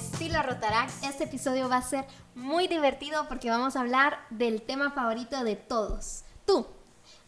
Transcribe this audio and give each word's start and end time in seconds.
estilo 0.00 0.42
Rotaract. 0.42 1.04
Este 1.04 1.24
episodio 1.24 1.68
va 1.68 1.76
a 1.76 1.82
ser 1.82 2.06
muy 2.34 2.68
divertido 2.68 3.28
porque 3.28 3.50
vamos 3.50 3.76
a 3.76 3.80
hablar 3.80 4.18
del 4.30 4.62
tema 4.62 4.92
favorito 4.92 5.44
de 5.44 5.56
todos, 5.56 6.24
tú. 6.46 6.66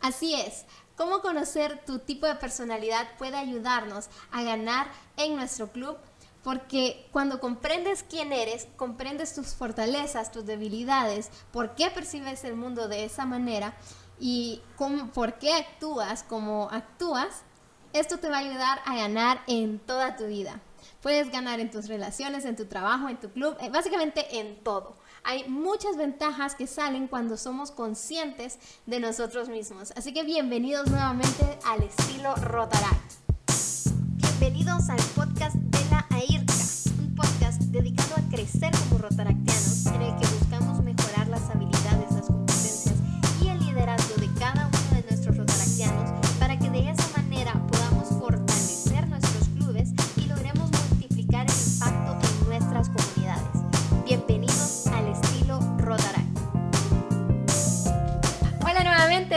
Así 0.00 0.32
es, 0.34 0.64
cómo 0.96 1.20
conocer 1.20 1.84
tu 1.84 1.98
tipo 1.98 2.26
de 2.26 2.34
personalidad 2.36 3.06
puede 3.18 3.36
ayudarnos 3.36 4.08
a 4.30 4.42
ganar 4.42 4.90
en 5.18 5.36
nuestro 5.36 5.70
club 5.70 5.98
porque 6.42 7.06
cuando 7.12 7.40
comprendes 7.40 8.04
quién 8.08 8.32
eres, 8.32 8.66
comprendes 8.76 9.34
tus 9.34 9.48
fortalezas, 9.48 10.32
tus 10.32 10.46
debilidades, 10.46 11.30
por 11.52 11.74
qué 11.74 11.90
percibes 11.90 12.42
el 12.44 12.56
mundo 12.56 12.88
de 12.88 13.04
esa 13.04 13.26
manera 13.26 13.76
y 14.18 14.62
por 15.12 15.38
qué 15.38 15.52
actúas 15.52 16.22
como 16.22 16.70
actúas, 16.70 17.42
esto 17.92 18.18
te 18.18 18.30
va 18.30 18.36
a 18.36 18.40
ayudar 18.40 18.80
a 18.86 18.96
ganar 18.96 19.42
en 19.46 19.78
toda 19.78 20.16
tu 20.16 20.24
vida. 20.26 20.62
Puedes 21.02 21.32
ganar 21.32 21.58
en 21.58 21.68
tus 21.68 21.88
relaciones, 21.88 22.44
en 22.44 22.54
tu 22.54 22.66
trabajo, 22.66 23.08
en 23.08 23.18
tu 23.18 23.28
club, 23.28 23.56
eh, 23.60 23.70
básicamente 23.70 24.38
en 24.38 24.62
todo. 24.62 24.96
Hay 25.24 25.48
muchas 25.48 25.96
ventajas 25.96 26.54
que 26.54 26.68
salen 26.68 27.08
cuando 27.08 27.36
somos 27.36 27.72
conscientes 27.72 28.60
de 28.86 29.00
nosotros 29.00 29.48
mismos. 29.48 29.92
Así 29.96 30.12
que 30.14 30.22
bienvenidos 30.22 30.88
nuevamente 30.88 31.58
al 31.66 31.82
estilo 31.82 32.36
Rotaract. 32.36 33.14
Bienvenidos 34.38 34.88
al 34.90 35.00
podcast 35.16 35.56
de 35.56 35.90
la 35.90 36.06
AIRCA, 36.10 36.54
un 37.00 37.16
podcast 37.16 37.60
dedicado 37.62 38.14
a 38.16 38.30
crecer 38.30 38.70
como 38.88 38.98
rotaractianos 38.98 39.86
en 39.86 40.02
el 40.02 40.16
que 40.20 40.41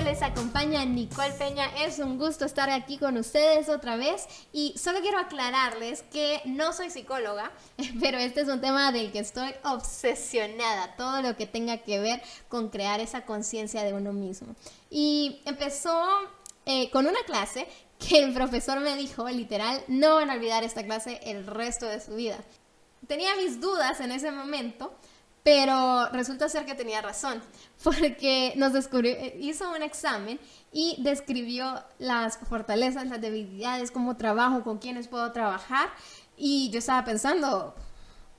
les 0.02 0.22
acompaña 0.22 0.84
Nicole 0.84 1.32
Peña. 1.34 1.68
Es 1.86 2.00
un 2.00 2.18
gusto 2.18 2.44
estar 2.44 2.70
aquí 2.70 2.98
con 2.98 3.18
ustedes 3.18 3.70
otra 3.70 3.96
vez 3.96 4.28
y 4.52 4.74
solo 4.78 5.00
quiero 5.00 5.18
aclararles 5.20 6.04
que 6.04 6.42
no 6.44 6.74
soy 6.74 6.90
psicóloga, 6.90 7.52
pero 8.02 8.18
este 8.18 8.42
es 8.42 8.50
un 8.50 8.60
tema 8.60 8.92
del 8.92 9.14
que 9.14 9.20
estoy 9.20 9.54
obsesionada, 9.64 10.96
todo 10.98 11.22
lo 11.22 11.38
que 11.38 11.46
tenga 11.46 11.78
que 11.78 12.00
ver 12.00 12.22
con 12.50 12.70
crear 12.70 13.00
esa 13.00 13.26
conciencia 13.26 13.84
de 13.84 13.94
uno 13.94 14.12
mismo. 14.12 14.56
Y 14.90 15.42
empezó 15.46 16.04
eh, 16.66 16.90
con 16.92 17.08
una 17.08 17.24
clase 17.26 17.66
que 17.98 18.20
el 18.20 18.34
profesor 18.34 18.82
me 18.82 18.98
dijo, 18.98 19.30
literal, 19.30 19.82
no 19.88 20.16
van 20.16 20.30
a 20.30 20.34
olvidar 20.34 20.66
esta 20.66 20.84
clase 20.84 21.22
el 21.24 21.48
resto 21.48 21.86
de 21.86 22.02
su 22.02 22.16
vida. 22.16 22.38
Tenía 23.08 23.34
mis 23.38 23.62
dudas 23.62 24.02
en 24.02 24.12
ese 24.12 24.32
momento, 24.32 24.94
pero 25.46 26.10
resulta 26.10 26.50
ser 26.50 26.66
que 26.66 26.74
tenía 26.74 27.04
razón, 27.04 27.40
porque 27.84 28.54
nos 28.58 28.74
descubrió, 28.74 29.16
hizo 29.40 29.70
un 29.70 29.84
examen 29.84 30.40
y 30.72 30.96
describió 31.04 31.84
las 32.00 32.40
fortalezas, 32.50 33.06
las 33.06 33.22
debilidades, 33.22 33.92
cómo 33.92 34.18
trabajo, 34.18 34.64
con 34.64 34.80
quiénes 34.80 35.08
puedo 35.08 35.32
trabajar. 35.32 35.90
Y 36.36 36.72
yo 36.72 36.80
estaba 36.80 37.06
pensando, 37.06 37.76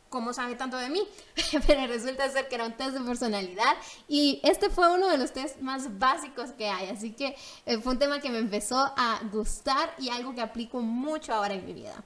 ¿cómo 0.09 0.33
sabe 0.33 0.57
tanto 0.57 0.79
de 0.79 0.91
mí? 0.91 1.07
Pero 1.69 1.87
resulta 1.87 2.29
ser 2.29 2.49
que 2.49 2.57
era 2.57 2.67
un 2.67 2.77
test 2.77 2.97
de 2.99 3.05
personalidad 3.05 3.77
y 4.09 4.41
este 4.43 4.69
fue 4.69 4.93
uno 4.93 5.07
de 5.07 5.17
los 5.17 5.33
tests 5.33 5.63
más 5.63 6.01
básicos 6.01 6.51
que 6.59 6.69
hay. 6.69 6.89
Así 6.89 7.13
que 7.13 7.37
eh, 7.67 7.79
fue 7.79 7.93
un 7.93 8.01
tema 8.01 8.19
que 8.21 8.31
me 8.31 8.39
empezó 8.39 8.79
a 8.79 9.21
gustar 9.31 9.95
y 10.01 10.09
algo 10.09 10.35
que 10.35 10.41
aplico 10.41 10.81
mucho 10.81 11.33
ahora 11.33 11.55
en 11.55 11.65
mi 11.65 11.73
vida. 11.73 12.03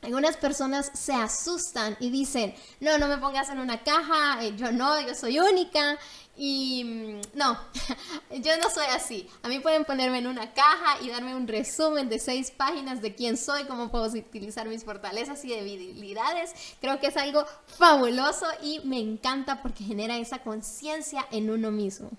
Algunas 0.00 0.36
personas 0.36 0.90
se 0.94 1.12
asustan 1.12 1.96
y 1.98 2.10
dicen, 2.10 2.54
no, 2.78 2.98
no 2.98 3.08
me 3.08 3.18
pongas 3.18 3.50
en 3.50 3.58
una 3.58 3.82
caja, 3.82 4.44
eh, 4.44 4.54
yo 4.56 4.70
no, 4.70 5.00
yo 5.00 5.14
soy 5.14 5.40
única. 5.40 5.98
Y 6.40 6.84
mm, 6.84 7.36
no, 7.36 7.58
yo 8.30 8.56
no 8.58 8.70
soy 8.70 8.86
así. 8.94 9.28
A 9.42 9.48
mí 9.48 9.58
pueden 9.58 9.84
ponerme 9.84 10.18
en 10.18 10.28
una 10.28 10.54
caja 10.54 11.02
y 11.02 11.10
darme 11.10 11.34
un 11.34 11.48
resumen 11.48 12.08
de 12.08 12.20
seis 12.20 12.52
páginas 12.52 13.02
de 13.02 13.16
quién 13.16 13.36
soy, 13.36 13.64
cómo 13.64 13.90
puedo 13.90 14.06
utilizar 14.06 14.68
mis 14.68 14.84
fortalezas 14.84 15.44
y 15.44 15.48
debilidades. 15.48 16.52
Creo 16.80 17.00
que 17.00 17.08
es 17.08 17.16
algo 17.16 17.44
fabuloso 17.66 18.46
y 18.62 18.78
me 18.84 19.00
encanta 19.00 19.62
porque 19.62 19.82
genera 19.82 20.16
esa 20.16 20.38
conciencia 20.38 21.26
en 21.32 21.50
uno 21.50 21.72
mismo. 21.72 22.10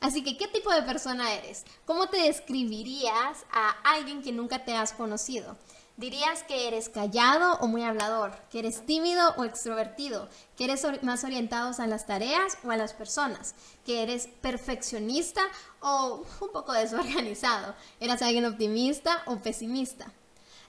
Así 0.00 0.24
que, 0.24 0.36
¿qué 0.36 0.48
tipo 0.48 0.72
de 0.72 0.82
persona 0.82 1.32
eres? 1.34 1.64
¿Cómo 1.84 2.08
te 2.08 2.16
describirías 2.22 3.44
a 3.52 3.70
alguien 3.84 4.22
que 4.22 4.32
nunca 4.32 4.64
te 4.64 4.74
has 4.74 4.92
conocido? 4.92 5.56
¿Dirías 5.96 6.42
que 6.44 6.66
eres 6.66 6.88
callado 6.88 7.58
o 7.60 7.66
muy 7.66 7.82
hablador? 7.82 8.32
¿Que 8.50 8.60
eres 8.60 8.86
tímido 8.86 9.34
o 9.36 9.44
extrovertido? 9.44 10.28
¿Que 10.56 10.64
eres 10.64 10.86
más 11.02 11.24
orientado 11.24 11.72
a 11.78 11.86
las 11.86 12.06
tareas 12.06 12.56
o 12.64 12.70
a 12.70 12.76
las 12.76 12.94
personas? 12.94 13.54
¿Que 13.84 14.02
eres 14.02 14.26
perfeccionista 14.40 15.42
o 15.80 16.24
un 16.40 16.52
poco 16.52 16.72
desorganizado? 16.74 17.74
¿Eres 18.00 18.22
alguien 18.22 18.46
optimista 18.46 19.22
o 19.26 19.36
pesimista? 19.36 20.10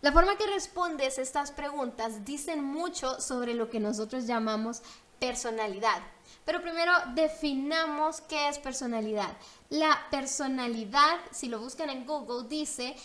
La 0.02 0.12
forma 0.12 0.36
que 0.36 0.48
respondes 0.48 1.20
estas 1.20 1.52
preguntas 1.52 2.26
dicen 2.26 2.64
mucho 2.64 3.22
sobre 3.22 3.54
lo 3.54 3.70
que 3.70 3.80
nosotros 3.80 4.26
llamamos 4.26 4.82
personalidad. 5.20 6.02
Pero 6.44 6.62
primero 6.62 6.92
definamos 7.14 8.22
qué 8.22 8.50
es 8.50 8.58
personalidad. 8.58 9.38
La 9.70 10.08
personalidad, 10.10 11.20
si 11.32 11.48
lo 11.48 11.60
buscan 11.60 11.92
en 11.92 12.08
Google, 12.08 12.50
dice 12.50 12.96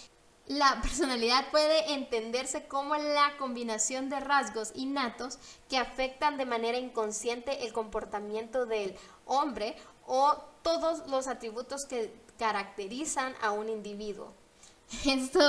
la 0.49 0.81
personalidad 0.81 1.51
puede 1.51 1.95
entenderse 1.95 2.67
como 2.67 2.97
la 2.97 3.37
combinación 3.39 4.09
de 4.09 4.21
rasgos 4.21 4.73
innatos 4.75 5.39
que 5.69 5.79
afectan 5.79 6.37
de 6.37 6.47
manera 6.47 6.79
inconsciente 6.79 7.65
el 7.65 7.73
comportamiento 7.73 8.67
del 8.67 8.95
hombre 9.27 9.77
o 10.07 10.37
todos 10.63 11.09
los 11.09 11.27
atributos 11.27 11.85
que 11.85 12.15
caracterizan 12.39 13.35
a 13.43 13.51
un 13.51 13.69
individuo. 13.69 14.33
Esto 15.05 15.41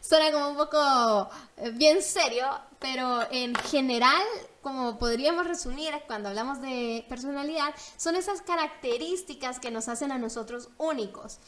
suena 0.00 0.30
como 0.32 0.50
un 0.50 0.56
poco 0.56 1.30
eh, 1.56 1.70
bien 1.70 2.02
serio, 2.02 2.46
pero 2.78 3.22
en 3.30 3.54
general, 3.54 4.22
como 4.60 4.98
podríamos 4.98 5.46
resumir 5.46 5.94
cuando 6.06 6.28
hablamos 6.28 6.60
de 6.60 7.06
personalidad, 7.08 7.74
son 7.96 8.16
esas 8.16 8.42
características 8.42 9.60
que 9.60 9.70
nos 9.70 9.88
hacen 9.88 10.12
a 10.12 10.18
nosotros 10.18 10.68
únicos 10.76 11.38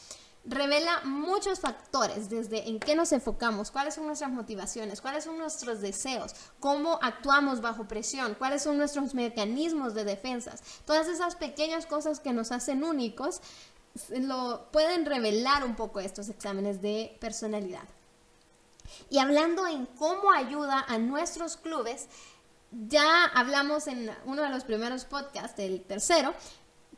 revela 0.45 1.01
muchos 1.03 1.59
factores, 1.59 2.29
desde 2.29 2.69
en 2.69 2.79
qué 2.79 2.95
nos 2.95 3.11
enfocamos, 3.11 3.71
cuáles 3.71 3.95
son 3.95 4.05
nuestras 4.05 4.31
motivaciones, 4.31 5.01
cuáles 5.01 5.23
son 5.23 5.37
nuestros 5.37 5.81
deseos, 5.81 6.33
cómo 6.59 6.99
actuamos 7.01 7.61
bajo 7.61 7.87
presión, 7.87 8.35
cuáles 8.35 8.61
son 8.63 8.77
nuestros 8.77 9.13
mecanismos 9.13 9.93
de 9.93 10.03
defensas. 10.03 10.61
Todas 10.85 11.07
esas 11.07 11.35
pequeñas 11.35 11.85
cosas 11.85 12.19
que 12.19 12.33
nos 12.33 12.51
hacen 12.51 12.83
únicos 12.83 13.41
lo 14.09 14.69
pueden 14.71 15.05
revelar 15.05 15.63
un 15.63 15.75
poco 15.75 15.99
estos 15.99 16.29
exámenes 16.29 16.81
de 16.81 17.17
personalidad. 17.19 17.87
Y 19.09 19.17
hablando 19.17 19.65
en 19.67 19.85
cómo 19.85 20.31
ayuda 20.31 20.85
a 20.87 20.97
nuestros 20.99 21.57
clubes, 21.57 22.07
ya 22.71 23.25
hablamos 23.25 23.87
en 23.87 24.11
uno 24.25 24.43
de 24.43 24.49
los 24.49 24.63
primeros 24.63 25.05
podcasts, 25.05 25.57
el 25.59 25.81
tercero, 25.81 26.33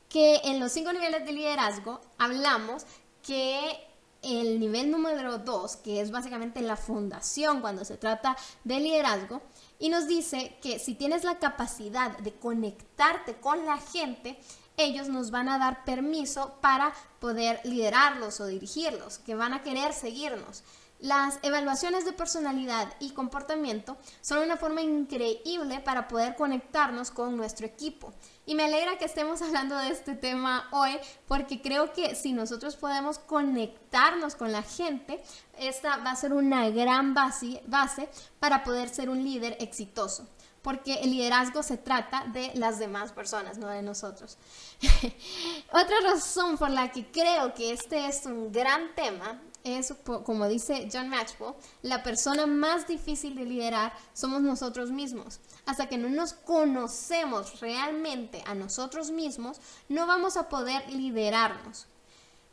que 0.09 0.41
en 0.46 0.59
los 0.59 0.72
cinco 0.72 0.91
niveles 0.91 1.25
de 1.25 1.34
liderazgo 1.34 2.02
hablamos 2.18 2.85
que 3.28 3.88
el 4.24 4.60
nivel 4.60 4.90
número 4.90 5.38
dos, 5.38 5.76
que 5.76 6.02
es 6.02 6.12
básicamente 6.12 6.62
la 6.62 6.78
fundación 6.78 7.60
cuando 7.62 7.84
se 7.86 7.98
trata 7.98 8.38
de 8.64 8.80
liderazgo, 8.80 9.42
y 9.80 9.90
nos 9.90 10.08
dice 10.08 10.58
que 10.62 10.80
si 10.80 10.96
tienes 10.96 11.24
la 11.24 11.38
capacidad 11.38 12.18
de 12.20 12.34
conectarte 12.34 13.36
con 13.36 13.66
la 13.66 13.78
gente, 13.78 14.40
ellos 14.78 15.10
nos 15.10 15.30
van 15.30 15.50
a 15.50 15.60
dar 15.60 15.84
permiso 15.84 16.56
para 16.62 16.94
poder 17.20 17.60
liderarlos 17.64 18.40
o 18.40 18.48
dirigirlos, 18.48 19.20
que 19.20 19.36
van 19.36 19.54
a 19.54 19.62
querer 19.62 19.94
seguirnos. 19.94 20.64
Las 21.00 21.38
evaluaciones 21.44 22.06
de 22.06 22.12
personalidad 22.12 22.91
y 22.99 23.11
comportamiento 23.11 23.97
son 24.22 24.40
una 24.40 24.58
forma 24.58 24.82
increíble 24.82 25.79
para 25.79 26.08
poder 26.08 26.35
conectarnos 26.35 27.11
con 27.11 27.38
nuestro 27.38 27.67
equipo. 27.67 28.14
Y 28.47 28.55
me 28.55 28.64
alegra 28.64 28.97
que 28.97 29.05
estemos 29.05 29.41
hablando 29.44 29.78
de 29.78 29.90
este 29.90 30.16
tema 30.16 30.67
hoy 30.72 30.97
porque 31.28 31.61
creo 31.61 31.94
que 31.94 32.16
si 32.16 32.34
nosotros 32.34 32.76
podemos 32.76 33.20
conectarnos 33.20 34.35
con 34.35 34.52
la 34.52 34.64
gente, 34.64 35.22
esta 35.59 35.97
va 35.97 36.11
a 36.11 36.16
ser 36.16 36.34
una 36.34 36.67
gran 36.70 37.14
base, 37.14 37.61
base 37.67 38.09
para 38.40 38.64
poder 38.64 38.90
ser 38.90 39.09
un 39.09 39.23
líder 39.23 39.55
exitoso 39.59 40.28
porque 40.67 40.96
el 40.96 41.11
liderazgo 41.11 41.64
se 41.64 41.78
trata 41.78 42.26
de 42.34 42.52
las 42.55 42.78
demás 42.78 43.14
personas, 43.14 43.58
no 43.58 43.70
de 43.70 43.82
nosotros. 43.82 44.38
Otra 45.72 45.96
razón 46.03 46.58
por 46.58 46.70
la 46.70 46.91
que 46.91 47.09
creo 47.09 47.53
que 47.53 47.72
este 47.72 48.08
es 48.08 48.26
un 48.26 48.52
gran 48.52 48.94
tema 48.94 49.40
es, 49.67 49.93
como 50.23 50.47
dice 50.47 50.90
John 50.91 51.09
Maxwell, 51.09 51.55
la 51.81 52.03
persona 52.03 52.46
más 52.46 52.87
difícil 52.87 53.35
de 53.35 53.46
liderar 53.46 53.93
somos 54.14 54.41
nosotros 54.41 54.91
mismos. 54.91 55.40
Hasta 55.66 55.90
que 55.90 55.97
no 55.97 56.09
nos 56.09 56.34
conocemos 56.34 57.59
realmente 57.59 58.43
a 58.46 58.55
nosotros 58.55 59.11
mismos, 59.11 59.59
no 59.90 60.08
vamos 60.08 60.37
a 60.37 60.49
poder 60.49 60.90
liderarnos. 60.90 61.87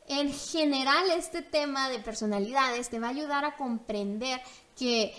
En 0.06 0.32
general, 0.32 1.11
este 1.11 1.43
tema 1.43 1.88
de 1.88 1.99
personalidades 1.99 2.90
te 2.90 3.00
va 3.00 3.06
a 3.06 3.11
ayudar 3.11 3.44
a 3.44 3.56
comprender 3.56 4.40
que 4.76 5.14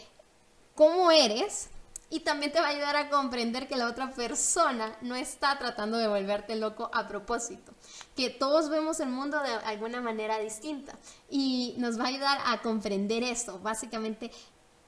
cómo 0.76 1.10
eres 1.12 1.70
y 2.16 2.22
también 2.22 2.54
te 2.54 2.62
va 2.62 2.68
a 2.68 2.70
ayudar 2.70 2.96
a 2.96 3.10
comprender 3.10 3.68
que 3.68 3.76
la 3.76 3.88
otra 3.88 4.10
persona 4.12 4.96
no 5.02 5.16
está 5.16 5.60
tratando 5.60 5.98
de 5.98 6.08
volverte 6.08 6.56
loco 6.56 6.90
a 6.94 7.10
propósito, 7.10 7.74
que 8.16 8.30
todos 8.30 8.70
vemos 8.70 9.02
el 9.02 9.10
mundo 9.10 9.38
de 9.42 9.50
alguna 9.50 10.00
manera 10.00 10.40
distinta 10.40 10.98
y 11.30 11.76
nos 11.78 12.00
va 12.00 12.06
a 12.06 12.08
ayudar 12.08 12.40
a 12.46 12.62
comprender 12.62 13.22
esto, 13.22 13.60
básicamente 13.60 14.32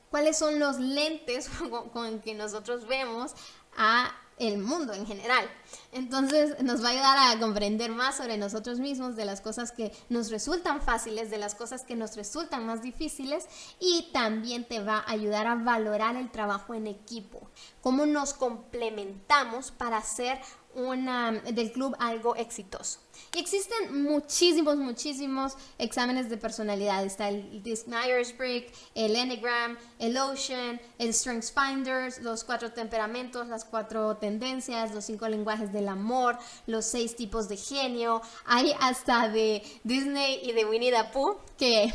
cuáles 0.09 0.37
son 0.37 0.57
los 0.57 0.79
lentes 0.79 1.49
con, 1.91 2.21
que 2.21 2.33
nosotros 2.33 2.87
vemos 2.87 3.33
a 3.75 4.09
el 4.39 4.59
mundo 4.59 4.93
en 4.93 5.05
general. 5.05 5.49
Entonces 5.91 6.61
nos 6.63 6.83
va 6.83 6.89
a 6.89 6.91
ayudar 6.91 7.17
a 7.35 7.39
comprender 7.39 7.91
más 7.91 8.17
sobre 8.17 8.37
nosotros 8.37 8.79
mismos, 8.79 9.15
de 9.15 9.25
las 9.25 9.41
cosas 9.41 9.71
que 9.71 9.91
nos 10.09 10.29
resultan 10.29 10.81
fáciles, 10.81 11.29
de 11.29 11.37
las 11.37 11.55
cosas 11.55 11.83
que 11.83 11.95
nos 11.95 12.15
resultan 12.15 12.65
más 12.65 12.81
difíciles 12.81 13.45
y 13.79 14.09
también 14.13 14.65
te 14.65 14.79
va 14.79 14.97
a 14.99 15.11
ayudar 15.11 15.47
a 15.47 15.55
valorar 15.55 16.15
el 16.15 16.31
trabajo 16.31 16.73
en 16.73 16.87
equipo, 16.87 17.49
cómo 17.81 18.05
nos 18.05 18.33
complementamos 18.33 19.71
para 19.71 19.97
hacer 19.97 20.39
una, 20.77 21.31
del 21.31 21.71
club 21.71 21.95
algo 21.99 22.35
exitoso. 22.35 22.99
Y 23.33 23.39
existen 23.39 24.03
muchísimos, 24.03 24.77
muchísimos 24.77 25.53
exámenes 25.79 26.29
de 26.29 26.37
personalidad. 26.37 27.03
Está 27.03 27.29
el 27.29 27.63
Myers-Briggs, 27.63 28.71
el 28.93 29.15
Enneagram, 29.15 29.75
el 29.97 30.15
Ocean, 30.17 30.79
el 30.99 31.13
Strengths 31.15 31.51
Finders, 31.51 32.21
los 32.21 32.43
cuatro 32.43 32.73
temperamentos, 32.73 33.47
las 33.47 33.65
cuatro 33.65 34.17
tendencias, 34.17 34.93
los 34.93 35.05
cinco 35.05 35.27
lenguajes 35.27 35.56
del 35.65 35.89
amor, 35.89 36.37
los 36.65 36.85
seis 36.85 37.15
tipos 37.15 37.49
de 37.49 37.57
genio. 37.57 38.21
Hay 38.45 38.73
hasta 38.79 39.29
de 39.29 39.63
Disney 39.83 40.41
y 40.43 40.53
de 40.53 40.65
Winnie 40.65 40.91
the 40.91 41.03
Pooh 41.11 41.37
que 41.57 41.93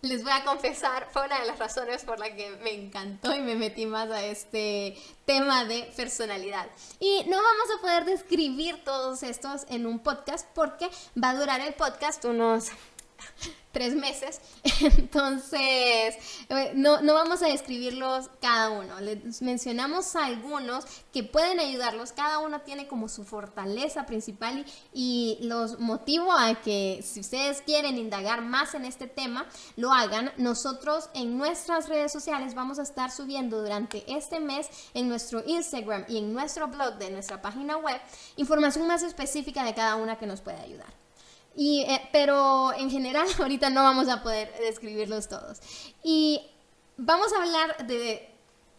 les 0.00 0.22
voy 0.22 0.32
a 0.32 0.44
confesar, 0.44 1.08
fue 1.10 1.26
una 1.26 1.40
de 1.40 1.46
las 1.46 1.58
razones 1.58 2.04
por 2.04 2.20
la 2.20 2.34
que 2.34 2.50
me 2.62 2.72
encantó 2.72 3.34
y 3.34 3.40
me 3.40 3.56
metí 3.56 3.84
más 3.84 4.08
a 4.10 4.24
este 4.24 4.96
tema 5.24 5.64
de 5.64 5.90
personalidad. 5.96 6.66
Y 7.00 7.24
no 7.28 7.36
vamos 7.36 7.68
a 7.76 7.80
poder 7.80 8.04
describir 8.04 8.84
todos 8.84 9.24
estos 9.24 9.66
en 9.68 9.86
un 9.86 9.98
podcast 9.98 10.46
porque 10.54 10.88
va 11.22 11.30
a 11.30 11.34
durar 11.34 11.60
el 11.60 11.74
podcast 11.74 12.24
unos 12.26 12.68
tres 13.72 13.94
meses. 13.94 14.40
Entonces, 14.80 16.16
eh, 16.48 16.72
no, 16.74 17.00
no, 17.00 17.14
vamos 17.14 17.42
a 17.42 17.46
describirlos 17.46 18.28
cada 18.40 18.70
uno. 18.70 19.00
Les 19.00 19.42
mencionamos 19.42 20.16
algunos 20.16 20.84
que 21.12 21.22
pueden 21.22 21.60
ayudarlos. 21.60 22.12
Cada 22.12 22.38
uno 22.40 22.60
tiene 22.62 22.88
como 22.88 23.08
su 23.08 23.24
fortaleza 23.24 24.06
principal 24.06 24.64
y, 24.92 25.38
los 25.42 25.78
motivo 25.78 26.32
a 26.32 26.56
que 26.56 27.00
si 27.04 27.20
ustedes 27.20 27.62
quieren 27.62 27.96
indagar 27.96 28.42
más 28.42 28.74
en 28.74 28.84
este 28.84 29.06
tema, 29.06 29.46
lo 29.76 29.92
hagan. 29.92 30.32
Nosotros 30.36 31.08
en 31.14 31.38
nuestras 31.38 31.88
redes 31.88 32.12
sociales 32.12 32.54
vamos 32.54 32.78
a 32.78 32.82
estar 32.82 33.10
subiendo 33.10 33.60
durante 33.60 34.04
este 34.12 34.40
mes 34.40 34.68
en 34.94 35.08
nuestro 35.08 35.42
Instagram 35.46 36.04
y 36.08 36.18
en 36.18 36.32
nuestro 36.32 36.68
blog 36.68 36.98
de 36.98 37.10
nuestra 37.10 37.40
página 37.40 37.76
web 37.76 38.00
información 38.36 38.86
más 38.86 39.02
específica 39.02 39.64
de 39.64 39.74
cada 39.74 39.96
una 39.96 40.18
que 40.18 40.26
nos 40.26 40.40
puede 40.40 40.58
ayudar. 40.58 40.97
Eh, 41.60 42.08
pero 42.12 42.72
en 42.74 42.90
general 42.90 43.26
ahorita 43.38 43.70
no 43.70 43.82
vamos 43.82 44.08
a 44.08 44.22
poder 44.22 44.52
describirlos 44.60 45.28
todos. 45.28 45.58
Y 46.02 46.40
vamos 46.96 47.32
a 47.32 47.42
hablar 47.42 47.86
de 47.86 48.28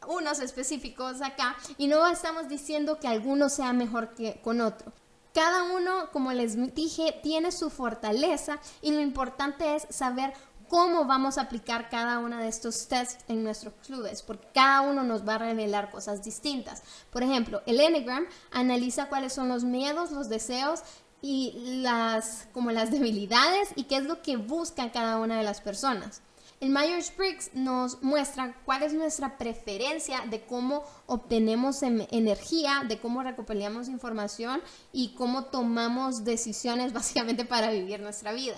unos 0.07 0.39
específicos 0.39 1.21
acá 1.21 1.57
y 1.77 1.87
no 1.87 2.07
estamos 2.07 2.47
diciendo 2.47 2.99
que 2.99 3.07
alguno 3.07 3.49
sea 3.49 3.73
mejor 3.73 4.15
que 4.15 4.39
con 4.41 4.61
otro. 4.61 4.93
Cada 5.33 5.63
uno, 5.63 6.09
como 6.11 6.31
les 6.31 6.73
dije, 6.73 7.19
tiene 7.21 7.51
su 7.51 7.69
fortaleza 7.69 8.59
y 8.81 8.91
lo 8.91 9.01
importante 9.01 9.75
es 9.75 9.85
saber 9.89 10.33
cómo 10.69 11.05
vamos 11.05 11.37
a 11.37 11.41
aplicar 11.41 11.89
cada 11.89 12.19
uno 12.19 12.37
de 12.37 12.47
estos 12.47 12.87
tests 12.87 13.23
en 13.27 13.43
nuestros 13.43 13.73
clubes, 13.85 14.21
porque 14.21 14.47
cada 14.53 14.81
uno 14.81 15.03
nos 15.03 15.27
va 15.27 15.35
a 15.35 15.39
revelar 15.39 15.91
cosas 15.91 16.23
distintas. 16.23 16.83
Por 17.11 17.23
ejemplo, 17.23 17.61
el 17.65 17.79
Enneagram 17.79 18.25
analiza 18.51 19.09
cuáles 19.09 19.33
son 19.33 19.49
los 19.49 19.63
miedos, 19.63 20.11
los 20.11 20.29
deseos 20.29 20.81
y 21.21 21.81
las, 21.81 22.48
como 22.54 22.71
las 22.71 22.92
debilidades 22.92 23.69
y 23.75 23.83
qué 23.83 23.98
es 23.98 24.06
lo 24.06 24.21
que 24.21 24.38
busca 24.38 24.92
cada 24.92 25.18
una 25.19 25.38
de 25.38 25.44
las 25.44 25.62
personas. 25.62 26.21
El 26.60 26.71
Myers-Briggs 26.71 27.51
nos 27.54 28.01
muestra 28.04 28.54
cuál 28.66 28.83
es 28.83 28.94
nuestra 28.94 29.38
preferencia 29.38 30.24
de 30.30 30.42
cómo 30.42 30.83
obtenemos 31.06 31.81
em, 31.83 32.06
energía, 32.12 32.83
de 32.86 33.00
cómo 33.00 33.24
recopilamos 33.24 33.88
información 33.88 34.62
y 34.92 35.13
cómo 35.16 35.45
tomamos 35.45 36.25
decisiones 36.25 36.92
básicamente 36.94 37.45
para 37.45 37.72
vivir 37.72 38.01
nuestra 38.01 38.33
vida. 38.33 38.57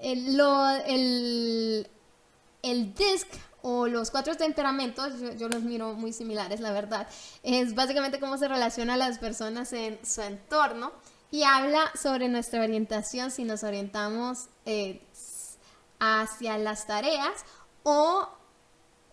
El, 0.00 0.38
el, 0.86 1.88
el 2.62 2.94
DISC 2.94 3.28
o 3.62 3.88
los 3.88 4.10
cuatro 4.10 4.36
temperamentos, 4.36 5.18
yo, 5.18 5.32
yo, 5.32 5.48
los 5.48 5.62
miro 5.62 5.94
muy 5.94 6.12
similares, 6.12 6.60
la 6.60 6.72
verdad, 6.72 7.08
es 7.42 7.74
básicamente 7.74 8.20
cómo 8.20 8.36
se 8.36 8.48
relacionan 8.48 8.98
las 8.98 9.18
personas 9.18 9.72
en 9.72 9.98
su 10.04 10.20
entorno 10.20 10.92
y 11.34 11.42
habla 11.42 11.90
sobre 12.00 12.28
nuestra 12.28 12.62
orientación 12.62 13.32
si 13.32 13.42
nos 13.42 13.64
orientamos 13.64 14.46
eh, 14.66 15.02
hacia 15.98 16.58
las 16.58 16.86
tareas 16.86 17.44
o 17.82 18.28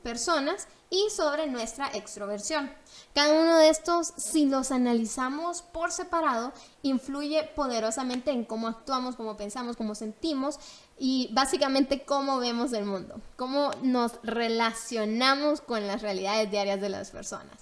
personas 0.03 0.67
y 0.91 1.09
sobre 1.09 1.47
nuestra 1.47 1.87
extroversión. 1.95 2.71
Cada 3.15 3.41
uno 3.41 3.57
de 3.57 3.69
estos, 3.69 4.13
si 4.17 4.45
los 4.45 4.69
analizamos 4.69 5.63
por 5.63 5.91
separado, 5.91 6.53
influye 6.83 7.43
poderosamente 7.55 8.29
en 8.29 8.45
cómo 8.45 8.67
actuamos, 8.67 9.15
cómo 9.15 9.35
pensamos, 9.35 9.75
cómo 9.75 9.95
sentimos 9.95 10.59
y 10.99 11.31
básicamente 11.33 12.05
cómo 12.05 12.37
vemos 12.37 12.71
el 12.73 12.85
mundo, 12.85 13.19
cómo 13.35 13.71
nos 13.81 14.19
relacionamos 14.21 15.59
con 15.59 15.87
las 15.87 16.03
realidades 16.03 16.51
diarias 16.51 16.79
de 16.81 16.89
las 16.89 17.09
personas 17.09 17.57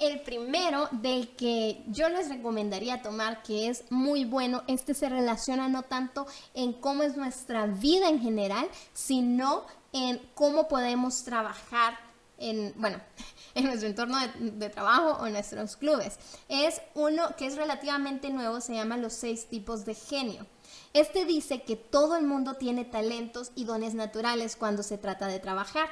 el 0.00 0.20
primero 0.20 0.88
del 0.92 1.28
que 1.36 1.82
yo 1.88 2.08
les 2.08 2.28
recomendaría 2.28 3.02
tomar, 3.02 3.42
que 3.42 3.68
es 3.68 3.84
muy 3.90 4.24
bueno, 4.24 4.62
este 4.66 4.94
se 4.94 5.08
relaciona 5.08 5.68
no 5.68 5.82
tanto 5.82 6.26
en 6.54 6.72
cómo 6.72 7.02
es 7.02 7.16
nuestra 7.16 7.66
vida 7.66 8.08
en 8.08 8.20
general, 8.20 8.68
sino 8.92 9.64
en 9.92 10.20
cómo 10.34 10.68
podemos 10.68 11.24
trabajar 11.24 11.98
en, 12.38 12.72
bueno, 12.76 13.00
en 13.54 13.64
nuestro 13.64 13.88
entorno 13.88 14.18
de, 14.18 14.50
de, 14.50 14.68
trabajo 14.70 15.22
o 15.22 15.26
en 15.26 15.34
nuestros 15.34 15.76
clubes. 15.76 16.18
Es 16.48 16.80
uno 16.94 17.36
que 17.36 17.46
es 17.46 17.56
relativamente 17.56 18.30
nuevo, 18.30 18.60
se 18.60 18.74
llama 18.74 18.96
los 18.96 19.12
seis 19.12 19.46
tipos 19.46 19.84
de 19.84 19.94
genio. 19.94 20.46
Este 20.92 21.24
dice 21.24 21.62
que 21.62 21.76
todo 21.76 22.16
el 22.16 22.24
mundo 22.24 22.54
tiene 22.54 22.84
talentos 22.84 23.52
y 23.54 23.64
dones 23.64 23.94
naturales 23.94 24.56
cuando 24.56 24.82
se 24.82 24.98
trata 24.98 25.26
de 25.26 25.38
trabajar 25.38 25.88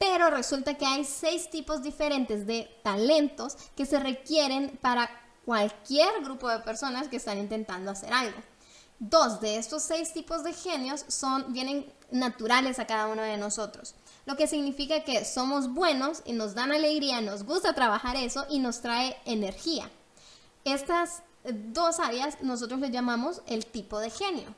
pero 0.00 0.30
resulta 0.30 0.78
que 0.78 0.86
hay 0.86 1.04
seis 1.04 1.50
tipos 1.50 1.82
diferentes 1.82 2.46
de 2.46 2.74
talentos 2.82 3.54
que 3.76 3.84
se 3.84 4.00
requieren 4.00 4.78
para 4.80 5.10
cualquier 5.44 6.24
grupo 6.24 6.48
de 6.48 6.60
personas 6.60 7.08
que 7.08 7.18
están 7.18 7.36
intentando 7.36 7.90
hacer 7.90 8.10
algo. 8.14 8.38
Dos 8.98 9.42
de 9.42 9.56
estos 9.56 9.82
seis 9.82 10.14
tipos 10.14 10.42
de 10.42 10.54
genios 10.54 11.04
son, 11.08 11.52
vienen 11.52 11.92
naturales 12.10 12.78
a 12.78 12.86
cada 12.86 13.08
uno 13.08 13.20
de 13.20 13.36
nosotros, 13.36 13.94
lo 14.24 14.36
que 14.36 14.46
significa 14.46 15.04
que 15.04 15.26
somos 15.26 15.74
buenos 15.74 16.22
y 16.24 16.32
nos 16.32 16.54
dan 16.54 16.72
alegría, 16.72 17.20
nos 17.20 17.44
gusta 17.44 17.74
trabajar 17.74 18.16
eso 18.16 18.46
y 18.48 18.58
nos 18.58 18.80
trae 18.80 19.18
energía. 19.26 19.90
Estas 20.64 21.22
dos 21.44 22.00
áreas 22.00 22.40
nosotros 22.40 22.80
les 22.80 22.90
llamamos 22.90 23.42
el 23.46 23.66
tipo 23.66 23.98
de 23.98 24.08
genio. 24.08 24.54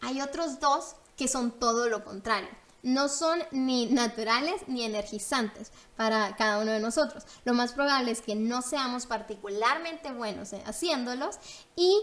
Hay 0.00 0.22
otros 0.22 0.58
dos 0.58 0.96
que 1.18 1.28
son 1.28 1.50
todo 1.50 1.90
lo 1.90 2.02
contrario 2.02 2.63
no 2.84 3.08
son 3.08 3.42
ni 3.50 3.86
naturales 3.86 4.62
ni 4.68 4.84
energizantes 4.84 5.72
para 5.96 6.36
cada 6.36 6.58
uno 6.58 6.70
de 6.70 6.80
nosotros. 6.80 7.24
Lo 7.44 7.54
más 7.54 7.72
probable 7.72 8.12
es 8.12 8.20
que 8.20 8.36
no 8.36 8.62
seamos 8.62 9.06
particularmente 9.06 10.12
buenos 10.12 10.52
haciéndolos 10.66 11.38
y 11.74 11.98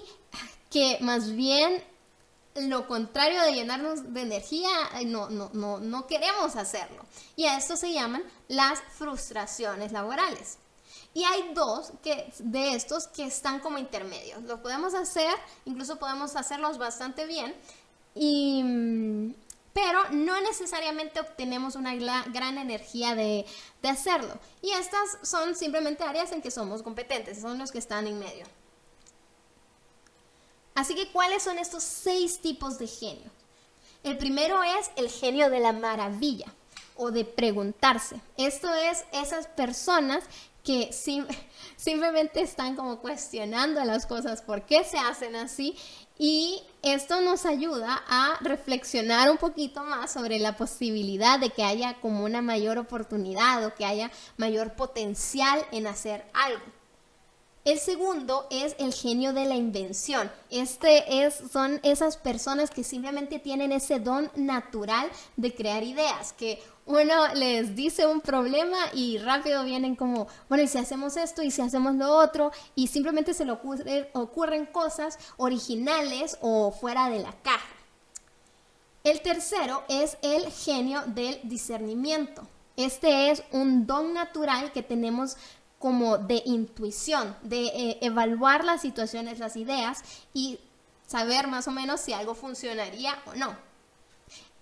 que 0.69 0.97
más 1.01 1.31
bien 1.31 1.83
lo 2.55 2.87
contrario 2.87 3.43
de 3.43 3.53
llenarnos 3.53 4.13
de 4.13 4.21
energía, 4.21 4.69
no, 5.05 5.29
no, 5.29 5.49
no, 5.53 5.79
no 5.79 6.07
queremos 6.07 6.55
hacerlo. 6.55 7.05
Y 7.35 7.45
a 7.45 7.57
esto 7.57 7.77
se 7.77 7.93
llaman 7.93 8.23
las 8.49 8.81
frustraciones 8.97 9.91
laborales. 9.91 10.57
Y 11.13 11.23
hay 11.23 11.53
dos 11.53 11.91
que, 12.03 12.31
de 12.39 12.73
estos 12.73 13.07
que 13.07 13.25
están 13.25 13.59
como 13.59 13.77
intermedios. 13.77 14.41
Lo 14.43 14.61
podemos 14.61 14.93
hacer, 14.93 15.33
incluso 15.65 15.99
podemos 15.99 16.35
hacerlos 16.35 16.77
bastante 16.77 17.25
bien. 17.25 17.53
Y, 18.15 19.33
pero 19.73 20.09
no 20.11 20.39
necesariamente 20.41 21.19
obtenemos 21.19 21.75
una 21.75 21.95
gran 21.95 22.57
energía 22.57 23.15
de, 23.15 23.45
hacerlo. 23.83 24.37
Y 24.61 24.71
estas 24.71 25.17
son 25.23 25.55
simplemente 25.55 26.03
áreas 26.03 26.31
en 26.31 26.41
que 26.41 26.51
somos 26.51 26.83
competentes, 26.83 27.41
son 27.41 27.57
los 27.57 27.71
que 27.71 27.79
están 27.79 28.07
en 28.07 28.19
medio. 28.19 28.45
Así 30.75 30.95
que, 30.95 31.11
¿cuáles 31.11 31.43
son 31.43 31.57
estos 31.57 31.83
seis 31.83 32.39
tipos 32.39 32.79
de 32.79 32.87
genio? 32.87 33.31
El 34.03 34.17
primero 34.17 34.63
es 34.63 34.91
el 34.95 35.09
genio 35.09 35.49
de 35.49 35.59
la 35.59 35.73
maravilla 35.73 36.47
o 36.95 37.11
de 37.11 37.25
preguntarse. 37.25 38.19
Esto 38.37 38.73
es 38.73 39.05
esas 39.11 39.47
personas 39.47 40.23
que 40.63 40.91
simplemente 41.75 42.41
están 42.41 42.75
como 42.75 42.99
cuestionando 42.99 43.83
las 43.83 44.05
cosas, 44.05 44.41
por 44.41 44.65
qué 44.65 44.83
se 44.83 44.97
hacen 44.97 45.35
así 45.35 45.77
Y 46.23 46.61
esto 46.83 47.19
nos 47.21 47.47
ayuda 47.47 47.99
a 48.07 48.37
reflexionar 48.41 49.31
un 49.31 49.37
poquito 49.37 49.83
más 49.83 50.13
sobre 50.13 50.37
la 50.37 50.55
posibilidad 50.55 51.39
de 51.39 51.49
que 51.49 51.63
haya 51.63 51.95
como 51.99 52.23
una 52.25 52.43
mayor 52.43 52.77
oportunidad 52.77 53.65
o 53.65 53.73
que 53.73 53.85
haya 53.85 54.11
mayor 54.37 54.75
potencial 54.75 55.65
en 55.71 55.87
hacer 55.87 56.23
algo. 56.35 56.61
El 57.63 57.77
segundo 57.77 58.47
es 58.49 58.75
el 58.79 58.91
genio 58.91 59.33
de 59.33 59.45
la 59.45 59.55
invención. 59.55 60.31
Este 60.49 61.23
es, 61.23 61.43
son 61.51 61.79
esas 61.83 62.17
personas 62.17 62.71
que 62.71 62.83
simplemente 62.83 63.37
tienen 63.37 63.71
ese 63.71 63.99
don 63.99 64.31
natural 64.35 65.07
de 65.37 65.53
crear 65.53 65.83
ideas, 65.83 66.33
que 66.33 66.59
uno 66.87 67.27
les 67.35 67.75
dice 67.75 68.07
un 68.07 68.19
problema 68.19 68.77
y 68.95 69.19
rápido 69.19 69.63
vienen 69.63 69.95
como, 69.95 70.27
bueno, 70.49 70.63
y 70.63 70.67
si 70.67 70.79
hacemos 70.79 71.17
esto 71.17 71.43
y 71.43 71.51
si 71.51 71.61
hacemos 71.61 71.93
lo 71.93 72.09
otro, 72.17 72.51
y 72.73 72.87
simplemente 72.87 73.35
se 73.35 73.45
le 73.45 73.51
ocurren 73.51 74.65
cosas 74.65 75.19
originales 75.37 76.39
o 76.41 76.71
fuera 76.71 77.11
de 77.11 77.19
la 77.19 77.31
caja. 77.43 77.75
El 79.03 79.21
tercero 79.21 79.83
es 79.87 80.17
el 80.23 80.51
genio 80.51 81.03
del 81.05 81.39
discernimiento. 81.43 82.47
Este 82.75 83.29
es 83.29 83.43
un 83.51 83.85
don 83.85 84.13
natural 84.13 84.71
que 84.71 84.81
tenemos 84.81 85.37
como 85.81 86.17
de 86.17 86.41
intuición, 86.45 87.35
de 87.41 87.65
eh, 87.65 87.97
evaluar 88.01 88.63
las 88.63 88.81
situaciones, 88.81 89.39
las 89.39 89.57
ideas 89.57 90.03
y 90.33 90.59
saber 91.05 91.47
más 91.47 91.67
o 91.67 91.71
menos 91.71 91.99
si 91.99 92.13
algo 92.13 92.35
funcionaría 92.35 93.19
o 93.25 93.33
no. 93.33 93.57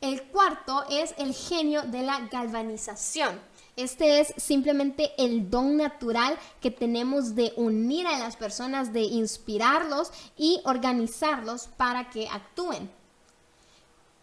El 0.01 0.23
cuarto 0.23 0.85
es 0.89 1.13
el 1.17 1.35
genio 1.35 1.83
de 1.83 2.03
la 2.03 2.21
galvanización. 2.31 3.39
Este 3.75 4.21
es 4.21 4.33
simplemente 4.37 5.11
el 5.17 5.49
don 5.49 5.77
natural 5.77 6.37
que 6.61 6.71
tenemos 6.71 7.35
de 7.35 7.53
unir 7.57 8.07
a 8.07 8.17
las 8.17 8.37
personas, 8.37 8.93
de 8.93 9.01
inspirarlos 9.01 10.11
y 10.37 10.61
organizarlos 10.63 11.67
para 11.77 12.09
que 12.09 12.27
actúen. 12.29 12.89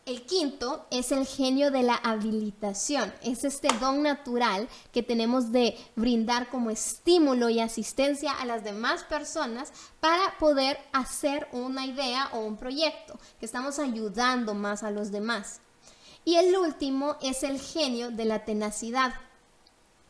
El 0.06 0.22
quinto 0.22 0.86
es 0.92 1.10
el 1.10 1.26
genio 1.26 1.72
de 1.72 1.82
la 1.82 1.96
habilitación. 1.96 3.12
Es 3.24 3.42
este 3.42 3.66
don 3.80 4.04
natural 4.04 4.68
que 4.92 5.02
tenemos 5.02 5.50
de 5.50 5.76
brindar 5.96 6.48
como 6.48 6.70
estímulo 6.70 7.48
y 7.48 7.58
asistencia 7.58 8.30
a 8.30 8.46
las 8.46 8.62
demás 8.62 9.02
personas 9.02 9.72
para 9.98 10.38
poder 10.38 10.78
hacer 10.92 11.48
una 11.50 11.86
idea 11.86 12.30
o 12.34 12.38
un 12.38 12.56
proyecto, 12.56 13.18
que 13.40 13.46
estamos 13.46 13.80
ayudando 13.80 14.54
más 14.54 14.84
a 14.84 14.92
los 14.92 15.10
demás. 15.10 15.60
Y 16.24 16.36
el 16.36 16.56
último 16.56 17.16
es 17.20 17.42
el 17.42 17.60
genio 17.60 18.12
de 18.12 18.26
la 18.26 18.44
tenacidad. 18.44 19.12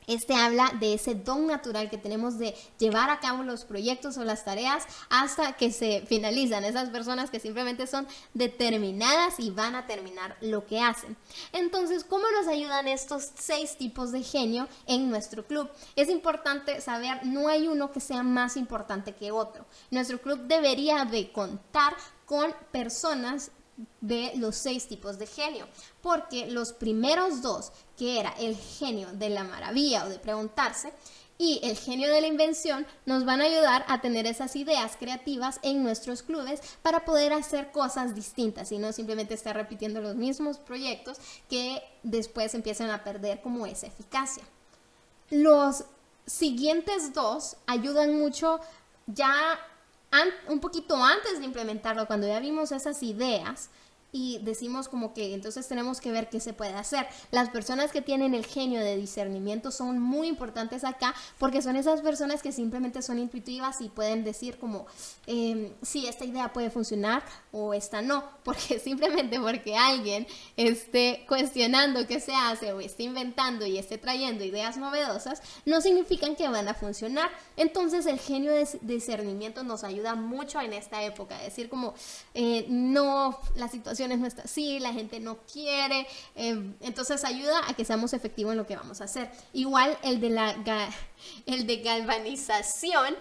Este 0.06 0.34
habla 0.34 0.72
de 0.78 0.94
ese 0.94 1.14
don 1.14 1.46
natural 1.46 1.90
que 1.90 1.98
tenemos 1.98 2.38
de 2.38 2.54
llevar 2.78 3.10
a 3.10 3.20
cabo 3.20 3.42
los 3.42 3.64
proyectos 3.64 4.16
o 4.16 4.24
las 4.24 4.44
tareas 4.44 4.84
hasta 5.10 5.54
que 5.54 5.72
se 5.72 6.04
finalizan. 6.06 6.64
Esas 6.64 6.90
personas 6.90 7.30
que 7.30 7.40
simplemente 7.40 7.86
son 7.86 8.06
determinadas 8.34 9.38
y 9.38 9.50
van 9.50 9.74
a 9.74 9.86
terminar 9.86 10.36
lo 10.40 10.66
que 10.66 10.80
hacen. 10.80 11.16
Entonces, 11.52 12.04
¿cómo 12.04 12.24
nos 12.30 12.46
ayudan 12.46 12.88
estos 12.88 13.30
seis 13.36 13.76
tipos 13.76 14.12
de 14.12 14.22
genio 14.22 14.68
en 14.86 15.10
nuestro 15.10 15.44
club? 15.44 15.68
Es 15.96 16.08
importante 16.08 16.80
saber, 16.80 17.24
no 17.26 17.48
hay 17.48 17.68
uno 17.68 17.90
que 17.90 18.00
sea 18.00 18.22
más 18.22 18.56
importante 18.56 19.14
que 19.14 19.32
otro. 19.32 19.66
Nuestro 19.90 20.20
club 20.20 20.40
debería 20.46 21.04
de 21.04 21.32
contar 21.32 21.94
con 22.26 22.52
personas 22.72 23.50
de 24.00 24.32
los 24.36 24.56
seis 24.56 24.88
tipos 24.88 25.18
de 25.18 25.26
genio, 25.26 25.66
porque 26.02 26.46
los 26.46 26.72
primeros 26.72 27.42
dos, 27.42 27.72
que 27.96 28.18
era 28.18 28.30
el 28.38 28.56
genio 28.56 29.08
de 29.12 29.30
la 29.30 29.44
maravilla 29.44 30.04
o 30.04 30.08
de 30.08 30.18
preguntarse, 30.18 30.92
y 31.38 31.60
el 31.62 31.76
genio 31.76 32.10
de 32.10 32.20
la 32.20 32.26
invención 32.26 32.86
nos 33.04 33.24
van 33.24 33.40
a 33.40 33.44
ayudar 33.44 33.84
a 33.88 34.00
tener 34.00 34.26
esas 34.26 34.56
ideas 34.56 34.96
creativas 34.98 35.60
en 35.62 35.82
nuestros 35.82 36.22
clubes 36.22 36.60
para 36.82 37.04
poder 37.04 37.32
hacer 37.32 37.72
cosas 37.72 38.14
distintas 38.14 38.72
y 38.72 38.78
no 38.78 38.92
simplemente 38.92 39.34
estar 39.34 39.54
repitiendo 39.54 40.00
los 40.00 40.14
mismos 40.14 40.58
proyectos 40.58 41.18
que 41.50 41.82
después 42.02 42.54
empiezan 42.54 42.90
a 42.90 43.04
perder 43.04 43.42
como 43.42 43.66
esa 43.66 43.86
eficacia. 43.86 44.44
Los 45.28 45.84
siguientes 46.24 47.12
dos 47.12 47.56
ayudan 47.66 48.18
mucho 48.18 48.60
ya 49.06 49.58
un 50.48 50.60
poquito 50.60 50.96
antes 50.96 51.38
de 51.38 51.44
implementarlo, 51.44 52.06
cuando 52.06 52.26
ya 52.26 52.40
vimos 52.40 52.72
esas 52.72 53.02
ideas, 53.02 53.70
y 54.16 54.38
decimos 54.38 54.88
como 54.88 55.12
que 55.12 55.34
entonces 55.34 55.68
tenemos 55.68 56.00
que 56.00 56.10
ver 56.10 56.30
qué 56.30 56.40
se 56.40 56.54
puede 56.54 56.72
hacer. 56.72 57.06
Las 57.32 57.50
personas 57.50 57.92
que 57.92 58.00
tienen 58.00 58.34
el 58.34 58.46
genio 58.46 58.80
de 58.80 58.96
discernimiento 58.96 59.70
son 59.70 60.00
muy 60.00 60.26
importantes 60.26 60.84
acá 60.84 61.14
porque 61.38 61.60
son 61.60 61.76
esas 61.76 62.00
personas 62.00 62.42
que 62.42 62.50
simplemente 62.50 63.02
son 63.02 63.18
intuitivas 63.18 63.82
y 63.82 63.90
pueden 63.90 64.24
decir 64.24 64.56
como 64.58 64.86
si 65.26 66.06
esta 66.06 66.24
idea 66.24 66.50
puede 66.54 66.70
funcionar 66.70 67.22
o 67.52 67.74
esta 67.74 68.00
no, 68.00 68.24
porque 68.44 68.78
simplemente 68.78 69.38
porque 69.38 69.76
alguien 69.76 70.26
esté 70.56 71.26
cuestionando 71.28 72.06
qué 72.06 72.18
se 72.18 72.34
hace 72.34 72.72
o 72.72 72.80
esté 72.80 73.02
inventando 73.02 73.66
y 73.66 73.76
esté 73.76 73.98
trayendo 73.98 74.44
ideas 74.44 74.78
novedosas, 74.78 75.42
no 75.66 75.82
significan 75.82 76.36
que 76.36 76.48
van 76.48 76.68
a 76.68 76.74
funcionar. 76.74 77.30
Entonces 77.58 78.06
el 78.06 78.18
genio 78.18 78.52
de 78.52 78.66
discernimiento 78.80 79.62
nos 79.62 79.84
ayuda 79.84 80.14
mucho 80.14 80.58
en 80.60 80.72
esta 80.72 81.02
época, 81.02 81.36
decir 81.38 81.68
como 81.68 81.92
eh, 82.32 82.64
no, 82.70 83.38
la 83.56 83.68
situación 83.68 84.05
no 84.08 84.26
está 84.26 84.42
así, 84.42 84.78
la 84.78 84.92
gente 84.92 85.20
no 85.20 85.38
quiere, 85.52 86.06
eh, 86.34 86.74
entonces 86.80 87.24
ayuda 87.24 87.68
a 87.68 87.74
que 87.74 87.84
seamos 87.84 88.12
efectivos 88.12 88.52
en 88.52 88.58
lo 88.58 88.66
que 88.66 88.76
vamos 88.76 89.00
a 89.00 89.04
hacer. 89.04 89.30
Igual 89.52 89.96
el 90.02 90.20
de 90.20 90.30
la 90.30 90.56
el 91.46 91.66
de 91.66 91.76
galvanización 91.78 93.16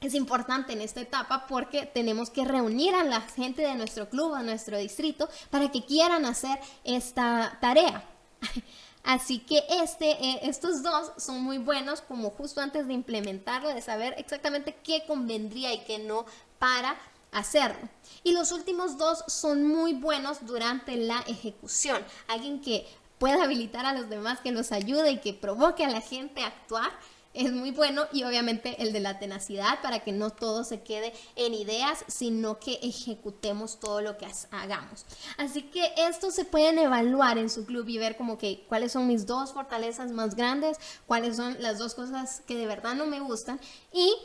es 0.00 0.14
importante 0.14 0.72
en 0.72 0.80
esta 0.80 1.00
etapa 1.00 1.46
porque 1.46 1.86
tenemos 1.86 2.30
que 2.30 2.44
reunir 2.44 2.94
a 2.94 3.04
la 3.04 3.20
gente 3.22 3.62
de 3.62 3.74
nuestro 3.74 4.08
club, 4.08 4.34
a 4.34 4.42
nuestro 4.42 4.78
distrito, 4.78 5.28
para 5.50 5.70
que 5.70 5.84
quieran 5.84 6.24
hacer 6.24 6.58
esta 6.84 7.58
tarea. 7.60 8.04
Así 9.04 9.38
que 9.38 9.64
este, 9.70 10.10
eh, 10.10 10.40
estos 10.42 10.82
dos 10.82 11.12
son 11.16 11.42
muy 11.42 11.58
buenos 11.58 12.02
como 12.02 12.30
justo 12.30 12.60
antes 12.60 12.86
de 12.86 12.92
implementarlo, 12.92 13.70
de 13.70 13.80
saber 13.80 14.14
exactamente 14.18 14.76
qué 14.84 15.04
convendría 15.06 15.72
y 15.72 15.78
qué 15.84 15.98
no 15.98 16.26
para 16.58 16.96
hacerlo. 17.32 17.88
Y 18.24 18.32
los 18.32 18.52
últimos 18.52 18.98
dos 18.98 19.24
son 19.28 19.66
muy 19.66 19.94
buenos 19.94 20.46
durante 20.46 20.96
la 20.96 21.20
ejecución. 21.26 22.02
Alguien 22.28 22.60
que 22.60 22.86
pueda 23.18 23.44
habilitar 23.44 23.86
a 23.86 23.92
los 23.92 24.08
demás, 24.08 24.40
que 24.40 24.52
los 24.52 24.72
ayude 24.72 25.12
y 25.12 25.18
que 25.18 25.34
provoque 25.34 25.84
a 25.84 25.90
la 25.90 26.00
gente 26.00 26.42
a 26.42 26.48
actuar. 26.48 26.90
Es 27.34 27.52
muy 27.52 27.70
bueno 27.70 28.06
y 28.10 28.24
obviamente 28.24 28.82
el 28.82 28.92
de 28.92 29.00
la 29.00 29.18
tenacidad 29.18 29.80
para 29.82 30.00
que 30.00 30.12
no 30.12 30.30
todo 30.30 30.64
se 30.64 30.80
quede 30.80 31.12
en 31.36 31.54
ideas, 31.54 32.04
sino 32.08 32.58
que 32.58 32.80
ejecutemos 32.82 33.78
todo 33.78 34.00
lo 34.00 34.16
que 34.16 34.26
hagamos. 34.50 35.04
Así 35.36 35.62
que 35.62 35.92
estos 35.98 36.34
se 36.34 36.46
pueden 36.46 36.78
evaluar 36.78 37.38
en 37.38 37.50
su 37.50 37.64
club 37.64 37.86
y 37.88 37.98
ver 37.98 38.16
como 38.16 38.38
que 38.38 38.64
cuáles 38.66 38.92
son 38.92 39.06
mis 39.06 39.26
dos 39.26 39.52
fortalezas 39.52 40.10
más 40.10 40.34
grandes, 40.34 40.78
cuáles 41.06 41.36
son 41.36 41.56
las 41.60 41.78
dos 41.78 41.94
cosas 41.94 42.42
que 42.46 42.56
de 42.56 42.66
verdad 42.66 42.94
no 42.94 43.06
me 43.06 43.20
gustan 43.20 43.60
y 43.92 44.16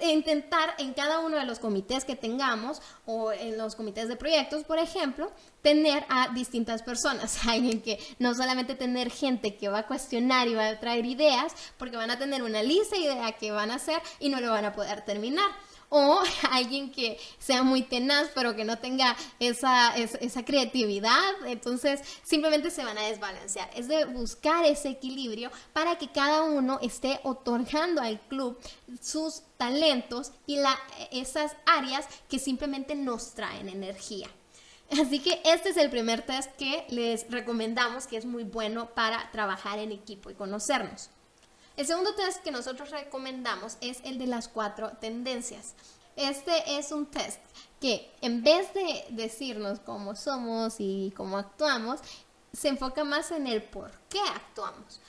intentar 0.00 0.74
en 0.78 0.94
cada 0.94 1.20
uno 1.20 1.36
de 1.36 1.44
los 1.44 1.58
comités 1.58 2.04
que 2.04 2.16
tengamos 2.16 2.80
o 3.06 3.32
en 3.32 3.58
los 3.58 3.74
comités 3.74 4.08
de 4.08 4.16
proyectos, 4.16 4.64
por 4.64 4.78
ejemplo, 4.78 5.30
tener 5.62 6.04
a 6.08 6.28
distintas 6.32 6.82
personas. 6.82 7.44
Alguien 7.48 7.82
que 7.82 7.98
no 8.18 8.34
solamente 8.34 8.74
tener 8.74 9.10
gente 9.10 9.56
que 9.56 9.68
va 9.68 9.80
a 9.80 9.86
cuestionar 9.86 10.48
y 10.48 10.54
va 10.54 10.68
a 10.68 10.80
traer 10.80 11.06
ideas, 11.06 11.52
porque 11.78 11.96
van 11.96 12.10
a 12.10 12.18
tener 12.18 12.42
una 12.42 12.62
lista 12.62 12.96
de 12.96 13.02
ideas 13.02 13.34
que 13.38 13.50
van 13.50 13.70
a 13.70 13.76
hacer 13.76 14.00
y 14.20 14.28
no 14.28 14.40
lo 14.40 14.50
van 14.50 14.64
a 14.64 14.72
poder 14.72 15.04
terminar 15.04 15.50
o 15.90 16.20
alguien 16.50 16.90
que 16.90 17.18
sea 17.38 17.62
muy 17.62 17.82
tenaz 17.82 18.30
pero 18.34 18.56
que 18.56 18.64
no 18.64 18.78
tenga 18.78 19.14
esa, 19.38 19.94
esa, 19.96 20.44
creatividad, 20.44 21.46
entonces 21.46 22.00
simplemente 22.22 22.70
se 22.70 22.84
van 22.84 22.96
a 22.96 23.02
desbalancear. 23.02 23.68
Es 23.76 23.88
de 23.88 24.06
buscar 24.06 24.64
ese 24.64 24.88
equilibrio 24.88 25.50
para 25.74 25.98
que 25.98 26.08
cada 26.08 26.44
uno 26.44 26.78
esté 26.80 27.20
otorgando 27.24 28.00
al 28.00 28.18
club 28.20 28.58
sus 29.00 29.42
talentos 29.58 30.32
y 30.46 30.56
la, 30.56 30.78
esas 31.10 31.56
áreas 31.66 32.06
que 32.28 32.38
simplemente 32.38 32.94
nos 32.94 33.34
traen 33.34 33.68
energía. 33.68 34.28
Así 34.90 35.20
que 35.20 35.40
este 35.44 35.68
es 35.68 35.76
el 35.76 35.90
primer 35.90 36.22
test 36.22 36.50
que 36.56 36.84
les 36.88 37.30
recomendamos, 37.30 38.06
que 38.06 38.16
es 38.16 38.24
muy 38.24 38.42
bueno 38.42 38.90
para 38.94 39.30
trabajar 39.30 39.78
en 39.78 39.92
equipo 39.92 40.30
y 40.30 40.34
conocernos. 40.34 41.10
El 41.80 41.86
segundo 41.86 42.14
test 42.14 42.42
que 42.42 42.50
nosotros 42.50 42.90
recomendamos 42.90 43.78
es 43.80 44.02
el 44.04 44.18
de 44.18 44.26
las 44.26 44.48
cuatro 44.48 44.90
tendencias. 45.00 45.72
Este 46.14 46.76
es 46.76 46.92
un 46.92 47.06
test 47.06 47.40
que 47.80 48.12
en 48.20 48.42
vez 48.42 48.74
de 48.74 49.06
decirnos 49.08 49.80
cómo 49.80 50.14
somos 50.14 50.74
y 50.76 51.10
cómo 51.16 51.38
actuamos, 51.38 52.00
se 52.52 52.68
enfoca 52.68 53.02
más 53.02 53.30
en 53.30 53.46
el 53.46 53.62
por 53.62 53.92
qué 54.10 54.20
actuamos 54.20 55.00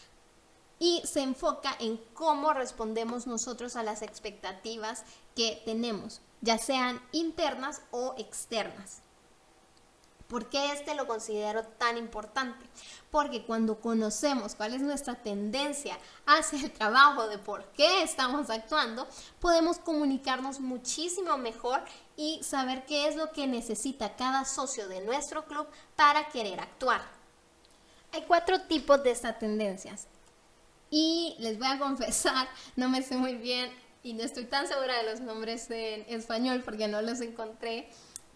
y 0.79 1.01
se 1.03 1.19
enfoca 1.19 1.75
en 1.77 1.97
cómo 2.13 2.53
respondemos 2.53 3.27
nosotros 3.27 3.75
a 3.75 3.83
las 3.83 4.01
expectativas 4.01 5.03
que 5.35 5.61
tenemos, 5.65 6.21
ya 6.39 6.57
sean 6.57 7.01
internas 7.11 7.81
o 7.91 8.15
externas. 8.17 9.01
¿Por 10.31 10.47
qué 10.47 10.71
este 10.71 10.95
lo 10.95 11.07
considero 11.07 11.65
tan 11.77 11.97
importante? 11.97 12.65
Porque 13.11 13.43
cuando 13.43 13.81
conocemos 13.81 14.55
cuál 14.55 14.73
es 14.73 14.81
nuestra 14.81 15.15
tendencia 15.15 15.97
hacia 16.25 16.61
el 16.61 16.71
trabajo, 16.71 17.27
de 17.27 17.37
por 17.37 17.65
qué 17.73 18.01
estamos 18.01 18.49
actuando, 18.49 19.05
podemos 19.41 19.77
comunicarnos 19.77 20.61
muchísimo 20.61 21.37
mejor 21.37 21.83
y 22.15 22.41
saber 22.43 22.85
qué 22.85 23.09
es 23.09 23.17
lo 23.17 23.33
que 23.33 23.45
necesita 23.45 24.15
cada 24.15 24.45
socio 24.45 24.87
de 24.87 25.01
nuestro 25.01 25.43
club 25.43 25.67
para 25.97 26.29
querer 26.29 26.61
actuar. 26.61 27.01
Hay 28.13 28.21
cuatro 28.21 28.61
tipos 28.61 29.03
de 29.03 29.11
estas 29.11 29.37
tendencias. 29.37 30.07
Y 30.89 31.35
les 31.39 31.59
voy 31.59 31.67
a 31.67 31.77
confesar, 31.77 32.47
no 32.77 32.87
me 32.87 33.01
sé 33.01 33.17
muy 33.17 33.35
bien 33.35 33.69
y 34.01 34.13
no 34.13 34.23
estoy 34.23 34.45
tan 34.45 34.65
segura 34.65 34.95
de 34.95 35.11
los 35.11 35.19
nombres 35.19 35.69
en 35.71 36.05
español 36.07 36.61
porque 36.63 36.87
no 36.87 37.01
los 37.01 37.19
encontré, 37.19 37.89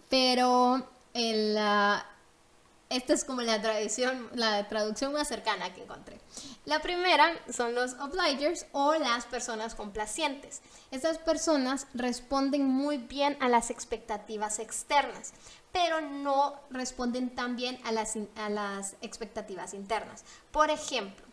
pero 0.10 0.86
esta 1.16 3.14
es 3.14 3.24
como 3.24 3.42
la, 3.42 3.62
tradición, 3.62 4.30
la 4.34 4.68
traducción 4.68 5.14
más 5.14 5.28
cercana 5.28 5.74
que 5.74 5.84
encontré. 5.84 6.20
La 6.66 6.82
primera 6.82 7.32
son 7.52 7.74
los 7.74 7.94
obligers 7.94 8.66
o 8.74 8.94
las 8.96 9.26
personas 9.26 9.76
complacientes. 9.76 10.62
Estas 10.92 11.18
personas 11.18 11.88
responden 11.94 12.66
muy 12.66 12.98
bien 12.98 13.38
a 13.40 13.48
las 13.48 13.70
expectativas 13.70 14.60
externas, 14.60 15.34
pero 15.72 16.02
no 16.02 16.60
responden 16.70 17.34
tan 17.34 17.56
bien 17.56 17.80
las, 17.92 18.18
a 18.36 18.50
las 18.50 18.96
expectativas 19.02 19.74
internas. 19.74 20.26
Por 20.52 20.70
ejemplo, 20.70 21.26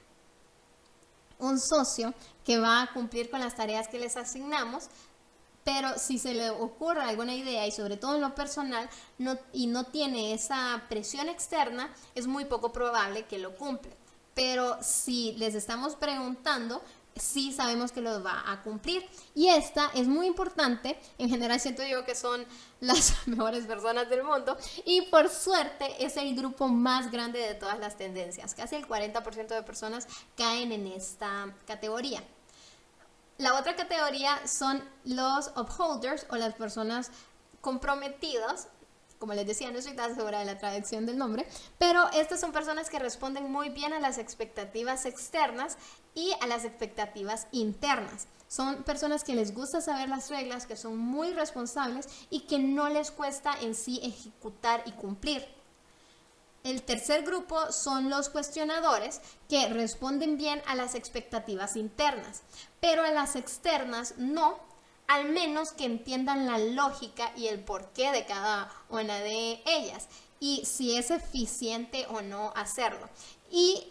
un 1.39 1.59
socio 1.59 2.15
que 2.45 2.59
va 2.59 2.83
a 2.83 2.93
cumplir 2.93 3.31
con 3.31 3.41
las 3.41 3.57
tareas 3.57 3.89
que 3.89 3.99
les 3.99 4.17
asignamos 4.17 4.89
pero 5.65 5.99
si 5.99 6.19
se 6.19 6.35
le 6.35 6.51
ocurre 6.51 7.03
alguna 7.03 7.35
idea 7.35 7.67
y 7.67 7.73
sobre 7.73 7.97
todo 7.97 8.17
en 8.17 8.21
lo 8.21 8.35
personal 8.35 8.89
no, 9.19 9.39
y 9.53 9.67
no 9.67 9.85
tiene 9.85 10.35
esa 10.35 10.83
presión 10.89 11.29
externa, 11.29 11.93
es 12.15 12.27
muy 12.27 12.45
poco 12.45 12.73
probable 12.73 13.25
que 13.27 13.39
lo 13.39 13.55
cumple. 13.57 13.93
Pero 14.35 14.79
si 14.83 15.33
les 15.33 15.55
estamos 15.55 15.95
preguntando, 15.95 16.83
sí 17.17 17.53
sabemos 17.53 17.93
que 17.93 18.01
lo 18.01 18.23
va 18.23 18.43
a 18.51 18.63
cumplir. 18.63 19.07
Y 19.35 19.49
esta 19.49 19.91
es 19.95 20.09
muy 20.09 20.27
importante, 20.27 20.99
en 21.19 21.29
general 21.29 21.61
siento 21.61 21.85
yo 21.85 22.05
que 22.05 22.15
son 22.15 22.45
las 22.81 23.15
mejores 23.27 23.67
personas 23.67 24.09
del 24.09 24.25
mundo 24.25 24.57
y 24.85 25.03
por 25.03 25.29
suerte 25.29 26.05
es 26.05 26.17
el 26.17 26.35
grupo 26.35 26.69
más 26.69 27.11
grande 27.11 27.39
de 27.39 27.55
todas 27.55 27.79
las 27.79 27.97
tendencias. 27.97 28.55
Casi 28.55 28.77
el 28.77 28.87
40% 28.87 29.49
de 29.49 29.63
personas 29.63 30.09
caen 30.37 30.73
en 30.73 30.87
esta 30.87 31.55
categoría. 31.67 32.23
La 33.43 33.59
otra 33.59 33.75
categoría 33.75 34.41
son 34.47 34.89
los 35.05 35.49
upholders 35.57 36.27
o 36.31 36.37
las 36.37 36.55
personas 36.55 37.11
comprometidas. 37.61 38.69
Como 39.19 39.35
les 39.35 39.45
decía, 39.45 39.73
no 39.73 39.81
estoy 39.81 39.97
tan 39.97 40.15
segura 40.15 40.39
de 40.39 40.45
la 40.45 40.59
traducción 40.59 41.07
del 41.07 41.19
nombre, 41.19 41.45
pero 41.77 42.09
estas 42.13 42.39
son 42.39 42.53
personas 42.53 42.89
que 42.89 43.01
responden 43.01 43.51
muy 43.51 43.71
bien 43.71 43.93
a 43.95 43.99
las 43.99 44.19
expectativas 44.19 45.07
externas 45.07 45.77
y 46.15 46.33
a 46.41 46.47
las 46.47 46.65
expectativas 46.65 47.49
internas. 47.51 48.29
Son 48.47 48.85
personas 48.85 49.25
que 49.25 49.35
les 49.35 49.53
gusta 49.53 49.81
saber 49.81 50.09
las 50.09 50.31
reglas, 50.31 50.65
que 50.65 50.77
son 50.77 50.97
muy 50.97 51.33
responsables 51.33 52.07
y 52.31 52.43
que 52.43 52.61
no 52.61 52.91
les 52.91 53.11
cuesta 53.11 53.57
en 53.61 53.75
sí 53.75 53.99
ejecutar 54.05 54.85
y 54.87 54.93
cumplir. 54.93 55.45
El 56.63 56.85
tercer 56.85 57.25
grupo 57.25 57.73
son 57.73 58.09
los 58.09 58.29
cuestionadores 58.29 59.21
que 59.49 59.69
responden 59.69 60.37
bien 60.37 60.63
a 60.69 60.77
las 60.77 60.95
expectativas 60.95 61.75
internas, 61.75 62.43
pero 62.83 63.05
a 63.05 63.13
las 63.13 63.37
externas 63.37 64.15
no, 64.19 64.59
al 65.07 65.29
menos 65.29 65.71
que 65.71 65.85
entiendan 65.85 66.47
la 66.47 66.59
lógica 66.59 67.33
y 67.37 67.47
el 67.47 67.61
porqué 67.61 68.11
de 68.11 68.27
cada 68.27 68.73
una 68.89 69.21
de 69.21 69.63
ellas 69.65 70.09
y 70.41 70.65
si 70.65 70.97
es 70.99 71.13
eficiente 71.13 72.07
o 72.11 72.23
no 72.23 72.53
hacerlo. 72.57 73.09
Y 73.53 73.87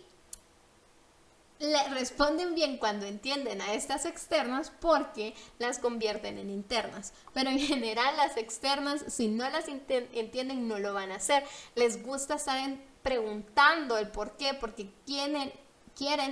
le 1.59 1.87
responden 1.87 2.53
bien 2.53 2.77
cuando 2.77 3.05
entienden 3.05 3.61
a 3.61 3.73
estas 3.73 4.05
externas 4.05 4.73
porque 4.81 5.35
las 5.57 5.79
convierten 5.79 6.37
en 6.37 6.49
internas. 6.49 7.13
Pero 7.33 7.49
en 7.49 7.59
general 7.59 8.17
las 8.17 8.35
externas, 8.35 9.05
si 9.07 9.29
no 9.29 9.49
las 9.49 9.69
entienden, 9.69 10.67
no 10.67 10.79
lo 10.79 10.93
van 10.93 11.13
a 11.13 11.15
hacer. 11.15 11.45
Les 11.75 12.03
gusta 12.03 12.35
estar 12.35 12.59
preguntando 13.03 13.97
el 13.97 14.09
por 14.09 14.35
qué, 14.35 14.53
porque 14.53 14.89
quieren 15.05 15.53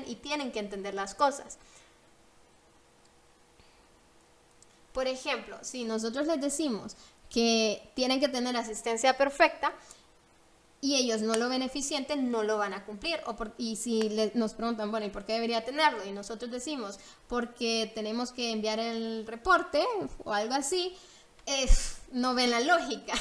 y 0.08 0.16
tienen 0.16 0.51
que 0.51 0.60
entender 0.60 0.94
las 0.94 1.16
cosas. 1.16 1.58
Por 4.93 5.08
ejemplo, 5.08 5.58
si 5.62 5.84
nosotros 5.84 6.28
les 6.28 6.41
decimos 6.41 6.95
que 7.30 7.91
tienen 7.95 8.19
que 8.19 8.28
tener 8.28 8.56
asistencia 8.58 9.17
perfecta, 9.17 9.73
y 10.82 10.95
ellos 10.95 11.21
no 11.21 11.36
lo 11.36 11.49
ven 11.49 11.62
eficiente, 11.62 12.15
no 12.15 12.43
lo 12.43 12.58
van 12.58 12.73
a 12.73 12.86
cumplir. 12.86 13.19
O 13.25 13.36
y 13.58 13.75
si 13.75 14.10
nos 14.34 14.54
preguntan, 14.54 14.91
bueno, 14.91 15.06
¿y 15.06 15.10
por 15.10 15.25
qué 15.25 15.34
debería 15.34 15.65
tenerlo? 15.65 16.06
Y 16.06 16.12
nosotros 16.12 16.49
decimos, 16.52 16.99
porque 17.28 17.91
tenemos 17.93 18.32
que 18.32 18.52
enviar 18.52 18.80
el 18.80 19.28
reporte 19.28 19.86
o 20.23 20.34
algo 20.34 20.54
así, 20.54 20.95
no 22.13 22.34
ven 22.34 22.52
la 22.52 22.62
lógica. 22.62 23.13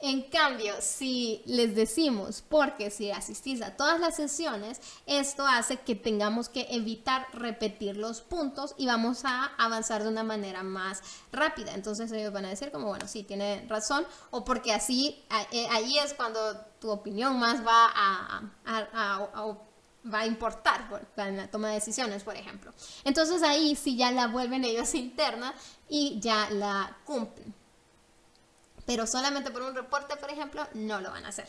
En 0.00 0.22
cambio, 0.22 0.74
si 0.80 1.42
les 1.44 1.74
decimos, 1.74 2.44
porque 2.48 2.88
si 2.90 3.10
asistís 3.10 3.60
a 3.62 3.76
todas 3.76 3.98
las 3.98 4.14
sesiones, 4.14 4.80
esto 5.06 5.44
hace 5.44 5.78
que 5.78 5.96
tengamos 5.96 6.48
que 6.48 6.68
evitar 6.70 7.26
repetir 7.32 7.96
los 7.96 8.20
puntos 8.20 8.76
y 8.78 8.86
vamos 8.86 9.24
a 9.24 9.46
avanzar 9.58 10.04
de 10.04 10.08
una 10.08 10.22
manera 10.22 10.62
más 10.62 11.02
rápida. 11.32 11.74
Entonces 11.74 12.12
ellos 12.12 12.32
van 12.32 12.44
a 12.44 12.50
decir 12.50 12.70
como, 12.70 12.86
bueno, 12.86 13.08
sí, 13.08 13.24
tiene 13.24 13.66
razón, 13.68 14.06
o 14.30 14.44
porque 14.44 14.72
así, 14.72 15.20
eh, 15.50 15.66
ahí 15.72 15.98
es 15.98 16.14
cuando 16.14 16.56
tu 16.80 16.90
opinión 16.90 17.36
más 17.40 17.66
va 17.66 17.90
a, 17.92 18.42
va 20.14 20.20
a 20.20 20.26
importar 20.26 20.88
en 21.16 21.38
la 21.38 21.50
toma 21.50 21.68
de 21.68 21.74
decisiones, 21.74 22.22
por 22.22 22.36
ejemplo. 22.36 22.72
Entonces 23.02 23.42
ahí 23.42 23.74
sí 23.74 23.96
ya 23.96 24.12
la 24.12 24.28
vuelven 24.28 24.62
ellos 24.62 24.94
interna 24.94 25.54
y 25.88 26.20
ya 26.20 26.50
la 26.50 26.96
cumplen 27.04 27.57
pero 28.88 29.06
solamente 29.06 29.50
por 29.50 29.60
un 29.60 29.74
reporte, 29.74 30.16
por 30.16 30.30
ejemplo, 30.30 30.66
no 30.72 30.98
lo 31.02 31.10
van 31.10 31.26
a 31.26 31.28
hacer. 31.28 31.46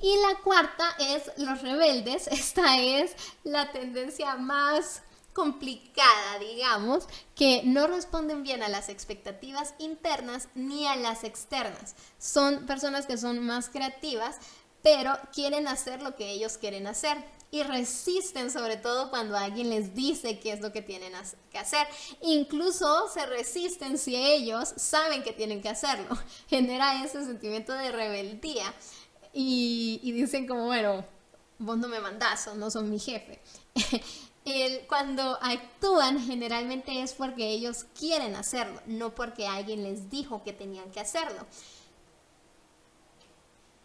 Y 0.00 0.16
la 0.16 0.40
cuarta 0.42 0.96
es 0.98 1.30
los 1.36 1.60
rebeldes. 1.60 2.26
Esta 2.28 2.78
es 2.78 3.14
la 3.42 3.70
tendencia 3.70 4.36
más 4.36 5.02
complicada, 5.34 6.38
digamos, 6.40 7.06
que 7.34 7.60
no 7.66 7.86
responden 7.86 8.44
bien 8.44 8.62
a 8.62 8.70
las 8.70 8.88
expectativas 8.88 9.74
internas 9.78 10.48
ni 10.54 10.86
a 10.86 10.96
las 10.96 11.22
externas. 11.22 11.96
Son 12.18 12.64
personas 12.64 13.04
que 13.04 13.18
son 13.18 13.44
más 13.44 13.68
creativas, 13.68 14.38
pero 14.84 15.18
quieren 15.32 15.66
hacer 15.66 16.02
lo 16.02 16.14
que 16.14 16.30
ellos 16.30 16.58
quieren 16.58 16.86
hacer 16.86 17.16
y 17.50 17.62
resisten 17.62 18.50
sobre 18.50 18.76
todo 18.76 19.08
cuando 19.08 19.34
alguien 19.34 19.70
les 19.70 19.94
dice 19.94 20.38
qué 20.40 20.52
es 20.52 20.60
lo 20.60 20.72
que 20.72 20.82
tienen 20.82 21.14
que 21.50 21.58
hacer. 21.58 21.86
Incluso 22.20 23.08
se 23.08 23.24
resisten 23.24 23.96
si 23.96 24.14
ellos 24.14 24.74
saben 24.76 25.22
que 25.22 25.32
tienen 25.32 25.62
que 25.62 25.70
hacerlo. 25.70 26.18
Genera 26.48 27.02
ese 27.02 27.24
sentimiento 27.24 27.72
de 27.72 27.92
rebeldía 27.92 28.74
y, 29.32 30.12
dicen 30.12 30.46
como, 30.46 30.66
bueno, 30.66 31.02
vos 31.58 31.78
no 31.78 31.88
me 31.88 32.00
mandás 32.00 32.54
no 32.54 32.70
son 32.70 32.90
mi 32.90 32.98
jefe. 32.98 33.40
cuando 34.86 35.38
actúan 35.40 36.20
generalmente 36.20 37.00
es 37.00 37.14
porque 37.14 37.48
ellos 37.48 37.86
quieren 37.98 38.36
hacerlo, 38.36 38.82
no 38.84 39.14
porque 39.14 39.46
alguien 39.46 39.82
les 39.82 40.10
dijo 40.10 40.42
que 40.42 40.52
tenían 40.52 40.90
que 40.90 41.00
hacerlo. 41.00 41.46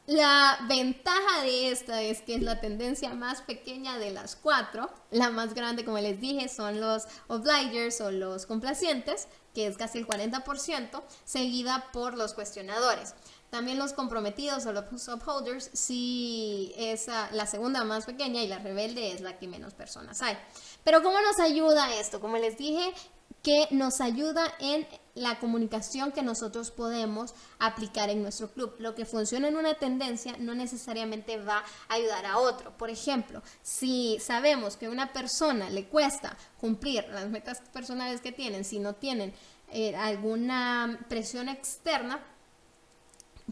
La 0.09 0.57
ventaja 0.67 1.43
de 1.43 1.69
esta 1.69 2.01
es 2.01 2.23
que 2.23 2.33
es 2.33 2.41
la 2.41 2.59
tendencia 2.59 3.13
más 3.13 3.43
pequeña 3.43 3.99
de 3.99 4.09
las 4.09 4.35
cuatro. 4.35 4.89
La 5.11 5.29
más 5.29 5.53
grande, 5.53 5.85
como 5.85 5.99
les 5.99 6.19
dije, 6.19 6.49
son 6.49 6.81
los 6.81 7.03
obligers 7.27 8.01
o 8.01 8.09
los 8.09 8.47
complacientes, 8.47 9.27
que 9.53 9.67
es 9.67 9.77
casi 9.77 9.99
el 9.99 10.07
40%, 10.07 11.03
seguida 11.25 11.91
por 11.93 12.17
los 12.17 12.33
cuestionadores. 12.33 13.13
También 13.51 13.77
los 13.77 13.93
comprometidos 13.93 14.65
o 14.65 14.73
los 14.73 15.07
upholders, 15.09 15.69
sí 15.73 16.73
es 16.75 17.05
la 17.05 17.45
segunda 17.45 17.83
más 17.83 18.07
pequeña 18.07 18.41
y 18.41 18.47
la 18.47 18.57
rebelde 18.57 19.11
es 19.11 19.21
la 19.21 19.37
que 19.37 19.47
menos 19.47 19.75
personas 19.75 20.23
hay. 20.23 20.35
Pero 20.83 21.03
¿cómo 21.03 21.21
nos 21.21 21.39
ayuda 21.39 21.93
esto? 21.93 22.19
Como 22.19 22.37
les 22.37 22.57
dije, 22.57 22.95
que 23.43 23.67
nos 23.71 24.01
ayuda 24.01 24.43
en 24.59 24.87
la 25.15 25.39
comunicación 25.39 26.11
que 26.11 26.23
nosotros 26.23 26.71
podemos 26.71 27.33
aplicar 27.59 28.09
en 28.09 28.21
nuestro 28.21 28.51
club. 28.51 28.75
Lo 28.79 28.95
que 28.95 29.05
funciona 29.05 29.47
en 29.47 29.57
una 29.57 29.73
tendencia 29.75 30.35
no 30.39 30.55
necesariamente 30.55 31.37
va 31.37 31.63
a 31.87 31.93
ayudar 31.93 32.25
a 32.25 32.37
otro. 32.37 32.77
Por 32.77 32.89
ejemplo, 32.89 33.41
si 33.61 34.17
sabemos 34.19 34.77
que 34.77 34.85
a 34.85 34.91
una 34.91 35.11
persona 35.11 35.69
le 35.69 35.87
cuesta 35.87 36.37
cumplir 36.59 37.05
las 37.09 37.29
metas 37.29 37.61
personales 37.73 38.21
que 38.21 38.31
tienen, 38.31 38.63
si 38.63 38.79
no 38.79 38.95
tienen 38.95 39.33
eh, 39.71 39.95
alguna 39.95 40.99
presión 41.09 41.49
externa, 41.49 42.23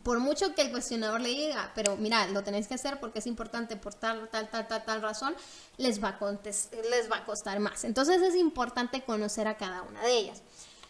por 0.04 0.20
mucho 0.20 0.54
que 0.54 0.62
el 0.62 0.72
cuestionador 0.72 1.22
le 1.22 1.30
diga, 1.30 1.72
pero 1.76 1.96
mira, 1.98 2.28
lo 2.28 2.44
tenéis 2.44 2.68
que 2.68 2.76
hacer 2.76 3.00
porque 3.00 3.20
es 3.20 3.28
importante 3.28 3.76
por 3.76 3.94
tal, 3.94 4.28
tal, 4.30 4.50
tal, 4.50 4.68
tal, 4.68 4.86
tal 4.86 5.02
razón, 5.02 5.36
les 5.78 6.04
va, 6.04 6.10
a 6.10 6.32
les 6.90 7.12
va 7.12 7.18
a 7.18 7.26
costar 7.26 7.60
más. 7.60 7.84
Entonces 7.84 8.22
es 8.22 8.36
importante 8.36 9.04
conocer 9.04 9.48
a 9.48 9.58
cada 9.58 9.82
una 9.84 10.02
de 10.02 10.18
ellas. 10.18 10.42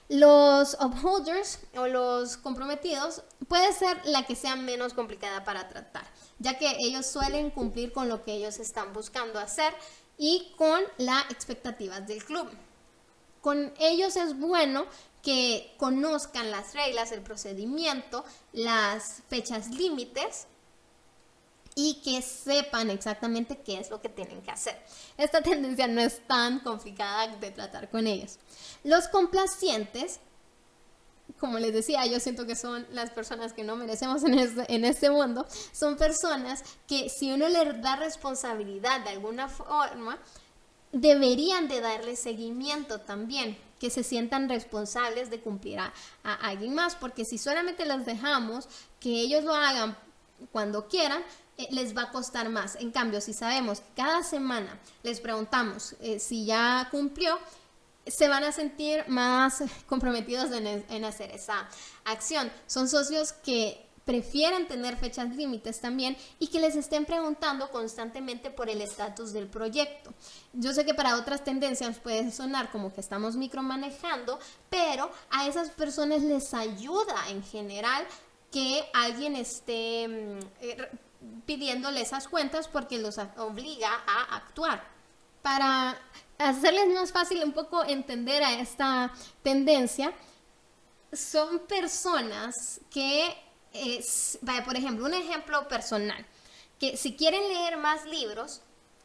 Los 0.09 0.77
upholders 0.79 1.59
o 1.75 1.87
los 1.87 2.37
comprometidos 2.37 3.23
puede 3.47 3.73
ser 3.73 3.99
la 4.05 4.25
que 4.25 4.35
sea 4.35 4.55
menos 4.55 4.93
complicada 4.93 5.43
para 5.43 5.67
tratar, 5.67 6.05
ya 6.39 6.57
que 6.57 6.77
ellos 6.79 7.05
suelen 7.05 7.49
cumplir 7.49 7.91
con 7.91 8.07
lo 8.07 8.23
que 8.23 8.33
ellos 8.33 8.59
están 8.59 8.93
buscando 8.93 9.37
hacer 9.37 9.73
y 10.17 10.53
con 10.57 10.81
las 10.97 11.29
expectativas 11.29 12.07
del 12.07 12.23
club. 12.23 12.49
Con 13.41 13.73
ellos 13.79 14.15
es 14.15 14.37
bueno 14.39 14.85
que 15.27 15.73
conozcan 15.75 16.51
las 16.51 16.73
reglas, 16.73 17.11
el 17.11 17.21
procedimiento, 17.21 18.23
las 18.53 19.23
fechas 19.27 19.67
límites 19.71 20.47
y 21.75 21.95
que 21.95 22.21
sepan 22.21 22.89
exactamente 22.89 23.57
qué 23.57 23.77
es 23.77 23.89
lo 23.89 23.99
que 24.01 24.07
tienen 24.07 24.41
que 24.41 24.51
hacer. 24.51 24.81
Esta 25.17 25.41
tendencia 25.43 25.85
no 25.89 25.99
es 25.99 26.25
tan 26.27 26.61
complicada 26.61 27.27
de 27.27 27.51
tratar 27.51 27.89
con 27.89 28.07
ellos. 28.07 28.39
Los 28.85 29.09
complacientes, 29.09 30.21
como 31.41 31.59
les 31.59 31.73
decía, 31.73 32.05
yo 32.05 32.21
siento 32.21 32.45
que 32.45 32.55
son 32.55 32.87
las 32.93 33.09
personas 33.09 33.51
que 33.51 33.65
no 33.65 33.75
merecemos 33.75 34.23
en 34.23 34.39
este, 34.39 34.73
en 34.73 34.85
este 34.85 35.09
mundo, 35.09 35.45
son 35.73 35.97
personas 35.97 36.63
que 36.87 37.09
si 37.09 37.33
uno 37.33 37.49
les 37.49 37.81
da 37.81 37.97
responsabilidad 37.97 39.01
de 39.01 39.09
alguna 39.09 39.49
forma, 39.49 40.19
deberían 41.01 41.67
de 41.67 41.81
darle 41.81 42.15
seguimiento 42.15 42.99
también, 42.99 43.57
que 43.79 43.89
se 43.89 44.03
sientan 44.03 44.49
responsables 44.49 45.29
de 45.29 45.39
cumplir 45.39 45.79
a, 45.79 45.93
alguien 46.23 46.73
más, 46.73 46.95
porque 46.95 47.25
si 47.25 47.37
solamente 47.37 47.85
los 47.85 48.05
dejamos 48.05 48.67
que 48.99 49.09
ellos 49.09 49.43
lo 49.43 49.53
hagan 49.53 49.95
cuando 50.51 50.87
quieran, 50.87 51.23
eh, 51.57 51.67
les 51.71 51.95
va 51.95 52.03
a 52.03 52.11
costar 52.11 52.49
más. 52.49 52.75
En 52.75 52.91
cambio, 52.91 53.21
si 53.21 53.33
sabemos 53.33 53.79
que 53.79 53.87
cada 53.95 54.23
semana 54.23 54.79
les 55.03 55.19
preguntamos 55.19 55.95
eh, 56.01 56.19
si 56.19 56.45
ya 56.45 56.87
cumplió, 56.91 57.37
se 58.05 58.27
van 58.27 58.43
a 58.43 58.51
sentir 58.51 59.03
más 59.07 59.63
comprometidos 59.87 60.51
en 60.51 61.05
hacer 61.05 61.31
esa 61.31 61.67
acción. 62.05 62.51
Son 62.65 62.87
socios 62.87 63.33
que 63.33 63.86
prefieren 64.07 64.69
tener 64.69 64.95
fechas 64.95 65.35
límites 65.35 65.81
también 65.81 66.15
y 66.39 66.47
que 66.47 66.61
les 66.61 66.77
estén 66.77 67.03
preguntando 67.03 67.69
constantemente 67.69 68.49
por 68.49 68.69
el 68.69 68.81
estatus 68.81 69.33
del 69.33 69.47
proyecto. 69.47 70.13
Yo 70.53 70.73
sé 70.73 70.85
que 70.85 70.93
para 70.93 71.17
otras 71.17 71.43
tendencias 71.43 71.99
puede 71.99 72.31
sonar 72.31 72.71
como 72.71 72.93
que 72.93 73.01
estamos 73.01 73.35
micromanejando, 73.35 74.39
pero 74.69 75.11
a 75.29 75.45
esas 75.45 75.71
personas 75.71 76.21
les 76.21 76.53
ayuda 76.53 77.15
en 77.29 77.43
general 77.43 78.07
que 78.49 78.81
alguien 78.93 79.35
esté 79.35 80.07
mm, 80.07 80.39
eh, 80.61 80.89
pidiéndole 81.45 81.99
esas 81.99 82.29
cuentas 82.29 82.69
porque 82.69 82.99
los 82.99 83.17
obliga 83.37 83.91
a 84.07 84.37
actuar. 84.37 84.87
Para 85.41 85.99
hacerles 86.37 86.87
más 86.93 87.11
fácil 87.11 87.43
un 87.43 87.51
poco 87.51 87.83
entender 87.83 88.41
a 88.41 88.53
esta 88.53 89.11
tendencia, 89.43 90.13
son 91.11 91.59
personas 91.59 92.79
que, 92.89 93.35
es, 93.95 94.39
por 94.65 94.75
ejemplo, 94.75 95.05
un 95.05 95.13
ejemplo 95.13 95.67
personal, 95.67 96.25
que 96.79 96.97
si 96.97 97.15
quieren 97.15 97.41
leer 97.47 97.77
más 97.77 98.05
libros, 98.05 98.61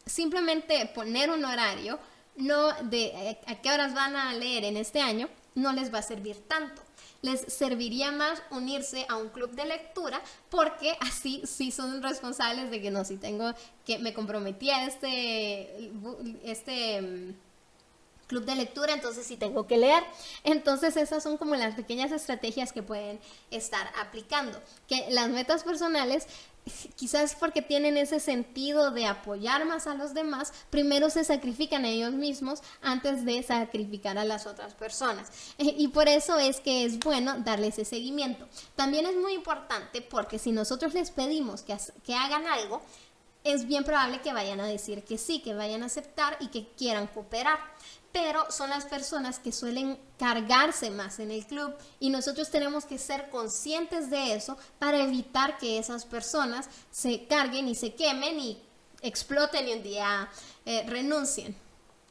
simplemente 0.07 0.91
poner 0.95 1.31
un 1.31 1.45
horario, 1.45 1.99
no 2.37 2.73
de 2.83 3.07
eh, 3.07 3.39
a 3.47 3.57
qué 3.57 3.71
horas 3.71 3.95
van 3.95 4.17
a 4.17 4.33
leer 4.35 4.65
en 4.65 4.77
este 4.77 5.01
año, 5.01 5.29
no 5.55 5.73
les 5.73 5.93
va 5.93 5.99
a 5.99 6.03
servir 6.03 6.37
tanto. 6.49 6.83
Les 7.21 7.41
serviría 7.41 8.11
más 8.11 8.43
unirse 8.51 9.07
a 9.09 9.17
un 9.17 9.29
club 9.29 9.53
de 9.53 9.65
lectura 9.65 10.21
porque 10.51 10.97
así 11.01 11.43
sí 11.45 11.71
son 11.71 12.03
responsables 12.03 12.71
de 12.71 12.81
que 12.83 12.91
no, 12.91 13.05
si 13.05 13.17
tengo 13.17 13.53
que 13.87 13.99
me 13.99 14.13
comprometí 14.13 14.71
a 14.71 14.87
este, 14.87 15.93
este 16.43 17.01
mm, 17.01 17.35
club 18.33 18.47
de 18.47 18.55
lectura, 18.55 18.95
entonces 18.95 19.27
sí 19.27 19.37
tengo 19.37 19.67
que 19.67 19.77
leer. 19.77 20.03
Entonces 20.43 20.97
esas 20.97 21.23
son 21.23 21.37
como 21.37 21.55
las 21.55 21.75
pequeñas 21.75 22.13
estrategias 22.13 22.73
que 22.73 22.83
pueden 22.83 23.21
estar 23.51 23.93
aplicando. 24.01 24.59
Que 24.89 25.07
las 25.11 25.29
metas 25.29 25.65
personales 25.65 26.27
quizás 26.97 27.35
porque 27.35 27.61
tienen 27.61 27.97
ese 27.97 28.21
sentido 28.21 28.91
de 28.93 29.05
apoyar 29.07 29.67
más 29.67 29.87
a 29.87 29.95
los 29.95 30.15
demás, 30.15 30.53
primero 30.71 31.11
se 31.11 31.25
sacrifican 31.25 31.85
a 31.85 31.89
ellos 31.89 32.13
mismos 32.13 32.63
antes 32.81 33.25
de 33.25 33.43
sacrificar 33.43 34.17
a 34.17 34.25
las 34.25 34.47
otras 34.47 34.73
personas. 34.73 35.29
Eh, 35.59 35.75
y 35.77 35.89
por 35.89 36.09
eso 36.09 36.39
es 36.39 36.61
que 36.61 36.85
es 36.85 36.99
bueno 37.01 37.35
darles 37.41 37.75
ese 37.75 37.85
seguimiento. 37.85 38.49
También 38.77 39.05
es 39.05 39.17
muy 39.17 39.35
importante 39.35 40.01
porque 40.01 40.39
si 40.39 40.53
nosotros 40.53 40.95
les 40.95 41.11
pedimos 41.11 41.63
que, 41.63 41.77
que 42.07 42.15
hagan 42.15 42.47
algo, 42.47 42.81
es 43.45 43.67
bien 43.67 43.85
probable 43.85 44.21
que 44.21 44.33
vayan 44.33 44.61
a 44.61 44.67
decir 44.67 45.03
que 45.05 45.19
sí, 45.19 45.41
que 45.41 45.55
vayan 45.55 45.83
a 45.83 45.87
aceptar 45.87 46.37
y 46.41 46.49
que 46.49 46.67
quieran 46.77 47.09
cooperar 47.09 47.59
pero 48.13 48.51
son 48.51 48.71
las 48.71 48.85
personas 48.85 49.39
que 49.39 49.53
suelen 49.53 49.99
cargarse 50.19 50.91
más 50.91 51.19
en 51.19 51.31
el 51.31 51.47
club 51.47 51.75
y 51.99 52.11
nosotros 52.11 52.51
tenemos 52.51 52.85
que 52.85 52.99
ser 52.99 53.31
conscientes 53.31 54.11
de 54.11 54.35
eso 54.35 54.57
para 54.79 55.03
evitar 55.03 55.59
que 55.59 55.79
esas 55.79 56.05
personas 56.05 56.69
se 56.91 57.27
carguen 57.27 57.69
y 57.69 57.75
se 57.75 57.95
quemen 57.95 58.39
y 58.39 58.63
exploten 59.01 59.69
y 59.69 59.73
un 59.73 59.83
día 59.83 60.29
eh, 60.67 60.85
renuncien. 60.87 61.57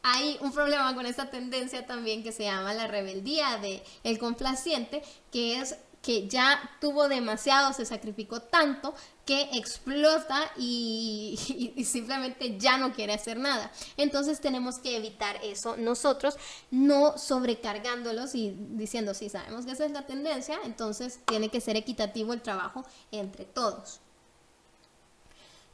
Hay 0.04 0.38
un 0.42 0.52
problema 0.52 0.96
con 0.96 1.06
esta 1.06 1.30
tendencia 1.30 1.86
también 1.86 2.24
que 2.24 2.32
se 2.32 2.44
llama 2.44 2.74
la 2.74 2.88
rebeldía 2.88 3.58
de 3.58 3.84
el 4.04 4.18
complaciente, 4.18 5.04
que 5.32 5.60
es 5.60 5.76
que 6.02 6.28
ya 6.28 6.60
tuvo 6.80 7.08
demasiado, 7.08 7.74
se 7.74 7.86
sacrificó 7.86 8.42
tanto 8.42 8.94
que 9.26 9.50
explota 9.54 10.52
y, 10.58 11.38
simplemente 11.86 12.58
ya 12.58 12.78
no 12.78 12.92
quiere 12.94 13.14
hacer 13.14 13.38
nada. 13.38 13.72
Entonces 13.98 14.42
tenemos 14.42 14.80
que 14.80 14.98
evitar 14.98 15.38
eso 15.44 15.78
nosotros, 15.78 16.38
no 16.72 17.18
sobrecargándolos 17.18 18.34
y 18.36 18.56
diciendo, 18.72 19.14
si 19.14 19.30
sabemos 19.30 19.66
que 19.66 19.72
esa 19.72 19.86
es 19.86 19.92
la 19.92 20.08
tendencia, 20.08 20.58
entonces 20.66 21.20
tiene 21.26 21.50
que 21.50 21.62
ser 21.62 21.76
equitativo 21.78 22.34
el 22.34 22.42
trabajo 22.42 22.84
entre 23.12 23.46
todos. 23.46 24.00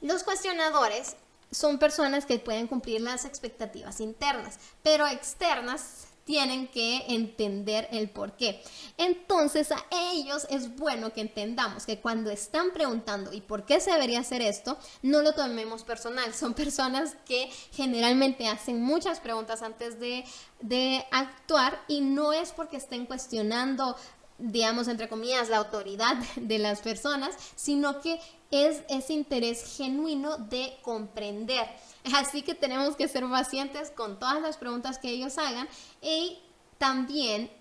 Los 0.01 0.23
cuestionadores 0.23 1.15
son 1.51 1.79
personas 1.79 2.25
que 2.25 2.37
pueden 2.39 2.67
cumplir 2.67 3.01
las 3.01 3.23
expectativas 3.23 4.01
internas, 4.01 4.59
pero 4.83 5.07
externas 5.07 6.07
tienen 6.27 6.67
que 6.67 7.05
entender 7.07 7.87
el 7.89 8.09
por 8.09 8.33
qué. 8.33 8.61
Entonces 8.97 9.71
a 9.71 9.85
ellos 10.11 10.45
es 10.49 10.75
bueno 10.75 11.13
que 11.13 11.21
entendamos 11.21 11.85
que 11.85 12.01
cuando 12.01 12.29
están 12.29 12.71
preguntando 12.73 13.31
y 13.31 13.39
por 13.39 13.65
qué 13.65 13.79
se 13.79 13.91
debería 13.91 14.19
hacer 14.19 14.41
esto, 14.41 14.77
no 15.01 15.21
lo 15.21 15.33
tomemos 15.33 15.83
personal. 15.83 16.33
Son 16.33 16.53
personas 16.53 17.15
que 17.25 17.49
generalmente 17.71 18.49
hacen 18.49 18.83
muchas 18.83 19.21
preguntas 19.21 19.61
antes 19.61 20.01
de, 20.01 20.25
de 20.59 21.05
actuar 21.11 21.81
y 21.87 22.01
no 22.01 22.33
es 22.33 22.51
porque 22.51 22.75
estén 22.75 23.05
cuestionando 23.05 23.95
digamos, 24.39 24.87
entre 24.87 25.09
comillas, 25.09 25.49
la 25.49 25.57
autoridad 25.57 26.15
de 26.35 26.59
las 26.59 26.81
personas, 26.81 27.35
sino 27.55 28.01
que 28.01 28.19
es 28.51 28.83
ese 28.87 29.13
interés 29.13 29.77
genuino 29.77 30.37
de 30.37 30.77
comprender. 30.83 31.67
Así 32.15 32.41
que 32.41 32.55
tenemos 32.55 32.95
que 32.95 33.07
ser 33.07 33.27
pacientes 33.29 33.91
con 33.91 34.19
todas 34.19 34.41
las 34.41 34.57
preguntas 34.57 34.97
que 34.97 35.09
ellos 35.09 35.37
hagan 35.37 35.67
y 36.01 36.39
también 36.77 37.51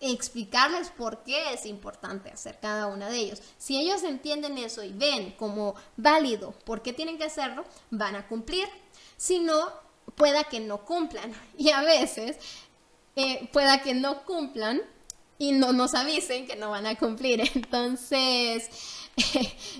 explicarles 0.00 0.90
por 0.90 1.22
qué 1.22 1.54
es 1.54 1.64
importante 1.66 2.30
hacer 2.30 2.58
cada 2.60 2.86
una 2.86 3.08
de 3.08 3.18
ellos. 3.18 3.42
Si 3.58 3.78
ellos 3.78 4.02
entienden 4.02 4.58
eso 4.58 4.82
y 4.82 4.92
ven 4.92 5.32
como 5.32 5.74
válido 5.96 6.52
por 6.64 6.82
qué 6.82 6.92
tienen 6.92 7.18
que 7.18 7.24
hacerlo, 7.24 7.64
van 7.90 8.16
a 8.16 8.26
cumplir. 8.28 8.68
Si 9.16 9.38
no, 9.38 9.72
pueda 10.14 10.44
que 10.44 10.60
no 10.60 10.84
cumplan. 10.84 11.32
Y 11.58 11.70
a 11.70 11.82
veces 11.82 12.36
eh, 13.16 13.48
pueda 13.52 13.82
que 13.82 13.94
no 13.94 14.24
cumplan 14.24 14.82
y 15.38 15.52
no 15.52 15.72
nos 15.72 15.94
avisen 15.94 16.46
que 16.46 16.56
no 16.56 16.70
van 16.70 16.86
a 16.86 16.96
cumplir. 16.96 17.40
Entonces, 17.54 18.68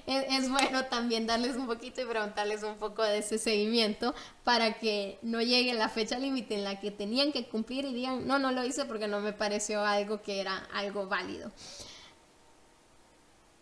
es, 0.06 0.48
bueno 0.48 0.84
también 0.86 1.26
darles 1.26 1.56
un 1.56 1.66
poquito 1.66 2.00
y 2.00 2.04
preguntarles 2.04 2.62
un 2.62 2.76
poco 2.76 3.02
de 3.02 3.18
ese 3.18 3.38
seguimiento 3.38 4.14
para 4.44 4.78
que 4.78 5.18
no 5.22 5.42
llegue 5.42 5.74
la 5.74 5.88
fecha 5.88 6.18
límite 6.18 6.54
en 6.54 6.64
la 6.64 6.80
que 6.80 6.90
tenían 6.90 7.32
que 7.32 7.48
cumplir 7.48 7.84
y 7.84 7.94
digan, 7.94 8.26
no, 8.26 8.38
no 8.38 8.52
lo 8.52 8.64
hice 8.64 8.84
porque 8.84 9.08
no 9.08 9.20
me 9.20 9.32
pareció 9.32 9.84
algo 9.84 10.22
que 10.22 10.40
era 10.40 10.68
algo 10.72 11.06
válido. 11.06 11.50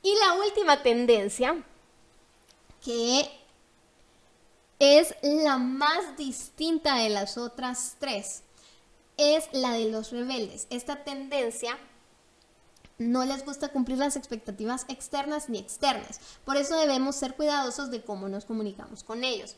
Y 0.03 0.15
la 0.17 0.35
última 0.35 0.83
tendencia, 0.83 1.57
que 2.85 3.27
es 4.79 5.15
la 5.23 5.57
más 5.57 6.17
distinta 6.19 6.97
de 6.97 7.09
las 7.09 7.39
otras 7.39 7.97
tres, 7.99 8.43
es 9.17 9.49
la 9.53 9.73
de 9.73 9.91
los 9.91 10.11
rebeldes. 10.11 10.67
Esta 10.69 11.05
tendencia 11.05 11.79
no 13.11 13.25
les 13.25 13.45
gusta 13.45 13.69
cumplir 13.69 13.99
las 13.99 14.17
expectativas 14.17 14.85
externas 14.89 15.49
ni 15.49 15.59
externas. 15.59 16.21
Por 16.45 16.57
eso 16.57 16.77
debemos 16.77 17.17
ser 17.17 17.35
cuidadosos 17.35 17.91
de 17.91 18.03
cómo 18.03 18.29
nos 18.29 18.45
comunicamos 18.45 19.05
con 19.05 19.25
ellos. 19.25 19.57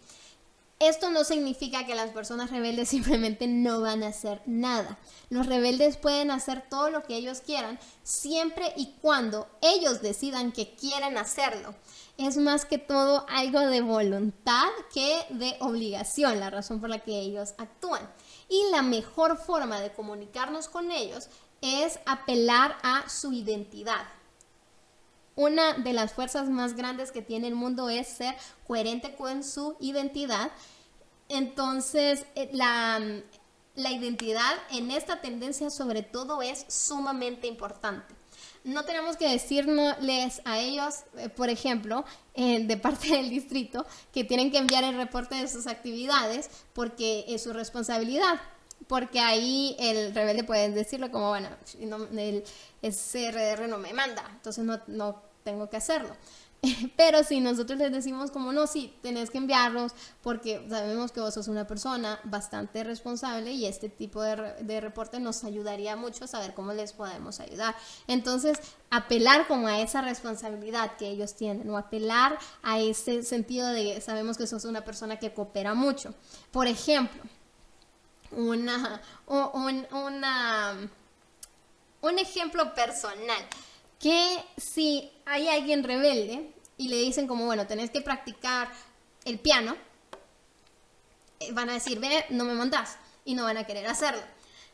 Esto 0.79 1.09
no 1.09 1.25
significa 1.25 1.87
que 1.87 1.95
las 1.95 2.11
personas 2.11 2.51
rebeldes 2.51 2.89
simplemente 2.91 3.47
no 3.47 3.81
van 3.81 4.03
a 4.03 4.09
hacer 4.09 4.43
nada. 4.45 4.99
Los 5.31 5.47
rebeldes 5.47 5.97
pueden 5.97 6.31
hacer 6.31 6.65
todo 6.69 6.91
lo 6.91 7.03
que 7.03 7.17
ellos 7.17 7.41
quieran 7.41 7.79
siempre 8.03 8.75
y 8.77 8.93
cuando 9.01 9.49
ellos 9.63 10.03
decidan 10.03 10.53
que 10.53 10.75
quieren 10.75 11.17
hacerlo. 11.17 11.75
Es 12.19 12.37
más 12.37 12.65
que 12.67 12.79
todo 12.79 13.27
algo 13.29 13.61
de 13.61 13.81
voluntad 13.81 14.69
que 14.93 15.25
de 15.31 15.57
obligación, 15.61 16.41
la 16.41 16.51
razón 16.51 16.81
por 16.81 16.91
la 16.91 16.99
que 16.99 17.21
ellos 17.21 17.55
actúan. 17.57 18.03
Y 18.49 18.71
la 18.71 18.83
mejor 18.83 19.39
forma 19.39 19.81
de 19.81 19.93
comunicarnos 19.93 20.69
con 20.69 20.91
ellos 20.93 21.29
es 21.61 21.99
apelar 22.07 22.77
a 22.83 23.09
su 23.09 23.33
identidad. 23.33 24.07
Una 25.35 25.75
de 25.75 25.93
las 25.93 26.15
fuerzas 26.15 26.49
más 26.49 26.75
grandes 26.75 27.13
que 27.13 27.23
tiene 27.23 27.49
el 27.49 27.55
mundo 27.55 27.91
es 27.91 28.09
ser 28.09 28.35
coherente 28.67 29.15
con 29.15 29.45
su 29.45 29.77
identidad. 29.81 30.51
Entonces, 31.29 32.25
eh, 32.35 32.49
la, 32.53 33.01
la 33.75 33.91
identidad 33.91 34.55
en 34.71 34.91
esta 34.91 35.21
tendencia 35.21 35.69
sobre 35.71 36.03
todo 36.03 36.41
es 36.41 36.65
sumamente 36.69 37.47
importante. 37.47 38.15
No 38.65 38.85
tenemos 38.85 39.17
que 39.17 39.29
decirles 39.29 40.41
a 40.45 40.59
ellos, 40.59 41.05
eh, 41.19 41.29
por 41.29 41.51
ejemplo, 41.51 42.05
eh, 42.35 42.65
de 42.65 42.77
parte 42.79 43.09
del 43.09 43.31
distrito, 43.31 43.87
que 44.13 44.25
tienen 44.25 44.51
que 44.51 44.59
enviar 44.59 44.85
el 44.85 44.97
reporte 44.97 45.35
de 45.37 45.49
sus 45.49 45.67
actividades 45.67 46.51
porque 46.73 47.27
es 47.29 47.43
su 47.43 47.53
responsabilidad 47.53 48.41
porque 48.87 49.21
ahí 49.21 49.77
el 49.79 50.15
rebelde 50.15 50.45
puede 50.45 50.71
decirlo 50.71 51.11
como, 51.11 51.29
bueno, 51.31 51.49
el 51.81 52.45
SRR 52.83 53.69
no 53.69 53.79
me 53.79 53.93
manda, 53.93 54.25
entonces 54.33 54.65
no, 54.65 54.81
no 54.87 55.23
tengo 55.43 55.69
que 55.69 55.77
hacerlo. 55.77 56.15
Pero 56.97 57.23
si 57.23 57.41
nosotros 57.41 57.79
les 57.79 57.93
decimos 57.93 58.31
como 58.31 58.53
no, 58.53 58.67
sí, 58.67 58.95
tenés 59.03 59.31
que 59.31 59.39
enviarlos 59.39 59.93
porque 60.23 60.67
sabemos 60.69 61.13
que 61.13 61.21
vos 61.21 61.35
sos 61.35 61.49
una 61.49 61.67
persona 61.67 62.19
bastante 62.25 62.83
responsable 62.85 63.53
y 63.53 63.67
este 63.67 63.89
tipo 63.89 64.23
de, 64.23 64.55
de, 64.61 64.81
reporte 64.81 65.21
nos 65.21 65.45
ayudaría 65.45 65.97
mucho 65.97 66.25
a 66.25 66.29
saber 66.29 66.55
cómo 66.55 66.73
les 66.73 66.93
podemos 66.93 67.41
ayudar. 67.41 67.75
Entonces, 68.07 68.59
apelar 68.91 69.47
como 69.47 69.69
a 69.69 69.81
esa 69.81 70.03
responsabilidad 70.03 70.97
que 70.97 71.09
ellos 71.09 71.35
tienen 71.35 71.69
o 71.71 71.77
apelar 71.77 72.39
a 72.63 72.81
ese 72.81 73.23
sentido 73.23 73.69
de 73.69 74.01
sabemos 74.01 74.37
que 74.39 74.47
sos 74.47 74.65
una 74.65 74.85
persona 74.85 75.19
que 75.19 75.33
coopera 75.33 75.75
mucho. 75.75 76.15
Por 76.51 76.67
ejemplo, 76.67 77.23
una, 78.31 79.01
un, 79.27 79.87
una, 79.91 80.77
un 82.01 82.19
ejemplo 82.19 82.75
personal, 82.75 83.47
que 83.99 84.45
si 84.57 85.11
hay 85.25 85.49
alguien 85.49 85.85
rebelde 85.85 86.53
y 86.77 86.89
le 86.89 86.97
dicen 86.97 87.27
como, 87.27 87.47
bueno, 87.47 87.67
tenés 87.67 87.91
que 87.91 88.01
practicar 88.01 88.71
el 89.25 89.39
piano, 89.39 89.77
eh, 91.41 91.53
van 91.53 91.71
a 91.71 91.75
decir, 91.75 91.99
ve, 91.99 92.27
no 92.31 92.45
me 92.45 92.55
montás, 92.55 92.97
y 93.25 93.35
no 93.35 93.45
van 93.45 93.57
a 93.57 93.65
querer 93.65 93.87
hacerlo. 93.87 94.23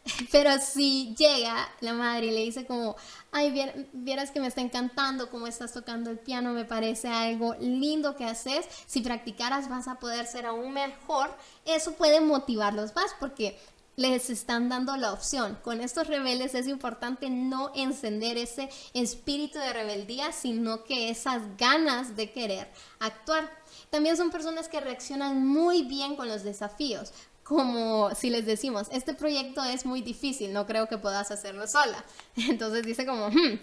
Pero 0.33 0.51
si 0.61 1.15
llega 1.17 1.69
la 1.81 1.93
madre 1.93 2.27
y 2.27 2.31
le 2.31 2.41
dice 2.41 2.67
como, 2.67 2.97
ay, 3.31 3.73
vieras 3.93 4.31
que 4.31 4.41
me 4.41 4.49
está 4.49 4.61
encantando 4.61 5.31
cómo 5.31 5.47
estás 5.47 5.73
tocando 5.73 6.11
el 6.11 6.19
piano, 6.19 6.53
me 6.53 6.65
parece 6.65 7.09
algo 7.09 7.55
lindo 7.61 8.17
que 8.17 8.25
haces, 8.25 8.67
si 8.87 9.01
practicaras 9.01 9.69
vas 9.69 9.89
a 9.89 9.97
poder 9.97 10.27
ser 10.27 10.47
aún 10.47 10.73
mejor, 10.73 11.31
eso 11.65 11.93
puede 11.95 12.21
motivarlos 12.21 12.95
más 12.95 13.15
porque 13.21 13.59
les 13.97 14.31
están 14.31 14.69
dando 14.69 14.97
la 14.97 15.13
opción. 15.13 15.59
Con 15.63 15.81
estos 15.81 16.07
rebeldes 16.07 16.55
es 16.55 16.67
importante 16.67 17.29
no 17.29 17.71
encender 17.75 18.39
ese 18.39 18.71
espíritu 18.95 19.59
de 19.59 19.73
rebeldía, 19.73 20.33
sino 20.33 20.85
que 20.85 21.11
esas 21.11 21.43
ganas 21.59 22.17
de 22.17 22.33
querer 22.33 22.71
actuar. 23.01 23.51
También 23.91 24.17
son 24.17 24.31
personas 24.31 24.69
que 24.69 24.81
reaccionan 24.81 25.47
muy 25.47 25.83
bien 25.83 26.17
con 26.17 26.29
los 26.29 26.43
desafíos 26.43 27.13
como 27.55 28.15
si 28.15 28.31
les 28.31 28.47
decimos, 28.47 28.89
este 28.91 29.15
proyecto 29.15 29.63
es 29.65 29.85
muy 29.85 30.03
difícil, 30.03 30.53
no 30.53 30.67
creo 30.67 30.89
que 30.89 30.99
puedas 30.99 31.31
hacerlo 31.31 31.67
sola. 31.67 32.05
Entonces 32.37 32.85
dice 32.85 33.07
como, 33.07 33.29
hmm, 33.29 33.61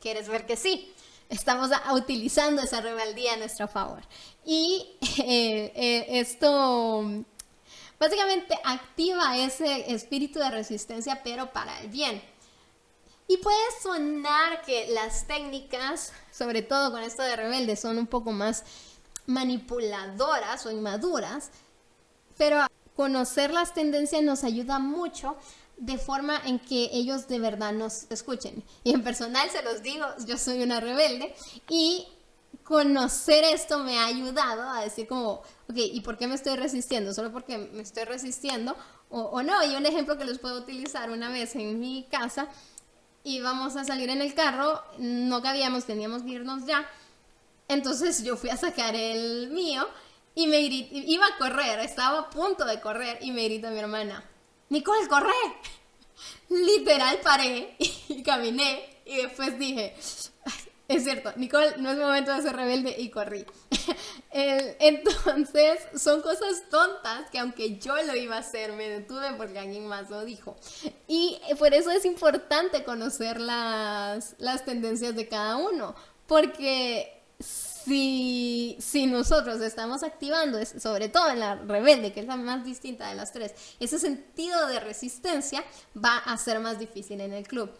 ¿quieres 0.00 0.28
ver 0.28 0.46
que 0.46 0.56
sí? 0.56 0.92
Estamos 1.28 1.70
utilizando 1.92 2.62
esa 2.62 2.80
rebeldía 2.80 3.34
a 3.34 3.36
nuestro 3.36 3.68
favor. 3.68 4.02
Y 4.44 4.96
eh, 5.18 5.72
eh, 5.74 6.06
esto 6.20 7.04
básicamente 7.98 8.58
activa 8.64 9.38
ese 9.38 9.92
espíritu 9.94 10.38
de 10.38 10.50
resistencia, 10.50 11.22
pero 11.22 11.52
para 11.52 11.80
el 11.80 11.88
bien. 11.88 12.22
Y 13.28 13.38
puede 13.38 13.56
sonar 13.82 14.62
que 14.62 14.88
las 14.88 15.26
técnicas, 15.26 16.12
sobre 16.30 16.62
todo 16.62 16.90
con 16.90 17.02
esto 17.02 17.22
de 17.22 17.36
rebelde, 17.36 17.76
son 17.76 17.98
un 17.98 18.06
poco 18.06 18.32
más 18.32 18.64
manipuladoras 19.26 20.66
o 20.66 20.70
inmaduras, 20.70 21.50
pero 22.36 22.66
conocer 22.96 23.52
las 23.52 23.74
tendencias 23.74 24.22
nos 24.22 24.44
ayuda 24.44 24.78
mucho 24.78 25.36
de 25.76 25.98
forma 25.98 26.40
en 26.44 26.58
que 26.58 26.90
ellos 26.92 27.26
de 27.28 27.38
verdad 27.38 27.72
nos 27.72 28.04
escuchen. 28.10 28.62
Y 28.84 28.92
en 28.92 29.02
personal 29.02 29.50
se 29.50 29.62
los 29.62 29.82
digo, 29.82 30.06
yo 30.26 30.38
soy 30.38 30.62
una 30.62 30.80
rebelde 30.80 31.34
y 31.68 32.06
conocer 32.62 33.44
esto 33.44 33.80
me 33.80 33.98
ha 33.98 34.06
ayudado 34.06 34.68
a 34.70 34.82
decir 34.82 35.06
como, 35.08 35.42
ok, 35.68 35.76
¿y 35.76 36.00
por 36.00 36.16
qué 36.18 36.26
me 36.26 36.34
estoy 36.34 36.56
resistiendo? 36.56 37.12
¿Solo 37.12 37.32
porque 37.32 37.58
me 37.58 37.82
estoy 37.82 38.04
resistiendo? 38.04 38.76
O, 39.10 39.20
o 39.20 39.42
no, 39.42 39.62
y 39.64 39.74
un 39.74 39.84
ejemplo 39.86 40.16
que 40.16 40.24
les 40.24 40.38
puedo 40.38 40.58
utilizar 40.60 41.10
una 41.10 41.28
vez 41.28 41.54
en 41.56 41.80
mi 41.80 42.06
casa, 42.10 42.48
íbamos 43.24 43.76
a 43.76 43.84
salir 43.84 44.08
en 44.10 44.22
el 44.22 44.34
carro, 44.34 44.82
no 44.98 45.42
cabíamos, 45.42 45.84
teníamos 45.84 46.22
que 46.22 46.30
irnos 46.30 46.64
ya, 46.66 46.88
entonces 47.68 48.22
yo 48.22 48.36
fui 48.36 48.50
a 48.50 48.56
sacar 48.56 48.94
el 48.94 49.50
mío 49.50 49.86
y 50.34 50.46
me 50.46 50.60
iba 50.60 51.26
a 51.26 51.38
correr, 51.38 51.80
estaba 51.80 52.20
a 52.20 52.30
punto 52.30 52.64
de 52.64 52.80
correr 52.80 53.18
y 53.20 53.32
me 53.32 53.44
grita 53.44 53.70
mi 53.70 53.78
hermana, 53.78 54.24
Nicole, 54.68 55.08
corre. 55.08 55.32
Literal 56.48 57.18
paré 57.22 57.76
y 57.78 58.22
caminé 58.22 59.00
y 59.04 59.16
después 59.16 59.58
dije, 59.58 59.94
es 60.88 61.04
cierto, 61.04 61.32
Nicole, 61.36 61.76
no 61.78 61.90
es 61.90 61.98
momento 61.98 62.34
de 62.34 62.42
ser 62.42 62.54
rebelde 62.54 62.94
y 62.98 63.10
corrí. 63.10 63.46
entonces, 64.30 65.80
son 65.96 66.22
cosas 66.22 66.64
tontas 66.70 67.30
que 67.30 67.38
aunque 67.38 67.78
yo 67.78 67.94
lo 68.02 68.14
iba 68.14 68.36
a 68.36 68.40
hacer, 68.40 68.72
me 68.72 68.88
detuve 68.88 69.32
porque 69.36 69.58
alguien 69.58 69.86
más 69.86 70.10
lo 70.10 70.24
dijo. 70.24 70.56
Y 71.08 71.40
por 71.58 71.72
eso 71.72 71.90
es 71.90 72.04
importante 72.04 72.84
conocer 72.84 73.40
las, 73.40 74.34
las 74.38 74.64
tendencias 74.64 75.14
de 75.16 75.28
cada 75.28 75.56
uno, 75.56 75.94
porque 76.26 77.21
si, 77.84 78.76
si 78.80 79.06
nosotros 79.06 79.60
estamos 79.60 80.02
activando, 80.02 80.58
sobre 80.64 81.08
todo 81.08 81.30
en 81.30 81.40
la 81.40 81.56
rebelde, 81.56 82.12
que 82.12 82.20
es 82.20 82.26
la 82.26 82.36
más 82.36 82.64
distinta 82.64 83.08
de 83.08 83.14
las 83.14 83.32
tres, 83.32 83.54
ese 83.80 83.98
sentido 83.98 84.66
de 84.66 84.80
resistencia 84.80 85.64
va 85.96 86.18
a 86.18 86.36
ser 86.36 86.60
más 86.60 86.78
difícil 86.78 87.20
en 87.20 87.32
el 87.32 87.46
club. 87.46 87.70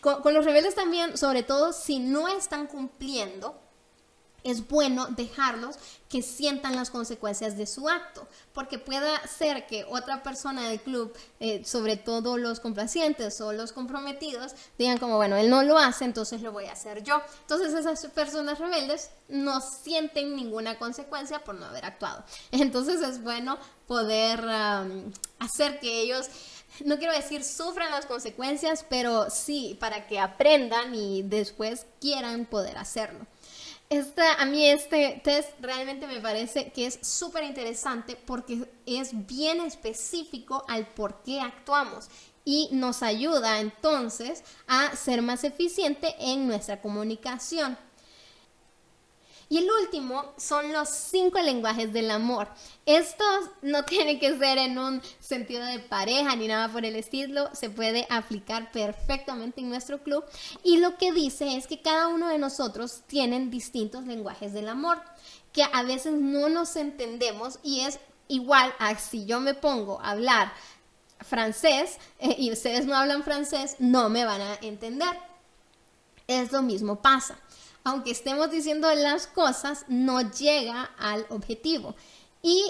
con 0.00 0.34
los 0.34 0.44
rebeldes 0.44 0.74
también, 0.74 1.16
sobre 1.16 1.42
todo 1.42 1.72
si 1.72 1.98
no 1.98 2.28
están 2.28 2.66
cumpliendo 2.66 3.69
es 4.44 4.68
bueno 4.68 5.06
dejarlos 5.06 5.76
que 6.08 6.22
sientan 6.22 6.74
las 6.74 6.90
consecuencias 6.90 7.56
de 7.56 7.66
su 7.66 7.88
acto, 7.88 8.26
porque 8.52 8.78
pueda 8.78 9.24
ser 9.28 9.66
que 9.66 9.84
otra 9.88 10.24
persona 10.24 10.68
del 10.68 10.80
club, 10.80 11.16
eh, 11.38 11.64
sobre 11.64 11.96
todo 11.96 12.36
los 12.36 12.58
complacientes 12.58 13.40
o 13.40 13.52
los 13.52 13.72
comprometidos, 13.72 14.54
digan 14.76 14.98
como, 14.98 15.16
bueno, 15.16 15.36
él 15.36 15.48
no 15.48 15.62
lo 15.62 15.78
hace, 15.78 16.04
entonces 16.04 16.42
lo 16.42 16.50
voy 16.50 16.64
a 16.66 16.72
hacer 16.72 17.04
yo. 17.04 17.22
Entonces 17.42 17.74
esas 17.74 18.04
personas 18.08 18.58
rebeldes 18.58 19.10
no 19.28 19.60
sienten 19.60 20.34
ninguna 20.34 20.78
consecuencia 20.78 21.44
por 21.44 21.54
no 21.54 21.66
haber 21.66 21.84
actuado. 21.84 22.24
Entonces 22.50 23.00
es 23.02 23.22
bueno 23.22 23.58
poder 23.86 24.40
hacer 25.38 25.78
que 25.80 26.00
ellos 26.00 26.28
no 26.84 26.98
quiero 26.98 27.12
decir 27.12 27.44
sufran 27.44 27.90
las 27.90 28.06
consecuencias, 28.06 28.84
pero 28.88 29.28
sí 29.30 29.76
para 29.80 30.06
que 30.06 30.18
aprendan 30.18 30.94
y 30.94 31.22
después 31.22 31.86
quieran 32.00 32.46
poder 32.46 32.78
hacerlo 32.78 33.26
a 34.38 34.44
mí 34.44 34.66
este 34.66 35.20
test 35.24 35.50
realmente 35.60 36.06
me 36.06 36.20
parece 36.20 36.70
que 36.70 36.86
es 36.86 37.00
súper 37.02 37.42
interesante 37.42 38.14
porque 38.14 38.70
es 38.86 39.26
bien 39.26 39.60
específico 39.60 40.64
al 40.68 40.86
por 40.86 41.22
qué 41.24 41.40
actuamos 41.40 42.08
y 42.44 42.68
nos 42.70 43.02
ayuda 43.02 43.58
entonces 43.58 44.44
a 44.68 44.94
ser 44.94 45.22
más 45.22 45.42
eficiente 45.42 46.14
en 46.20 46.46
nuestra 46.46 46.80
comunicación. 46.80 47.76
Y 49.50 49.58
el 49.58 49.68
último 49.68 50.32
son 50.36 50.72
los 50.72 50.88
cinco 50.88 51.40
lenguajes 51.40 51.92
del 51.92 52.12
amor. 52.12 52.46
Estos 52.86 53.50
no 53.62 53.84
tienen 53.84 54.20
que 54.20 54.38
ser 54.38 54.58
en 54.58 54.78
un 54.78 55.02
sentido 55.18 55.66
de 55.66 55.80
pareja 55.80 56.36
ni 56.36 56.46
nada 56.46 56.68
por 56.68 56.84
el 56.84 56.94
estilo, 56.94 57.50
se 57.52 57.68
puede 57.68 58.06
aplicar 58.10 58.70
perfectamente 58.70 59.60
en 59.60 59.68
nuestro 59.68 60.04
club. 60.04 60.24
Y 60.62 60.76
lo 60.76 60.96
que 60.96 61.12
dice 61.12 61.56
es 61.56 61.66
que 61.66 61.82
cada 61.82 62.06
uno 62.06 62.28
de 62.28 62.38
nosotros 62.38 63.02
tienen 63.08 63.50
distintos 63.50 64.06
lenguajes 64.06 64.52
del 64.52 64.68
amor, 64.68 65.02
que 65.52 65.64
a 65.64 65.82
veces 65.82 66.12
no 66.12 66.48
nos 66.48 66.76
entendemos 66.76 67.58
y 67.64 67.80
es 67.80 67.98
igual 68.28 68.72
a 68.78 68.96
si 69.00 69.26
yo 69.26 69.40
me 69.40 69.54
pongo 69.54 70.00
a 70.00 70.12
hablar 70.12 70.52
francés 71.18 71.98
eh, 72.20 72.36
y 72.38 72.52
ustedes 72.52 72.86
no 72.86 72.94
hablan 72.94 73.24
francés, 73.24 73.74
no 73.80 74.10
me 74.10 74.24
van 74.24 74.42
a 74.42 74.54
entender. 74.62 75.18
Es 76.28 76.52
lo 76.52 76.62
mismo 76.62 77.02
pasa 77.02 77.36
aunque 77.84 78.10
estemos 78.10 78.50
diciendo 78.50 78.92
las 78.94 79.26
cosas, 79.26 79.84
no 79.88 80.20
llega 80.30 80.90
al 80.98 81.26
objetivo. 81.30 81.94
Y 82.42 82.64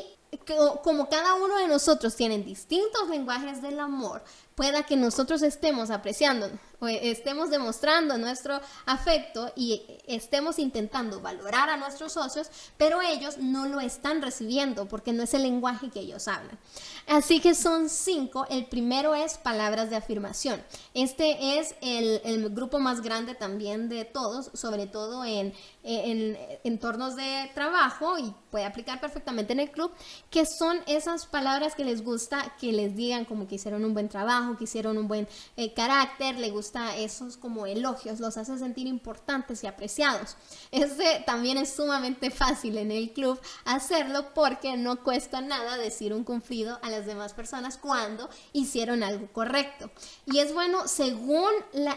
como 0.84 1.08
cada 1.08 1.34
uno 1.34 1.56
de 1.58 1.68
nosotros 1.68 2.14
tiene 2.14 2.38
distintos 2.38 3.08
lenguajes 3.08 3.62
del 3.62 3.80
amor, 3.80 4.22
pueda 4.60 4.82
que 4.82 4.94
nosotros 4.94 5.40
estemos 5.40 5.88
apreciando 5.88 6.50
o 6.80 6.86
estemos 6.86 7.48
demostrando 7.48 8.18
nuestro 8.18 8.60
afecto 8.84 9.50
y 9.56 9.82
estemos 10.06 10.58
intentando 10.58 11.20
valorar 11.20 11.70
a 11.70 11.76
nuestros 11.78 12.12
socios, 12.12 12.50
pero 12.76 13.00
ellos 13.00 13.38
no 13.38 13.66
lo 13.66 13.80
están 13.80 14.20
recibiendo 14.20 14.86
porque 14.86 15.14
no 15.14 15.22
es 15.22 15.32
el 15.32 15.44
lenguaje 15.44 15.88
que 15.90 16.00
ellos 16.00 16.28
hablan. 16.28 16.58
Así 17.06 17.40
que 17.40 17.54
son 17.54 17.88
cinco. 17.88 18.46
El 18.50 18.66
primero 18.66 19.14
es 19.14 19.38
palabras 19.38 19.90
de 19.90 19.96
afirmación. 19.96 20.62
Este 20.94 21.58
es 21.58 21.74
el, 21.80 22.50
grupo 22.50 22.78
más 22.78 23.00
grande 23.00 23.34
también 23.34 23.88
de 23.88 24.04
todos, 24.04 24.50
sobre 24.54 24.86
todo 24.86 25.24
en, 25.24 25.54
en 25.84 26.38
entornos 26.64 27.16
de 27.16 27.50
trabajo 27.54 28.18
y 28.18 28.34
puede 28.50 28.64
aplicar 28.64 29.00
perfectamente 29.00 29.52
en 29.52 29.60
el 29.60 29.70
club, 29.70 29.90
que 30.30 30.44
son 30.46 30.80
esas 30.86 31.26
palabras 31.26 31.74
que 31.74 31.84
les 31.84 32.02
gusta 32.02 32.54
que 32.58 32.72
les 32.72 32.96
digan 32.96 33.24
como 33.24 33.46
que 33.46 33.56
hicieron 33.56 33.84
un 33.84 33.94
buen 33.94 34.08
trabajo, 34.08 34.49
que 34.56 34.64
hicieron 34.64 34.98
un 34.98 35.08
buen 35.08 35.28
eh, 35.56 35.72
carácter, 35.72 36.38
le 36.38 36.50
gusta 36.50 36.96
esos 36.96 37.36
como 37.36 37.66
elogios, 37.66 38.20
los 38.20 38.36
hace 38.36 38.58
sentir 38.58 38.86
importantes 38.86 39.62
y 39.64 39.66
apreciados. 39.66 40.36
Este 40.70 41.22
también 41.26 41.58
es 41.58 41.72
sumamente 41.72 42.30
fácil 42.30 42.78
en 42.78 42.90
el 42.90 43.12
club 43.12 43.40
hacerlo 43.64 44.32
porque 44.34 44.76
no 44.76 45.02
cuesta 45.02 45.40
nada 45.40 45.76
decir 45.76 46.12
un 46.12 46.24
cumplido 46.24 46.78
a 46.82 46.90
las 46.90 47.06
demás 47.06 47.32
personas 47.32 47.76
cuando 47.76 48.28
hicieron 48.52 49.02
algo 49.02 49.28
correcto. 49.32 49.90
Y 50.26 50.38
es 50.38 50.52
bueno, 50.52 50.88
según 50.88 51.50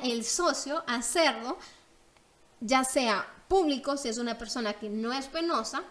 el 0.03 0.23
socio, 0.23 0.83
hacerlo 0.87 1.57
ya 2.59 2.83
sea 2.83 3.27
público 3.47 3.97
si 3.97 4.09
es 4.09 4.17
una 4.17 4.37
persona 4.37 4.73
que 4.73 4.89
no 4.89 5.11
es 5.11 5.27
penosa 5.27 5.83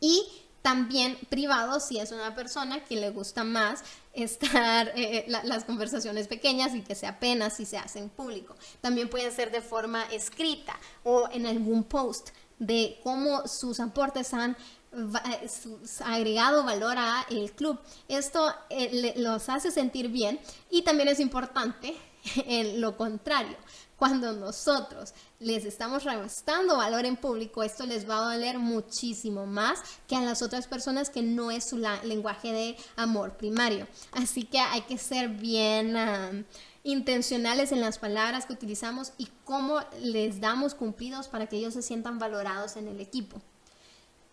y 0.00 0.26
también 0.62 1.16
privado 1.28 1.80
si 1.80 1.98
es 1.98 2.12
una 2.12 2.34
persona 2.34 2.84
que 2.84 2.96
le 2.96 3.10
gusta 3.10 3.44
más 3.44 3.82
estar 4.12 4.88
eh, 4.88 5.18
eh, 5.18 5.24
las 5.28 5.64
conversaciones 5.64 6.28
pequeñas 6.28 6.74
y 6.74 6.82
que 6.82 6.94
sea 6.94 7.10
apenas 7.10 7.56
si 7.56 7.64
se 7.64 7.78
hace 7.78 7.98
en 7.98 8.08
público. 8.08 8.54
También 8.80 9.08
puede 9.08 9.30
ser 9.30 9.50
de 9.50 9.62
forma 9.62 10.04
escrita 10.04 10.78
o 11.04 11.28
en 11.32 11.46
algún 11.46 11.84
post 11.84 12.30
de 12.58 12.98
cómo 13.02 13.46
sus 13.46 13.80
aportes 13.80 14.34
han 14.34 14.56
eh, 14.92 15.48
agregado 16.04 16.64
valor 16.64 16.96
a 16.98 17.24
el 17.30 17.52
club. 17.52 17.78
Esto 18.08 18.52
los 19.16 19.48
hace 19.48 19.70
sentir 19.70 20.08
bien 20.08 20.38
y 20.70 20.82
también 20.82 21.08
es 21.08 21.20
importante 21.20 21.96
en 22.46 22.80
lo 22.80 22.96
contrario. 22.96 23.56
Cuando 24.00 24.32
nosotros 24.32 25.12
les 25.40 25.66
estamos 25.66 26.04
restando 26.04 26.78
valor 26.78 27.04
en 27.04 27.18
público, 27.18 27.62
esto 27.62 27.84
les 27.84 28.08
va 28.08 28.16
a 28.16 28.32
doler 28.32 28.58
muchísimo 28.58 29.44
más 29.44 29.78
que 30.08 30.16
a 30.16 30.22
las 30.22 30.40
otras 30.40 30.66
personas 30.66 31.10
que 31.10 31.20
no 31.20 31.50
es 31.50 31.68
su 31.68 31.76
lenguaje 31.76 32.50
de 32.50 32.76
amor 32.96 33.36
primario. 33.36 33.86
Así 34.12 34.44
que 34.44 34.58
hay 34.58 34.80
que 34.80 34.96
ser 34.96 35.28
bien 35.28 36.46
intencionales 36.82 37.72
en 37.72 37.82
las 37.82 37.98
palabras 37.98 38.46
que 38.46 38.54
utilizamos 38.54 39.12
y 39.18 39.28
cómo 39.44 39.80
les 40.00 40.40
damos 40.40 40.74
cumplidos 40.74 41.28
para 41.28 41.46
que 41.46 41.58
ellos 41.58 41.74
se 41.74 41.82
sientan 41.82 42.18
valorados 42.18 42.76
en 42.76 42.88
el 42.88 43.00
equipo. 43.00 43.42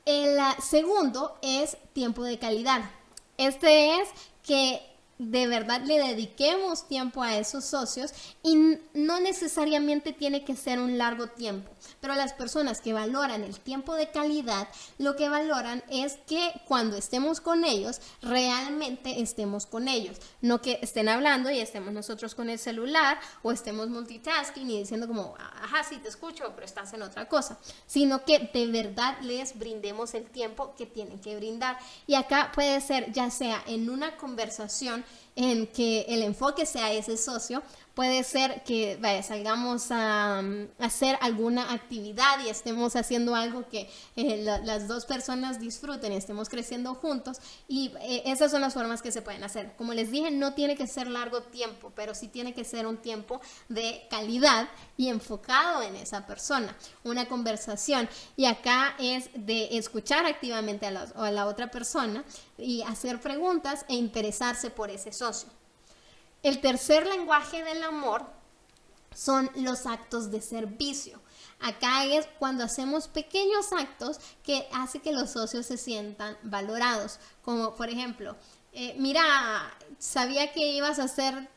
El 0.06 0.40
segundo 0.64 1.38
es 1.42 1.76
tiempo 1.92 2.24
de 2.24 2.40
calidad. 2.40 2.90
Este 3.36 3.98
es 4.00 4.08
que 4.44 4.97
de 5.20 5.48
verdad 5.48 5.82
le 5.82 6.00
dediquemos 6.00 6.88
tiempo 6.88 7.24
a 7.24 7.38
esos 7.38 7.66
socios 7.66 8.12
y 8.44 8.78
no 8.94 9.20
necesariamente 9.20 10.14
tiene 10.14 10.44
que 10.44 10.56
ser 10.56 10.80
un 10.80 10.98
largo 10.98 11.28
tiempo, 11.28 11.72
pero 12.00 12.16
las 12.16 12.34
personas 12.34 12.82
que 12.82 12.94
valoran 12.94 13.44
el 13.44 13.60
tiempo 13.60 13.96
de 13.96 14.12
calidad, 14.12 14.68
lo 14.98 15.16
que 15.16 15.30
valoran 15.30 15.84
es 15.90 16.18
que 16.28 16.54
cuando 16.68 16.98
estemos 16.98 17.42
con 17.42 17.64
ellos, 17.64 18.00
realmente 18.22 19.22
estemos 19.22 19.66
con 19.66 19.88
ellos, 19.88 20.18
no 20.42 20.62
que 20.62 20.80
estén 20.82 21.10
hablando 21.10 21.50
y 21.50 21.60
estemos 21.60 21.94
nosotros 21.94 22.36
con 22.36 22.50
el 22.50 22.60
celular 22.60 23.20
o 23.44 23.52
estemos 23.52 23.90
multitasking 23.90 24.70
y 24.70 24.80
diciendo 24.80 25.08
como, 25.08 25.36
ajá, 25.38 25.84
sí 25.84 25.98
te 25.98 26.10
escucho, 26.10 26.52
pero 26.54 26.66
estás 26.66 26.94
en 26.94 27.02
otra 27.02 27.28
cosa, 27.28 27.58
sino 27.86 28.24
que 28.24 28.50
de 28.54 28.68
verdad 28.68 29.18
les 29.22 29.58
brindemos 29.58 30.14
el 30.14 30.26
tiempo 30.26 30.76
que 30.78 30.86
tienen 30.86 31.20
que 31.20 31.36
brindar. 31.36 31.78
Y 32.06 32.16
acá 32.16 32.52
puede 32.54 32.80
ser 32.82 33.12
ya 33.12 33.30
sea 33.30 33.64
en 33.68 33.90
una 33.90 34.18
conversación, 34.18 35.04
en 35.38 35.68
que 35.68 36.02
el 36.10 36.24
enfoque 36.24 36.66
sea 36.66 36.92
ese 36.92 37.16
socio 37.16 37.64
puede 37.98 38.24
ser 38.24 38.62
que 38.64 39.00
salgamos 39.24 39.88
a, 39.90 40.44
mm, 40.44 40.68
hacer 40.78 41.18
alguna 41.20 41.74
actividad 41.74 42.40
y 42.46 42.50
estemos 42.50 42.96
haciendo 42.96 43.34
algo 43.34 43.68
que 43.70 43.90
eh, 44.16 44.44
las 44.64 44.88
dos 44.88 45.06
personas 45.06 45.60
disfruten, 45.60 46.12
estemos 46.12 46.48
creciendo 46.48 46.94
juntos 46.94 47.40
y 47.68 47.92
eh, 48.02 48.22
esas 48.28 48.52
son 48.52 48.62
las 48.62 48.76
formas 48.76 49.02
que 49.02 49.12
se 49.12 49.24
pueden 49.24 49.44
hacer. 49.44 49.74
Como 49.78 49.96
les 49.96 50.12
dije, 50.12 50.30
no 50.30 50.54
tiene 50.54 50.76
que 50.76 50.86
ser 50.86 51.08
largo 51.08 51.42
tiempo, 51.42 51.92
pero 51.96 52.14
sí 52.14 52.28
tiene 52.28 52.54
que 52.54 52.64
ser 52.64 52.86
un 52.86 52.98
tiempo 52.98 53.42
de 53.68 54.06
calidad 54.12 54.70
y 54.96 55.10
enfocado 55.10 55.82
en 55.82 55.96
esa 55.96 56.28
persona, 56.28 56.78
una 57.04 57.28
conversación. 57.28 58.08
Y 58.36 58.46
acá 58.46 58.94
es 59.00 59.32
de 59.34 59.76
escuchar 59.76 60.28
activamente 60.28 60.86
a 60.86 61.08
a 61.16 61.32
la 61.32 61.48
otra 61.48 61.72
persona 61.72 62.24
y 62.60 62.84
hacer 62.84 63.20
preguntas 63.20 63.86
e 63.88 63.96
interesarse 63.96 64.70
por 64.70 64.92
ese 64.92 65.12
socio. 65.12 65.50
El 66.44 66.62
tercer 66.62 67.06
lenguaje 67.08 67.64
del 67.64 67.84
amor 67.84 68.26
son 69.14 69.50
los 69.56 69.86
actos 69.86 70.32
de 70.32 70.42
servicio. 70.42 71.20
Acá 71.60 72.06
es 72.06 72.28
cuando 72.38 72.64
hacemos 72.64 73.08
pequeños 73.08 73.74
actos 73.74 74.20
que 74.44 74.68
hace 74.72 75.00
que 75.00 75.12
los 75.12 75.32
socios 75.32 75.66
se 75.66 75.78
sientan 75.78 76.38
valorados. 76.44 77.20
Como 77.42 77.74
por 77.74 77.90
ejemplo, 77.90 78.36
eh, 78.74 78.96
mira, 79.00 79.24
sabía 79.98 80.54
que 80.54 80.74
ibas 80.74 81.00
a 81.00 81.06
hacer 81.06 81.50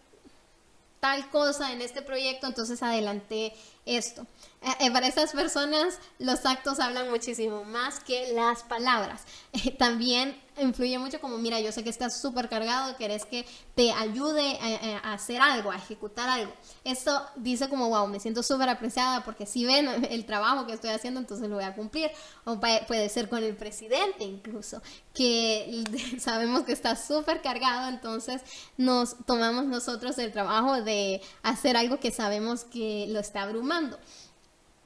tal 1.01 1.29
cosa 1.31 1.73
en 1.73 1.83
este 1.83 2.03
proyecto, 2.03 2.47
entonces 2.47 2.83
adelanté 2.83 3.55
esto. 3.97 4.27
Eh, 4.63 4.87
eh, 4.87 4.91
para 4.91 5.07
estas 5.07 5.33
personas 5.33 5.99
los 6.19 6.45
actos 6.45 6.81
hablan 6.81 7.09
muchísimo 7.09 7.65
más 7.65 8.01
que 8.01 8.33
las 8.33 8.63
palabras. 8.63 9.23
Eh, 9.53 9.73
también 9.73 10.41
influye 10.61 10.97
mucho 10.99 11.21
como, 11.21 11.37
mira, 11.37 11.59
yo 11.59 11.73
sé 11.73 11.83
que 11.83 11.91
estás 11.91 12.21
súper 12.21 12.49
cargado, 12.49 12.97
querés 12.97 13.25
que 13.25 13.45
te 13.75 13.91
ayude 13.91 14.59
a, 15.03 15.13
hacer 15.13 15.41
algo, 15.41 15.73
a 15.73 15.77
ejecutar 15.77 16.29
algo. 16.29 16.53
Esto 16.85 17.21
dice 17.35 17.69
como, 17.69 17.89
wow, 17.89 18.07
me 18.07 18.21
siento 18.21 18.45
súper 18.45 18.69
apreciada 18.69 19.25
porque 19.25 19.47
si 19.47 19.65
ven 19.65 19.89
el 20.11 20.25
trabajo 20.25 20.67
que 20.67 20.75
estoy 20.75 20.91
haciendo, 20.91 21.19
entonces 21.19 21.49
lo 21.49 21.57
voy 21.57 21.65
a 21.65 21.75
cumplir. 21.75 22.11
O 22.45 22.61
puede 22.61 23.09
ser 23.09 23.29
con 23.29 23.43
el 23.43 23.57
presidente 23.57 24.23
incluso, 24.23 24.81
que 25.15 25.83
sabemos 26.21 26.63
que 26.63 26.73
está 26.73 26.95
súper 26.95 27.43
cargado, 27.43 27.89
entonces 27.89 28.43
nos 28.77 29.17
tomamos 29.27 29.65
nosotros 29.65 30.17
el 30.19 30.31
trabajo 30.31 30.81
de 30.81 31.21
hacer 31.43 31.77
algo 31.77 31.99
que 31.99 32.13
sabemos 32.13 32.65
que 32.65 33.07
lo 33.09 33.19
está 33.19 33.43
abrumando. 33.43 33.80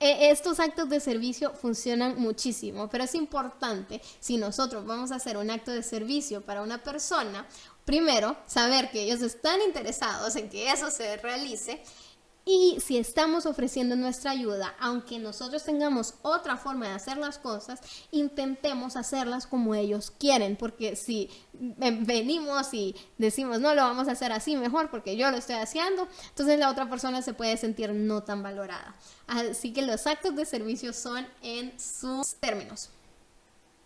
E, 0.00 0.30
estos 0.30 0.60
actos 0.60 0.88
de 0.88 1.00
servicio 1.00 1.52
funcionan 1.54 2.16
muchísimo, 2.20 2.88
pero 2.88 3.04
es 3.04 3.14
importante, 3.14 4.02
si 4.20 4.36
nosotros 4.36 4.84
vamos 4.84 5.12
a 5.12 5.16
hacer 5.16 5.36
un 5.36 5.50
acto 5.50 5.70
de 5.70 5.82
servicio 5.82 6.40
para 6.40 6.62
una 6.62 6.82
persona, 6.82 7.46
primero 7.84 8.36
saber 8.46 8.90
que 8.90 9.02
ellos 9.02 9.22
están 9.22 9.62
interesados 9.62 10.36
en 10.36 10.50
que 10.50 10.70
eso 10.70 10.90
se 10.90 11.16
realice 11.18 11.82
y 12.46 12.78
si 12.84 12.98
estamos 12.98 13.46
ofreciendo 13.46 13.96
nuestra 13.96 14.32
ayuda, 14.32 14.74
aunque 14.78 15.18
nosotros 15.18 15.64
tengamos 15.64 16.14
otra 16.20 16.58
forma 16.58 16.88
de 16.88 16.94
hacer 16.94 17.16
las 17.16 17.38
cosas, 17.38 17.80
intentemos 18.10 18.96
hacerlas 18.96 19.46
como 19.46 19.74
ellos 19.74 20.10
quieren, 20.10 20.56
porque 20.56 20.94
si 20.94 21.30
venimos 21.54 22.74
y 22.74 22.94
decimos, 23.16 23.60
no, 23.60 23.74
lo 23.74 23.82
vamos 23.82 24.08
a 24.08 24.12
hacer 24.12 24.30
así 24.32 24.56
mejor 24.56 24.90
porque 24.90 25.16
yo 25.16 25.30
lo 25.30 25.38
estoy 25.38 25.56
haciendo, 25.56 26.06
entonces 26.28 26.58
la 26.58 26.70
otra 26.70 26.88
persona 26.90 27.22
se 27.22 27.32
puede 27.32 27.56
sentir 27.56 27.94
no 27.94 28.22
tan 28.22 28.42
valorada. 28.42 28.94
Así 29.26 29.72
que 29.72 29.80
los 29.80 30.06
actos 30.06 30.36
de 30.36 30.44
servicio 30.44 30.92
son 30.92 31.26
en 31.40 31.78
sus 31.80 32.34
términos. 32.34 32.90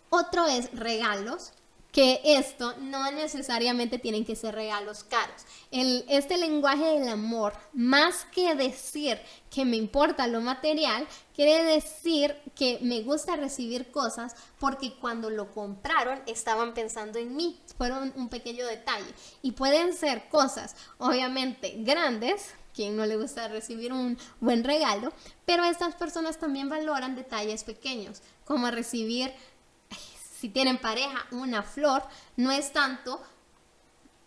Otro 0.09 0.45
es 0.47 0.69
regalos 0.73 1.53
que 1.91 2.21
esto 2.23 2.75
no 2.79 3.11
necesariamente 3.11 3.97
tienen 3.97 4.23
que 4.23 4.35
ser 4.35 4.53
regalos 4.53 5.03
caros. 5.03 5.41
El, 5.71 6.05
este 6.07 6.37
lenguaje 6.37 6.99
del 6.99 7.09
amor, 7.09 7.53
más 7.73 8.25
que 8.25 8.53
decir 8.55 9.19
que 9.49 9.65
me 9.65 9.77
importa 9.77 10.27
lo 10.27 10.41
material, 10.41 11.07
quiere 11.35 11.63
decir 11.63 12.35
que 12.55 12.77
me 12.81 13.01
gusta 13.01 13.35
recibir 13.35 13.91
cosas 13.91 14.35
porque 14.59 14.93
cuando 14.99 15.29
lo 15.29 15.51
compraron 15.51 16.21
estaban 16.27 16.73
pensando 16.73 17.17
en 17.17 17.35
mí, 17.35 17.59
fueron 17.77 18.13
un 18.15 18.29
pequeño 18.29 18.67
detalle. 18.67 19.11
Y 19.41 19.53
pueden 19.53 19.93
ser 19.93 20.29
cosas, 20.29 20.75
obviamente, 20.99 21.75
grandes, 21.79 22.53
quien 22.75 22.95
no 22.95 23.05
le 23.05 23.17
gusta 23.17 23.47
recibir 23.47 23.91
un 23.91 24.17
buen 24.39 24.63
regalo, 24.63 25.11
pero 25.45 25.65
estas 25.65 25.95
personas 25.95 26.37
también 26.37 26.69
valoran 26.69 27.15
detalles 27.15 27.63
pequeños, 27.63 28.21
como 28.45 28.69
recibir 28.69 29.33
si 30.39 30.47
tienen 30.47 30.77
pareja, 30.77 31.25
una 31.31 31.63
flor, 31.63 32.01
no 32.37 32.51
es 32.51 32.71
tanto 32.71 33.21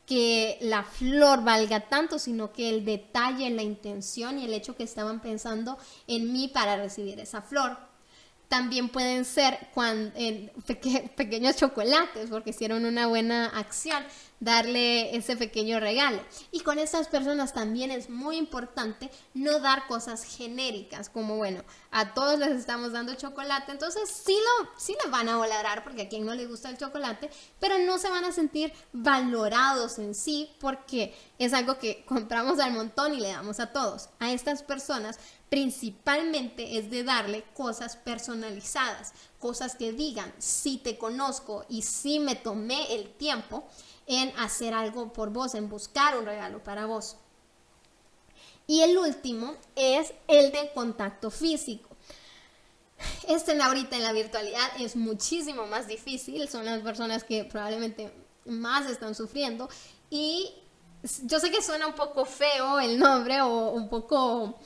que 0.05 0.59
la 0.61 0.83
flor 0.83 1.42
valga 1.42 1.88
tanto, 1.88 2.18
sino 2.18 2.53
que 2.53 2.68
el 2.68 2.85
detalle, 2.85 3.48
la 3.48 3.62
intención 3.62 4.38
y 4.38 4.44
el 4.44 4.53
hecho 4.53 4.77
que 4.77 4.83
estaban 4.83 5.20
pensando 5.20 5.79
en 6.07 6.31
mí 6.31 6.48
para 6.48 6.77
recibir 6.77 7.19
esa 7.19 7.40
flor. 7.40 7.79
También 8.53 8.90
pueden 8.90 9.25
ser 9.25 9.71
cuando, 9.73 10.13
pequeños 11.17 11.57
chocolates 11.57 12.29
porque 12.29 12.50
hicieron 12.50 12.85
una 12.85 13.07
buena 13.07 13.46
acción, 13.46 14.05
darle 14.40 15.17
ese 15.17 15.38
pequeño 15.38 15.81
regalo. 15.81 16.23
Y 16.50 16.61
con 16.61 16.79
estas 16.79 17.09
personas 17.09 17.55
también 17.55 17.90
es 17.90 18.11
muy 18.11 18.37
importante 18.37 19.11
no 19.33 19.59
dar 19.59 19.87
cosas 19.87 20.25
genéricas, 20.25 21.09
como 21.09 21.38
bueno, 21.38 21.65
a 21.90 22.13
todos 22.13 22.38
les 22.40 22.50
estamos 22.50 22.92
dando 22.92 23.15
chocolate, 23.15 23.73
entonces 23.73 24.11
sí 24.11 24.37
lo, 24.37 24.69
sí 24.77 24.94
le 25.03 25.11
van 25.11 25.31
a 25.31 25.38
valorar 25.38 25.83
porque 25.83 26.03
a 26.03 26.09
quien 26.11 26.27
no 26.27 26.35
le 26.35 26.44
gusta 26.44 26.69
el 26.69 26.77
chocolate, 26.77 27.31
pero 27.59 27.79
no 27.79 27.96
se 27.96 28.11
van 28.11 28.27
a 28.27 28.33
sentir 28.33 28.71
valorados 28.92 29.98
en 29.98 30.15
sí 30.15 30.50
porque 30.61 31.15
es 31.38 31.55
algo 31.55 31.79
que 31.79 32.05
compramos 32.05 32.59
al 32.59 32.75
montón 32.75 33.15
y 33.15 33.21
le 33.21 33.29
damos 33.29 33.61
a 33.61 33.73
todos. 33.73 34.11
A 34.19 34.31
estas 34.31 34.63
personas 34.63 35.19
principalmente 35.53 36.79
es 36.79 36.90
de 36.90 37.05
darle 37.05 37.44
cosas 37.53 37.96
personalizadas, 37.96 39.13
cosas 39.38 39.77
que 39.77 39.92
digan, 39.92 40.33
si 40.38 40.79
te 40.79 40.96
conozco 40.96 41.67
y 41.69 41.83
si 41.83 42.21
me 42.21 42.37
tomé 42.37 42.94
el 42.94 43.11
tiempo 43.13 43.69
en 44.07 44.33
hacer 44.38 44.73
algo 44.73 45.13
por 45.13 45.29
vos, 45.29 45.55
en 45.55 45.69
buscar 45.69 46.17
un 46.17 46.25
regalo 46.25 46.65
para 46.65 46.87
vos. 46.87 47.19
Y 48.67 48.81
el 48.81 48.96
último 48.96 49.55
es 49.77 50.15
el 50.27 50.53
de 50.53 50.73
contacto 50.73 51.31
físico. 51.31 51.90
Este 53.29 53.61
ahorita 53.61 53.96
en 53.96 54.05
la 54.05 54.15
virtualidad 54.15 54.81
es 54.81 54.96
muchísimo 54.96 55.67
más 55.67 55.87
difícil, 55.87 56.48
son 56.48 56.65
las 56.65 56.81
personas 56.81 57.25
que 57.25 57.44
probablemente 57.44 58.11
más 58.46 58.88
están 58.88 59.15
sufriendo 59.15 59.69
y 60.09 60.50
yo 61.25 61.40
sé 61.40 61.50
que 61.50 61.61
suena 61.61 61.87
un 61.87 61.94
poco 61.94 62.25
feo 62.25 62.81
el 62.81 62.98
nombre 62.98 63.42
o 63.42 63.73
un 63.73 63.90
poco 63.90 64.59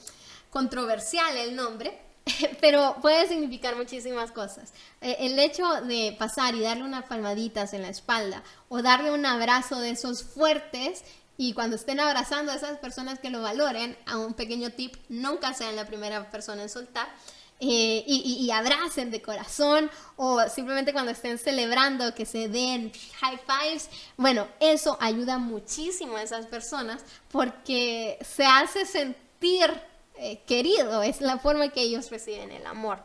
controversial 0.49 1.35
el 1.37 1.55
nombre, 1.55 1.99
pero 2.61 2.97
puede 3.01 3.27
significar 3.27 3.75
muchísimas 3.75 4.31
cosas. 4.31 4.73
Eh, 5.01 5.17
el 5.19 5.39
hecho 5.39 5.65
de 5.81 6.15
pasar 6.17 6.55
y 6.55 6.61
darle 6.61 6.83
unas 6.83 7.05
palmaditas 7.05 7.73
en 7.73 7.81
la 7.81 7.89
espalda 7.89 8.43
o 8.69 8.81
darle 8.81 9.11
un 9.11 9.25
abrazo 9.25 9.79
de 9.79 9.91
esos 9.91 10.23
fuertes 10.23 11.03
y 11.37 11.53
cuando 11.53 11.75
estén 11.75 11.99
abrazando 11.99 12.51
a 12.51 12.55
esas 12.55 12.79
personas 12.79 13.19
que 13.19 13.29
lo 13.29 13.41
valoren, 13.41 13.95
a 14.07 14.17
un 14.17 14.33
pequeño 14.33 14.71
tip, 14.71 14.95
nunca 15.07 15.53
sean 15.53 15.75
la 15.75 15.85
primera 15.85 16.31
persona 16.31 16.63
en 16.63 16.69
soltar. 16.69 17.07
Eh, 17.59 18.03
y, 18.05 18.37
y, 18.39 18.51
abracen 18.51 19.09
de 19.09 19.19
corazón 19.19 19.89
o 20.15 20.47
simplemente 20.47 20.93
cuando 20.93 21.11
estén 21.11 21.39
celebrando 21.39 22.13
que 22.13 22.27
se 22.27 22.49
den 22.49 22.91
high 23.19 23.39
fives. 23.47 23.89
Bueno, 24.15 24.47
eso 24.59 24.95
ayuda 25.01 25.39
muchísimo 25.39 26.17
a 26.17 26.21
esas 26.21 26.45
personas 26.45 27.03
porque 27.31 28.19
se 28.21 28.45
hace 28.45 28.85
sentir 28.85 29.71
eh, 30.19 30.41
querido, 30.45 31.03
es 31.03 31.21
la 31.21 31.37
forma 31.39 31.69
que 31.69 31.81
ellos 31.81 32.09
reciben 32.09 32.51
el 32.51 32.65
amor. 32.65 32.99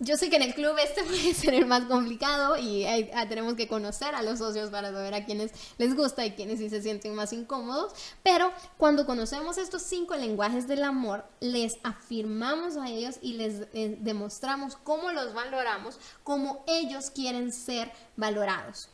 Yo 0.00 0.16
sé 0.16 0.28
que 0.28 0.36
en 0.36 0.42
el 0.42 0.54
club 0.54 0.76
este 0.78 1.04
puede 1.04 1.34
ser 1.34 1.54
el 1.54 1.66
más 1.66 1.84
complicado 1.84 2.56
y 2.56 2.84
ah, 2.84 3.28
tenemos 3.28 3.54
que 3.54 3.68
conocer 3.68 4.14
a 4.14 4.22
los 4.22 4.40
socios 4.40 4.70
para 4.70 4.90
saber 4.90 5.14
a 5.14 5.24
quienes 5.24 5.52
les 5.78 5.94
gusta 5.94 6.26
y 6.26 6.32
quienes 6.32 6.58
sí 6.58 6.68
se 6.68 6.82
sienten 6.82 7.14
más 7.14 7.32
incómodos, 7.32 7.92
pero 8.22 8.52
cuando 8.76 9.06
conocemos 9.06 9.56
estos 9.56 9.82
cinco 9.82 10.16
lenguajes 10.16 10.66
del 10.66 10.82
amor, 10.82 11.24
les 11.40 11.76
afirmamos 11.84 12.76
a 12.76 12.88
ellos 12.88 13.16
y 13.22 13.34
les 13.34 13.68
eh, 13.72 13.96
demostramos 14.00 14.76
cómo 14.76 15.12
los 15.12 15.32
valoramos, 15.32 15.98
cómo 16.24 16.64
ellos 16.66 17.10
quieren 17.10 17.52
ser 17.52 17.92
valorados. 18.16 18.88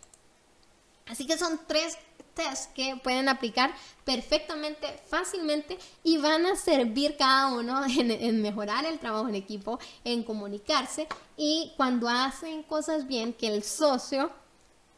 Así 1.07 1.27
que 1.27 1.39
son 1.39 1.59
tres 1.67 1.97
test 2.35 2.73
que 2.73 2.97
pueden 2.97 3.29
aplicar 3.29 3.75
perfectamente, 4.05 4.87
fácilmente 5.09 5.79
y 6.03 6.19
van 6.19 6.47
a 6.47 6.57
servir 6.57 7.17
cada 7.17 7.49
uno 7.49 7.85
en, 7.99 8.43
mejorar 8.43 8.85
el 8.87 8.99
trabajo 8.99 9.29
en 9.29 9.35
equipo, 9.35 9.79
en 10.05 10.23
comunicarse 10.23 11.07
y 11.37 11.73
cuando 11.77 12.09
hacen 12.09 12.63
cosas 12.63 13.07
bien, 13.07 13.33
que 13.33 13.49
el 13.49 13.63
socio 13.63 14.31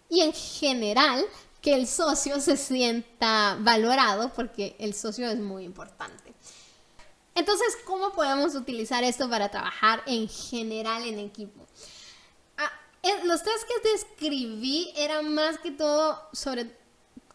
y 0.08 0.20
en 0.20 0.32
general 0.32 1.24
que 1.60 1.74
el 1.74 1.86
socio 1.86 2.40
se 2.40 2.56
sienta 2.56 3.56
valorado 3.60 4.32
porque 4.34 4.74
el 4.78 4.94
socio 4.94 5.28
es 5.28 5.38
muy 5.38 5.64
importante. 5.64 6.34
Entonces, 7.34 7.78
¿cómo 7.86 8.12
podemos 8.12 8.54
utilizar 8.54 9.04
esto 9.04 9.30
para 9.30 9.50
trabajar 9.50 10.02
en 10.06 10.28
general 10.28 11.04
en 11.04 11.18
equipo? 11.18 11.66
Ah, 12.58 12.70
eh, 13.02 13.24
los 13.24 13.42
tres 13.42 13.64
que 13.64 13.90
describí 13.90 14.92
eran 14.96 15.32
más 15.32 15.58
que 15.58 15.70
todo 15.70 16.20
sobre 16.32 16.81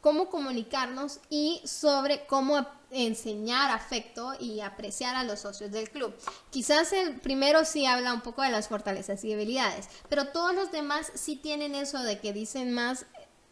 cómo 0.07 0.29
comunicarnos 0.29 1.19
y 1.29 1.61
sobre 1.65 2.25
cómo 2.27 2.65
enseñar 2.91 3.71
afecto 3.71 4.35
y 4.39 4.61
apreciar 4.61 5.17
a 5.17 5.25
los 5.25 5.41
socios 5.41 5.69
del 5.69 5.89
club. 5.89 6.15
Quizás 6.49 6.93
el 6.93 7.19
primero 7.19 7.65
sí 7.65 7.85
habla 7.85 8.13
un 8.13 8.21
poco 8.21 8.41
de 8.41 8.49
las 8.49 8.69
fortalezas 8.69 9.21
y 9.25 9.31
debilidades, 9.31 9.89
pero 10.07 10.29
todos 10.29 10.55
los 10.55 10.71
demás 10.71 11.11
sí 11.13 11.35
tienen 11.35 11.75
eso 11.75 12.01
de 12.03 12.19
que 12.19 12.31
dicen 12.31 12.73
más 12.73 13.05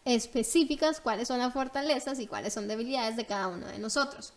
específicas 0.06 1.02
cuáles 1.02 1.28
son 1.28 1.40
las 1.40 1.52
fortalezas 1.52 2.22
y 2.22 2.28
cuáles 2.28 2.54
son 2.54 2.70
debilidades 2.70 3.18
de 3.18 3.26
cada 3.26 3.50
uno 3.50 3.68
de 3.68 3.80
nosotros. 3.80 4.32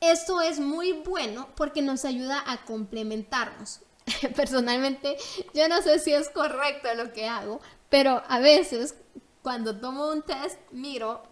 Esto 0.00 0.42
es 0.42 0.60
muy 0.60 0.92
bueno 0.92 1.48
porque 1.56 1.80
nos 1.80 2.04
ayuda 2.04 2.44
a 2.46 2.66
complementarnos. 2.66 3.80
Personalmente, 4.36 5.16
yo 5.54 5.66
no 5.66 5.80
sé 5.80 5.98
si 5.98 6.12
es 6.12 6.28
correcto 6.28 6.92
lo 6.94 7.14
que 7.14 7.26
hago, 7.26 7.62
pero 7.88 8.22
a 8.28 8.38
veces 8.38 8.96
cuando 9.42 9.76
tomo 9.78 10.08
un 10.08 10.22
test, 10.22 10.58
miro 10.70 11.22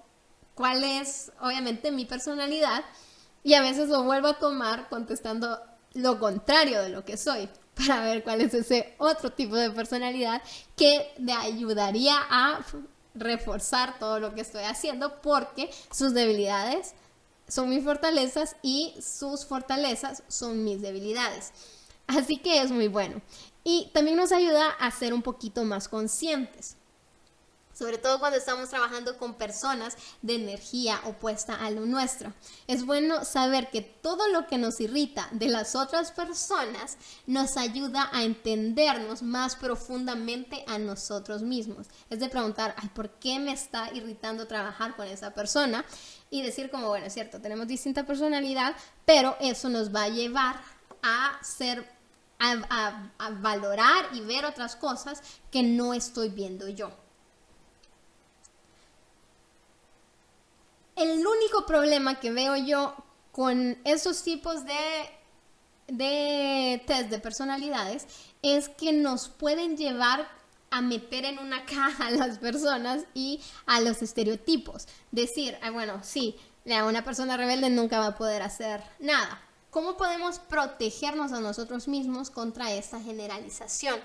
cuál 0.54 0.82
es, 0.82 1.30
obviamente, 1.40 1.92
mi 1.92 2.04
personalidad 2.04 2.84
y 3.44 3.54
a 3.54 3.62
veces 3.62 3.88
lo 3.88 4.02
vuelvo 4.02 4.28
a 4.28 4.38
tomar 4.38 4.88
contestando 4.88 5.60
lo 5.94 6.18
contrario 6.18 6.82
de 6.82 6.88
lo 6.88 7.04
que 7.04 7.16
soy 7.16 7.48
para 7.74 8.02
ver 8.02 8.22
cuál 8.24 8.40
es 8.40 8.54
ese 8.54 8.94
otro 8.98 9.30
tipo 9.32 9.56
de 9.56 9.70
personalidad 9.70 10.42
que 10.76 11.12
me 11.18 11.32
ayudaría 11.32 12.16
a 12.28 12.64
reforzar 13.14 13.98
todo 13.98 14.20
lo 14.20 14.34
que 14.34 14.40
estoy 14.40 14.64
haciendo 14.64 15.20
porque 15.22 15.70
sus 15.90 16.14
debilidades 16.14 16.94
son 17.46 17.70
mis 17.70 17.84
fortalezas 17.84 18.56
y 18.62 18.94
sus 19.00 19.46
fortalezas 19.46 20.22
son 20.28 20.64
mis 20.64 20.82
debilidades. 20.82 21.52
Así 22.06 22.38
que 22.38 22.62
es 22.62 22.70
muy 22.70 22.88
bueno. 22.88 23.20
Y 23.64 23.90
también 23.92 24.16
nos 24.16 24.32
ayuda 24.32 24.70
a 24.70 24.90
ser 24.90 25.12
un 25.12 25.22
poquito 25.22 25.64
más 25.64 25.88
conscientes 25.88 26.77
sobre 27.78 27.98
todo 27.98 28.18
cuando 28.18 28.38
estamos 28.38 28.68
trabajando 28.68 29.16
con 29.16 29.34
personas 29.34 29.96
de 30.20 30.34
energía 30.34 31.00
opuesta 31.04 31.54
a 31.54 31.70
lo 31.70 31.86
nuestro. 31.86 32.32
Es 32.66 32.84
bueno 32.84 33.24
saber 33.24 33.70
que 33.70 33.82
todo 33.82 34.26
lo 34.28 34.48
que 34.48 34.58
nos 34.58 34.80
irrita 34.80 35.28
de 35.30 35.48
las 35.48 35.76
otras 35.76 36.10
personas 36.10 36.98
nos 37.26 37.56
ayuda 37.56 38.10
a 38.12 38.24
entendernos 38.24 39.22
más 39.22 39.54
profundamente 39.54 40.64
a 40.66 40.78
nosotros 40.78 41.42
mismos. 41.42 41.86
Es 42.10 42.18
de 42.18 42.28
preguntar, 42.28 42.74
ay, 42.78 42.88
¿por 42.88 43.10
qué 43.10 43.38
me 43.38 43.52
está 43.52 43.92
irritando 43.94 44.48
trabajar 44.48 44.96
con 44.96 45.06
esa 45.06 45.32
persona? 45.32 45.84
Y 46.30 46.42
decir 46.42 46.70
como, 46.70 46.88
bueno, 46.88 47.06
es 47.06 47.14
cierto, 47.14 47.40
tenemos 47.40 47.68
distinta 47.68 48.04
personalidad, 48.04 48.74
pero 49.04 49.36
eso 49.40 49.68
nos 49.68 49.94
va 49.94 50.02
a 50.02 50.08
llevar 50.08 50.60
a 51.02 51.38
ser 51.42 51.88
a, 52.40 53.10
a, 53.18 53.30
valorar 53.30 54.06
y 54.12 54.20
ver 54.20 54.44
otras 54.44 54.76
cosas 54.76 55.22
que 55.50 55.62
no 55.62 55.94
estoy 55.94 56.28
viendo 56.28 56.68
yo. 56.68 57.07
El 60.98 61.26
único 61.26 61.66
problema 61.66 62.20
que 62.20 62.30
veo 62.30 62.56
yo 62.56 62.94
con 63.32 63.78
esos 63.84 64.22
tipos 64.22 64.64
de, 64.64 64.74
de 65.86 66.82
test 66.86 67.10
de 67.10 67.18
personalidades 67.18 68.06
es 68.42 68.68
que 68.68 68.92
nos 68.92 69.28
pueden 69.28 69.76
llevar 69.76 70.28
a 70.70 70.82
meter 70.82 71.24
en 71.24 71.38
una 71.38 71.64
caja 71.64 72.08
a 72.08 72.10
las 72.10 72.38
personas 72.38 73.04
y 73.14 73.40
a 73.66 73.80
los 73.80 74.02
estereotipos. 74.02 74.86
Decir, 75.12 75.56
bueno, 75.72 76.00
sí, 76.02 76.36
una 76.64 77.04
persona 77.04 77.36
rebelde 77.36 77.70
nunca 77.70 77.98
va 77.98 78.08
a 78.08 78.16
poder 78.16 78.42
hacer 78.42 78.82
nada. 78.98 79.40
¿Cómo 79.70 79.96
podemos 79.96 80.38
protegernos 80.38 81.32
a 81.32 81.40
nosotros 81.40 81.88
mismos 81.88 82.30
contra 82.30 82.72
esta 82.72 83.00
generalización? 83.00 84.00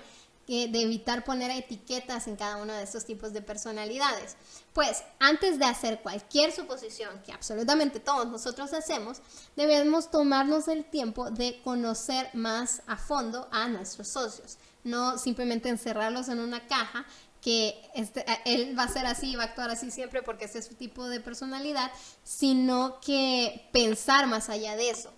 De 0.46 0.80
evitar 0.80 1.24
poner 1.24 1.50
etiquetas 1.50 2.26
en 2.26 2.36
cada 2.36 2.56
uno 2.56 2.72
de 2.74 2.82
estos 2.82 3.04
tipos 3.04 3.32
de 3.32 3.42
personalidades. 3.42 4.36
Pues 4.72 5.02
antes 5.18 5.58
de 5.58 5.64
hacer 5.64 6.00
cualquier 6.00 6.52
suposición, 6.52 7.22
que 7.22 7.32
absolutamente 7.32 8.00
todos 8.00 8.26
nosotros 8.26 8.72
hacemos, 8.72 9.22
debemos 9.56 10.10
tomarnos 10.10 10.68
el 10.68 10.84
tiempo 10.84 11.30
de 11.30 11.60
conocer 11.62 12.28
más 12.34 12.82
a 12.86 12.96
fondo 12.96 13.48
a 13.52 13.68
nuestros 13.68 14.08
socios, 14.08 14.58
no 14.82 15.16
simplemente 15.16 15.68
encerrarlos 15.68 16.28
en 16.28 16.40
una 16.40 16.66
caja 16.66 17.06
que 17.40 17.90
este, 17.94 18.24
él 18.46 18.76
va 18.76 18.84
a 18.84 18.88
ser 18.88 19.04
así, 19.04 19.36
va 19.36 19.42
a 19.42 19.46
actuar 19.46 19.70
así 19.70 19.90
siempre 19.90 20.22
porque 20.22 20.46
ese 20.46 20.60
es 20.60 20.66
su 20.66 20.74
tipo 20.74 21.06
de 21.06 21.20
personalidad, 21.20 21.90
sino 22.22 22.98
que 23.00 23.68
pensar 23.70 24.26
más 24.26 24.48
allá 24.48 24.76
de 24.76 24.88
eso. 24.88 25.12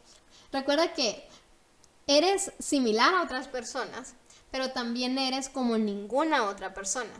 Recuerda 0.50 0.92
que 0.92 1.28
eres 2.08 2.52
similar 2.58 3.14
a 3.14 3.22
otras 3.22 3.46
personas, 3.46 4.14
pero 4.56 4.70
también 4.70 5.18
eres 5.18 5.50
como 5.50 5.76
ninguna 5.76 6.44
otra 6.48 6.72
persona. 6.72 7.10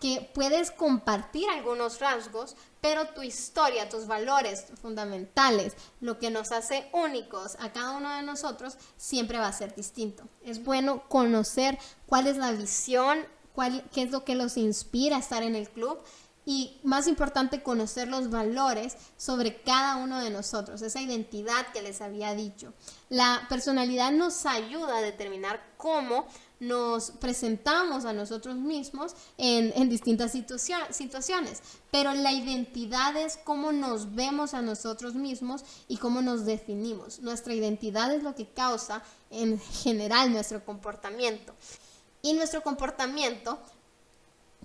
que 0.00 0.28
puedes 0.34 0.70
compartir 0.70 1.48
algunos 1.50 2.00
rasgos, 2.00 2.56
pero 2.80 3.08
tu 3.08 3.22
historia, 3.22 3.88
tus 3.88 4.06
valores 4.06 4.64
fundamentales, 4.80 5.74
lo 6.00 6.18
que 6.18 6.30
nos 6.30 6.50
hace 6.52 6.88
únicos 6.92 7.56
a 7.60 7.70
cada 7.70 7.92
uno 7.98 8.16
de 8.16 8.22
nosotros, 8.22 8.76
siempre 8.96 9.38
va 9.38 9.46
a 9.46 9.52
ser 9.52 9.74
distinto. 9.76 10.24
Es 10.42 10.64
bueno 10.64 11.06
conocer 11.08 11.78
cuál 12.06 12.26
es 12.26 12.38
la 12.38 12.50
visión, 12.50 13.18
cuál, 13.52 13.84
qué 13.92 14.02
es 14.02 14.10
lo 14.10 14.24
que 14.24 14.34
los 14.34 14.56
inspira 14.56 15.16
a 15.16 15.20
estar 15.20 15.42
en 15.42 15.54
el 15.54 15.68
club 15.68 15.98
y 16.46 16.80
más 16.82 17.06
importante, 17.06 17.62
conocer 17.62 18.08
los 18.08 18.30
valores 18.30 18.96
sobre 19.16 19.60
cada 19.62 19.96
uno 19.96 20.20
de 20.20 20.30
nosotros, 20.30 20.82
esa 20.82 21.00
identidad 21.00 21.66
que 21.72 21.82
les 21.82 22.00
había 22.00 22.34
dicho. 22.34 22.72
La 23.08 23.46
personalidad 23.48 24.10
nos 24.10 24.46
ayuda 24.46 24.98
a 24.98 25.02
determinar 25.02 25.62
cómo 25.76 26.26
nos 26.60 27.10
presentamos 27.12 28.04
a 28.04 28.12
nosotros 28.12 28.56
mismos 28.56 29.16
en, 29.38 29.88
distintas 29.88 30.32
situaciones, 30.32 31.62
pero 31.90 32.12
la 32.12 32.32
identidad 32.32 33.16
es 33.16 33.38
cómo 33.42 33.72
nos 33.72 34.14
vemos 34.14 34.52
a 34.52 34.60
nosotros 34.60 35.14
mismos 35.14 35.64
y 35.88 35.96
cómo 35.96 36.20
nos 36.20 36.44
definimos. 36.44 37.20
Nuestra 37.20 37.54
identidad 37.54 38.12
es 38.14 38.22
lo 38.22 38.34
que 38.34 38.46
causa 38.46 39.02
en 39.30 39.58
general 39.58 40.32
nuestro 40.32 40.64
comportamiento. 40.64 41.54
Y 42.22 42.34
nuestro 42.34 42.62
comportamiento 42.62 43.58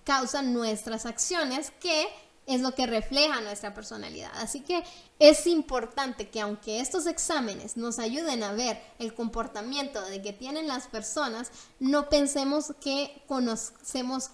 causa 0.03 0.41
nuestras 0.41 1.05
acciones 1.05 1.71
que 1.79 2.07
es 2.45 2.61
lo 2.61 2.75
que 2.75 2.85
refleja 2.85 3.41
nuestra 3.41 3.73
personalidad. 3.73 4.31
Así 4.35 4.61
que 4.61 4.83
es 5.19 5.47
importante 5.47 6.29
que 6.29 6.41
aunque 6.41 6.79
estos 6.79 7.07
exámenes 7.07 7.77
nos 7.77 7.99
ayuden 7.99 8.43
a 8.43 8.53
ver 8.53 8.81
el 8.99 9.13
comportamiento 9.13 10.01
de 10.05 10.21
que 10.21 10.33
tienen 10.33 10.67
las 10.67 10.87
personas, 10.87 11.51
no 11.79 12.09
pensemos 12.09 12.73
que 12.81 13.23
conocemos 13.27 14.29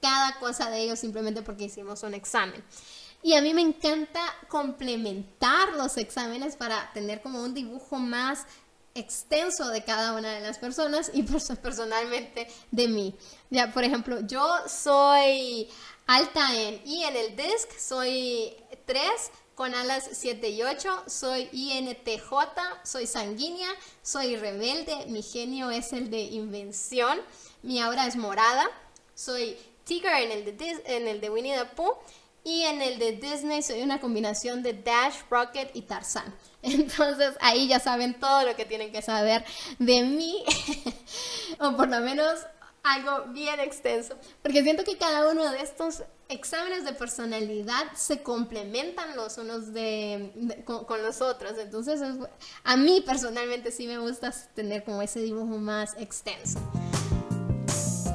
cada 0.00 0.38
cosa 0.38 0.70
de 0.70 0.82
ellos 0.82 0.98
simplemente 0.98 1.42
porque 1.42 1.64
hicimos 1.64 2.02
un 2.02 2.14
examen. 2.14 2.62
Y 3.22 3.34
a 3.34 3.42
mí 3.42 3.54
me 3.54 3.62
encanta 3.62 4.20
complementar 4.48 5.74
los 5.74 5.96
exámenes 5.96 6.54
para 6.54 6.92
tener 6.92 7.22
como 7.22 7.42
un 7.42 7.54
dibujo 7.54 7.96
más 7.96 8.46
extenso 8.94 9.68
de 9.68 9.84
cada 9.84 10.14
una 10.14 10.32
de 10.32 10.40
las 10.40 10.58
personas 10.58 11.10
y 11.12 11.22
personalmente 11.62 12.46
de 12.70 12.88
mí. 12.88 13.14
Ya, 13.50 13.72
por 13.72 13.84
ejemplo, 13.84 14.20
yo 14.20 14.46
soy 14.68 15.68
alta 16.06 16.54
en 16.54 16.80
y 16.84 17.02
en 17.04 17.16
el 17.16 17.36
DISC, 17.36 17.78
soy 17.78 18.54
3 18.86 19.02
con 19.54 19.74
alas 19.74 20.08
7 20.12 20.48
y 20.50 20.62
8, 20.62 21.04
soy 21.06 21.48
INTJ, 21.52 22.30
soy 22.84 23.06
sanguínea, 23.06 23.68
soy 24.02 24.36
rebelde, 24.36 25.06
mi 25.08 25.22
genio 25.22 25.70
es 25.70 25.92
el 25.92 26.10
de 26.10 26.20
invención, 26.20 27.18
mi 27.62 27.80
aura 27.80 28.06
es 28.06 28.16
morada, 28.16 28.68
soy 29.14 29.56
Tiger 29.84 30.12
en 30.22 30.32
el 30.32 30.44
de, 30.44 30.82
en 30.84 31.08
el 31.08 31.20
de 31.20 31.30
Winnie 31.30 31.56
the 31.56 31.64
Pooh 31.64 31.96
y 32.44 32.62
en 32.62 32.82
el 32.82 32.98
de 32.98 33.12
Disney 33.12 33.62
soy 33.62 33.82
una 33.82 33.98
combinación 33.98 34.62
de 34.62 34.72
Dash, 34.72 35.14
Rocket 35.30 35.74
y 35.74 35.82
Tarzan. 35.82 36.32
Entonces 36.62 37.34
ahí 37.40 37.66
ya 37.66 37.80
saben 37.80 38.20
todo 38.20 38.44
lo 38.44 38.54
que 38.54 38.64
tienen 38.64 38.92
que 38.92 39.02
saber 39.02 39.44
de 39.78 40.02
mí, 40.02 40.44
o 41.60 41.76
por 41.76 41.88
lo 41.88 42.00
menos 42.00 42.38
algo 42.86 43.32
bien 43.32 43.60
extenso, 43.60 44.16
porque 44.42 44.62
siento 44.62 44.84
que 44.84 44.96
cada 44.96 45.30
uno 45.30 45.50
de 45.50 45.60
estos 45.60 46.04
exámenes 46.28 46.84
de 46.84 46.92
personalidad 46.92 47.92
se 47.94 48.22
complementan 48.22 49.16
los 49.16 49.38
unos 49.38 49.64
con, 50.64 51.02
los 51.02 51.20
otros. 51.20 51.58
Entonces, 51.58 52.00
a 52.64 52.76
mí 52.76 53.02
personalmente 53.04 53.70
sí 53.70 53.86
me 53.86 53.98
gusta 53.98 54.32
tener 54.54 54.84
como 54.84 55.02
ese 55.02 55.20
dibujo 55.20 55.58
más 55.58 55.94
extenso. 55.98 56.58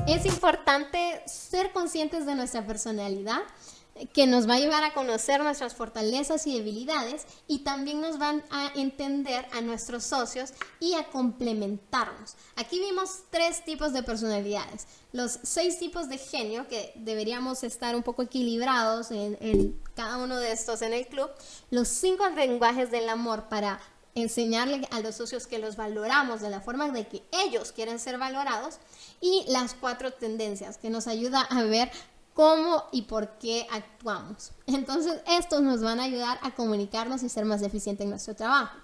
Es 0.08 0.26
importante 0.26 1.22
ser 1.26 1.72
conscientes 1.72 2.26
de 2.26 2.36
nuestra 2.36 2.66
personalidad 2.66 3.42
que 4.14 4.26
nos 4.26 4.48
va 4.48 4.54
a 4.54 4.58
ayudar 4.58 4.84
a 4.84 4.94
conocer 4.94 5.44
nuestras 5.44 5.76
fortalezas 5.76 6.48
y 6.48 6.58
debilidades 6.58 7.26
y 7.48 7.60
también 7.60 8.02
nos 8.02 8.18
van 8.18 8.44
a 8.50 8.72
entender 8.76 9.46
a 9.52 9.62
nuestros 9.62 10.04
socios 10.04 10.54
y 10.80 10.94
a 10.96 11.06
complementarnos. 11.10 12.36
Aquí 12.56 12.80
vimos 12.80 13.24
tres 13.30 13.64
tipos 13.64 13.94
de 13.94 14.04
personalidades, 14.04 14.88
los 15.12 15.40
seis 15.44 15.78
tipos 15.78 16.10
de 16.10 16.18
genio 16.18 16.68
que 16.68 16.94
deberíamos 16.96 17.64
estar 17.64 17.96
un 17.96 18.04
poco 18.04 18.24
equilibrados 18.24 19.12
en, 19.12 19.38
en 19.42 19.80
cada 19.94 20.18
uno 20.18 20.38
de 20.38 20.52
estos 20.52 20.82
en 20.82 20.94
el 20.94 21.08
club, 21.08 21.30
los 21.70 21.88
cinco 21.88 22.28
lenguajes 22.30 22.92
del 22.92 23.10
amor 23.10 23.50
para 23.50 23.80
enseñarle 24.16 24.88
a 24.92 25.00
los 25.00 25.16
socios 25.16 25.48
que 25.48 25.60
los 25.60 25.76
valoramos 25.76 26.42
de 26.42 26.50
la 26.50 26.62
forma 26.62 26.90
de 26.90 27.08
que 27.08 27.24
ellos 27.32 27.72
quieren 27.72 28.00
ser 28.00 28.18
valorados. 28.18 28.78
Y 29.22 29.46
las 29.48 29.74
cuatro 29.74 30.12
tendencias 30.12 30.78
que 30.78 30.90
nos 30.90 31.08
ayuda 31.08 31.42
a 31.42 31.64
ver 31.64 31.92
cómo 32.34 32.86
y 32.92 33.04
por 33.04 33.38
qué 33.38 33.68
actuamos. 33.72 34.52
Entonces, 34.68 35.22
estos 35.28 35.62
nos 35.62 35.82
van 35.82 36.00
a 36.00 36.04
ayudar 36.04 36.40
a 36.42 36.56
comunicarnos 36.56 37.24
y 37.24 37.30
ser 37.30 37.46
más 37.46 37.62
eficientes 37.62 38.04
en 38.04 38.12
nuestro 38.12 38.36
trabajo. 38.36 38.78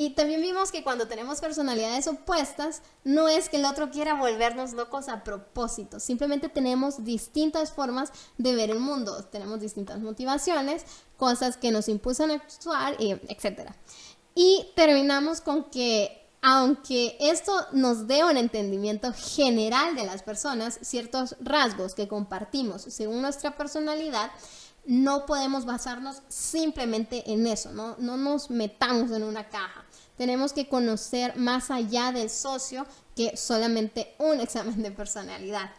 Y 0.00 0.14
también 0.14 0.40
vimos 0.40 0.72
que 0.72 0.82
cuando 0.82 1.08
tenemos 1.08 1.42
personalidades 1.42 2.06
opuestas, 2.06 2.80
no 3.04 3.28
es 3.28 3.50
que 3.50 3.58
el 3.58 3.66
otro 3.66 3.90
quiera 3.90 4.14
volvernos 4.14 4.72
locos 4.72 5.10
a 5.10 5.22
propósito, 5.22 6.00
simplemente 6.00 6.48
tenemos 6.48 7.04
distintas 7.04 7.70
formas 7.70 8.10
de 8.38 8.54
ver 8.54 8.70
el 8.70 8.80
mundo, 8.80 9.22
tenemos 9.24 9.60
distintas 9.60 10.00
motivaciones, 10.00 10.86
cosas 11.18 11.58
que 11.58 11.70
nos 11.70 11.86
impulsan 11.90 12.30
a 12.30 12.36
actuar, 12.36 12.96
etc. 12.98 13.72
Y 14.34 14.68
terminamos 14.74 15.42
con 15.42 15.64
que 15.64 16.19
aunque 16.42 17.16
esto 17.20 17.52
nos 17.72 18.06
dé 18.06 18.24
un 18.24 18.36
entendimiento 18.36 19.12
general 19.12 19.94
de 19.94 20.04
las 20.04 20.22
personas, 20.22 20.78
ciertos 20.82 21.36
rasgos 21.40 21.94
que 21.94 22.08
compartimos 22.08 22.82
según 22.82 23.22
nuestra 23.22 23.56
personalidad, 23.56 24.30
no 24.86 25.26
podemos 25.26 25.66
basarnos 25.66 26.22
simplemente 26.28 27.30
en 27.30 27.46
eso, 27.46 27.72
no, 27.72 27.96
no 27.98 28.16
nos 28.16 28.50
metamos 28.50 29.10
en 29.10 29.22
una 29.22 29.48
caja. 29.48 29.84
Tenemos 30.16 30.52
que 30.52 30.68
conocer 30.68 31.36
más 31.36 31.70
allá 31.70 32.12
del 32.12 32.30
socio 32.30 32.86
que 33.14 33.36
solamente 33.36 34.14
un 34.18 34.40
examen 34.40 34.82
de 34.82 34.90
personalidad. 34.90 35.70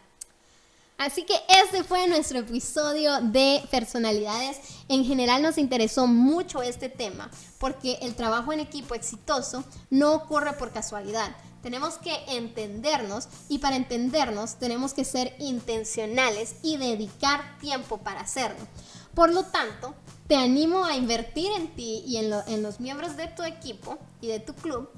Así 1.02 1.24
que 1.24 1.34
este 1.64 1.82
fue 1.82 2.06
nuestro 2.06 2.38
episodio 2.38 3.20
de 3.20 3.60
personalidades. 3.72 4.58
En 4.86 5.04
general 5.04 5.42
nos 5.42 5.58
interesó 5.58 6.06
mucho 6.06 6.62
este 6.62 6.88
tema 6.88 7.28
porque 7.58 7.98
el 8.02 8.14
trabajo 8.14 8.52
en 8.52 8.60
equipo 8.60 8.94
exitoso 8.94 9.64
no 9.90 10.14
ocurre 10.14 10.52
por 10.52 10.70
casualidad. 10.70 11.34
Tenemos 11.60 11.98
que 11.98 12.14
entendernos 12.28 13.26
y 13.48 13.58
para 13.58 13.74
entendernos 13.74 14.60
tenemos 14.60 14.94
que 14.94 15.04
ser 15.04 15.34
intencionales 15.40 16.54
y 16.62 16.76
dedicar 16.76 17.58
tiempo 17.58 17.98
para 17.98 18.20
hacerlo. 18.20 18.64
Por 19.12 19.32
lo 19.32 19.42
tanto, 19.42 19.96
te 20.28 20.36
animo 20.36 20.84
a 20.84 20.94
invertir 20.94 21.50
en 21.56 21.74
ti 21.74 22.04
y 22.06 22.18
en, 22.18 22.32
en 22.46 22.62
los 22.62 22.78
miembros 22.78 23.16
de 23.16 23.26
tu 23.26 23.42
equipo 23.42 23.98
y 24.20 24.28
de 24.28 24.38
tu 24.38 24.54
club 24.54 24.88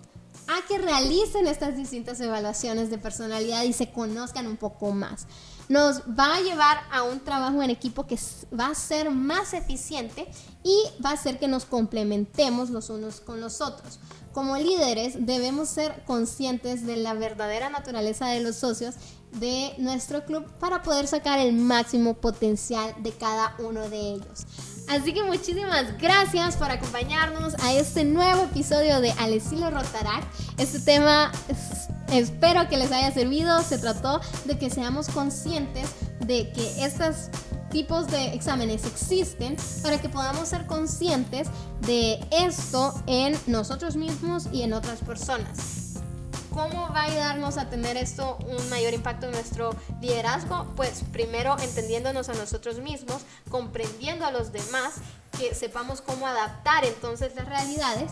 a 0.48 0.66
que 0.68 0.76
realicen 0.76 1.46
estas 1.46 1.74
distintas 1.78 2.20
evaluaciones 2.20 2.90
de 2.90 2.98
personalidad 2.98 3.62
y 3.62 3.72
se 3.72 3.90
conozcan 3.90 4.46
un 4.46 4.58
poco 4.58 4.92
más 4.92 5.26
nos 5.68 6.00
va 6.02 6.36
a 6.36 6.40
llevar 6.40 6.78
a 6.90 7.02
un 7.02 7.20
trabajo 7.20 7.62
en 7.62 7.70
equipo 7.70 8.06
que 8.06 8.18
va 8.58 8.66
a 8.66 8.74
ser 8.74 9.10
más 9.10 9.54
eficiente 9.54 10.26
y 10.62 10.76
va 11.04 11.10
a 11.10 11.14
hacer 11.14 11.38
que 11.38 11.48
nos 11.48 11.64
complementemos 11.64 12.70
los 12.70 12.90
unos 12.90 13.20
con 13.20 13.40
los 13.40 13.60
otros. 13.60 13.98
Como 14.32 14.56
líderes 14.56 15.26
debemos 15.26 15.68
ser 15.68 16.02
conscientes 16.06 16.84
de 16.86 16.96
la 16.96 17.14
verdadera 17.14 17.70
naturaleza 17.70 18.26
de 18.26 18.40
los 18.40 18.56
socios 18.56 18.96
de 19.32 19.74
nuestro 19.78 20.24
club 20.24 20.44
para 20.58 20.82
poder 20.82 21.06
sacar 21.06 21.38
el 21.38 21.52
máximo 21.52 22.14
potencial 22.14 22.94
de 23.02 23.12
cada 23.12 23.54
uno 23.58 23.88
de 23.88 24.14
ellos. 24.14 24.46
Así 24.88 25.14
que 25.14 25.22
muchísimas 25.22 25.98
gracias 25.98 26.56
por 26.56 26.70
acompañarnos 26.70 27.54
a 27.62 27.72
este 27.72 28.04
nuevo 28.04 28.44
episodio 28.44 29.00
de 29.00 29.12
Al 29.12 29.32
estilo 29.32 29.70
Rotarac. 29.70 30.24
Este 30.58 30.78
tema 30.78 31.32
espero 32.18 32.68
que 32.68 32.76
les 32.76 32.92
haya 32.92 33.12
servido. 33.12 33.62
Se 33.62 33.78
trató 33.78 34.20
de 34.44 34.58
que 34.58 34.70
seamos 34.70 35.08
conscientes 35.08 35.90
de 36.20 36.50
que 36.52 36.84
estos 36.84 37.28
tipos 37.70 38.06
de 38.06 38.34
exámenes 38.34 38.84
existen 38.86 39.56
para 39.82 40.00
que 40.00 40.08
podamos 40.08 40.48
ser 40.48 40.66
conscientes 40.66 41.48
de 41.80 42.24
esto 42.30 42.94
en 43.06 43.36
nosotros 43.46 43.96
mismos 43.96 44.46
y 44.52 44.62
en 44.62 44.72
otras 44.72 45.00
personas. 45.00 45.84
¿Cómo 46.50 46.88
va 46.94 47.00
a 47.00 47.04
ayudarnos 47.06 47.58
a 47.58 47.68
tener 47.68 47.96
esto 47.96 48.38
un 48.46 48.70
mayor 48.70 48.94
impacto 48.94 49.26
en 49.26 49.32
nuestro 49.32 49.74
liderazgo? 50.00 50.72
Pues 50.76 51.02
primero 51.10 51.56
entendiéndonos 51.58 52.28
a 52.28 52.34
nosotros 52.34 52.78
mismos, 52.78 53.22
comprendiendo 53.50 54.24
a 54.24 54.30
los 54.30 54.52
demás, 54.52 54.94
que 55.38 55.54
sepamos 55.54 56.00
cómo 56.00 56.26
adaptar 56.26 56.84
entonces 56.84 57.34
las 57.34 57.46
realidades 57.46 58.10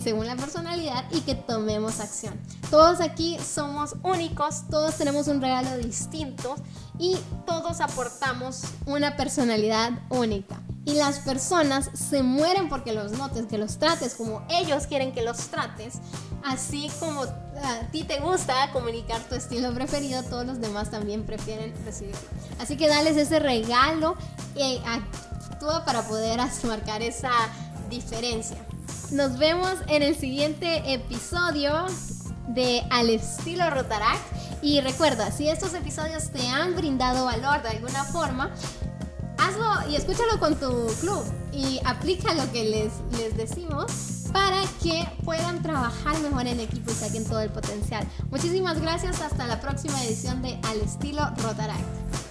según 0.00 0.26
la 0.26 0.36
personalidad 0.36 1.04
y 1.10 1.20
que 1.20 1.34
tomemos 1.34 2.00
acción. 2.00 2.40
Todos 2.70 3.00
aquí 3.00 3.38
somos 3.38 3.96
únicos, 4.02 4.64
todos 4.70 4.96
tenemos 4.96 5.28
un 5.28 5.40
regalo 5.40 5.76
distinto 5.76 6.56
y 6.98 7.18
todos 7.46 7.80
aportamos 7.80 8.62
una 8.86 9.16
personalidad 9.16 9.92
única. 10.08 10.60
Y 10.86 10.94
las 10.94 11.20
personas 11.20 11.90
se 11.94 12.22
mueren 12.22 12.68
porque 12.68 12.92
los 12.92 13.12
notes, 13.12 13.46
que 13.46 13.58
los 13.58 13.78
trates 13.78 14.14
como 14.14 14.42
ellos 14.50 14.86
quieren 14.86 15.12
que 15.12 15.22
los 15.22 15.38
trates 15.48 15.94
así 16.44 16.90
como 17.00 17.22
a 17.22 17.80
ti 17.90 18.02
te 18.04 18.20
gusta 18.20 18.70
comunicar 18.72 19.20
tu 19.22 19.34
estilo 19.34 19.72
preferido, 19.72 20.22
todos 20.24 20.44
los 20.46 20.60
demás 20.60 20.90
también 20.90 21.24
prefieren 21.24 21.74
recibirlo. 21.84 22.20
Así 22.58 22.76
que 22.76 22.88
dales 22.88 23.16
ese 23.16 23.38
regalo 23.38 24.16
y 24.54 24.80
actúa 25.54 25.84
para 25.84 26.02
poder 26.02 26.40
marcar 26.64 27.02
esa 27.02 27.30
diferencia. 27.88 28.56
Nos 29.12 29.38
vemos 29.38 29.74
en 29.86 30.02
el 30.02 30.16
siguiente 30.16 30.82
episodio 30.92 31.86
de 32.48 32.82
Al 32.90 33.10
estilo 33.10 33.70
Rotaract. 33.70 34.20
Y 34.62 34.80
recuerda, 34.80 35.30
si 35.30 35.48
estos 35.48 35.74
episodios 35.74 36.30
te 36.30 36.46
han 36.48 36.74
brindado 36.74 37.26
valor 37.26 37.62
de 37.62 37.68
alguna 37.68 38.04
forma, 38.04 38.50
hazlo 39.38 39.90
y 39.90 39.96
escúchalo 39.96 40.40
con 40.40 40.56
tu 40.56 40.86
club 41.00 41.22
y 41.52 41.80
aplica 41.84 42.34
lo 42.34 42.50
que 42.50 42.64
les, 42.64 42.92
les 43.18 43.36
decimos 43.36 43.86
para 44.32 44.62
que 44.82 45.06
puedan 45.22 45.62
trabajar 45.62 46.18
mejor 46.20 46.46
en 46.46 46.60
equipo 46.60 46.90
y 46.90 46.94
saquen 46.94 47.24
todo 47.24 47.40
el 47.40 47.50
potencial. 47.50 48.04
Muchísimas 48.30 48.80
gracias, 48.80 49.20
hasta 49.20 49.46
la 49.46 49.60
próxima 49.60 50.02
edición 50.02 50.42
de 50.42 50.58
Al 50.64 50.80
estilo 50.80 51.30
Rotaract. 51.42 52.23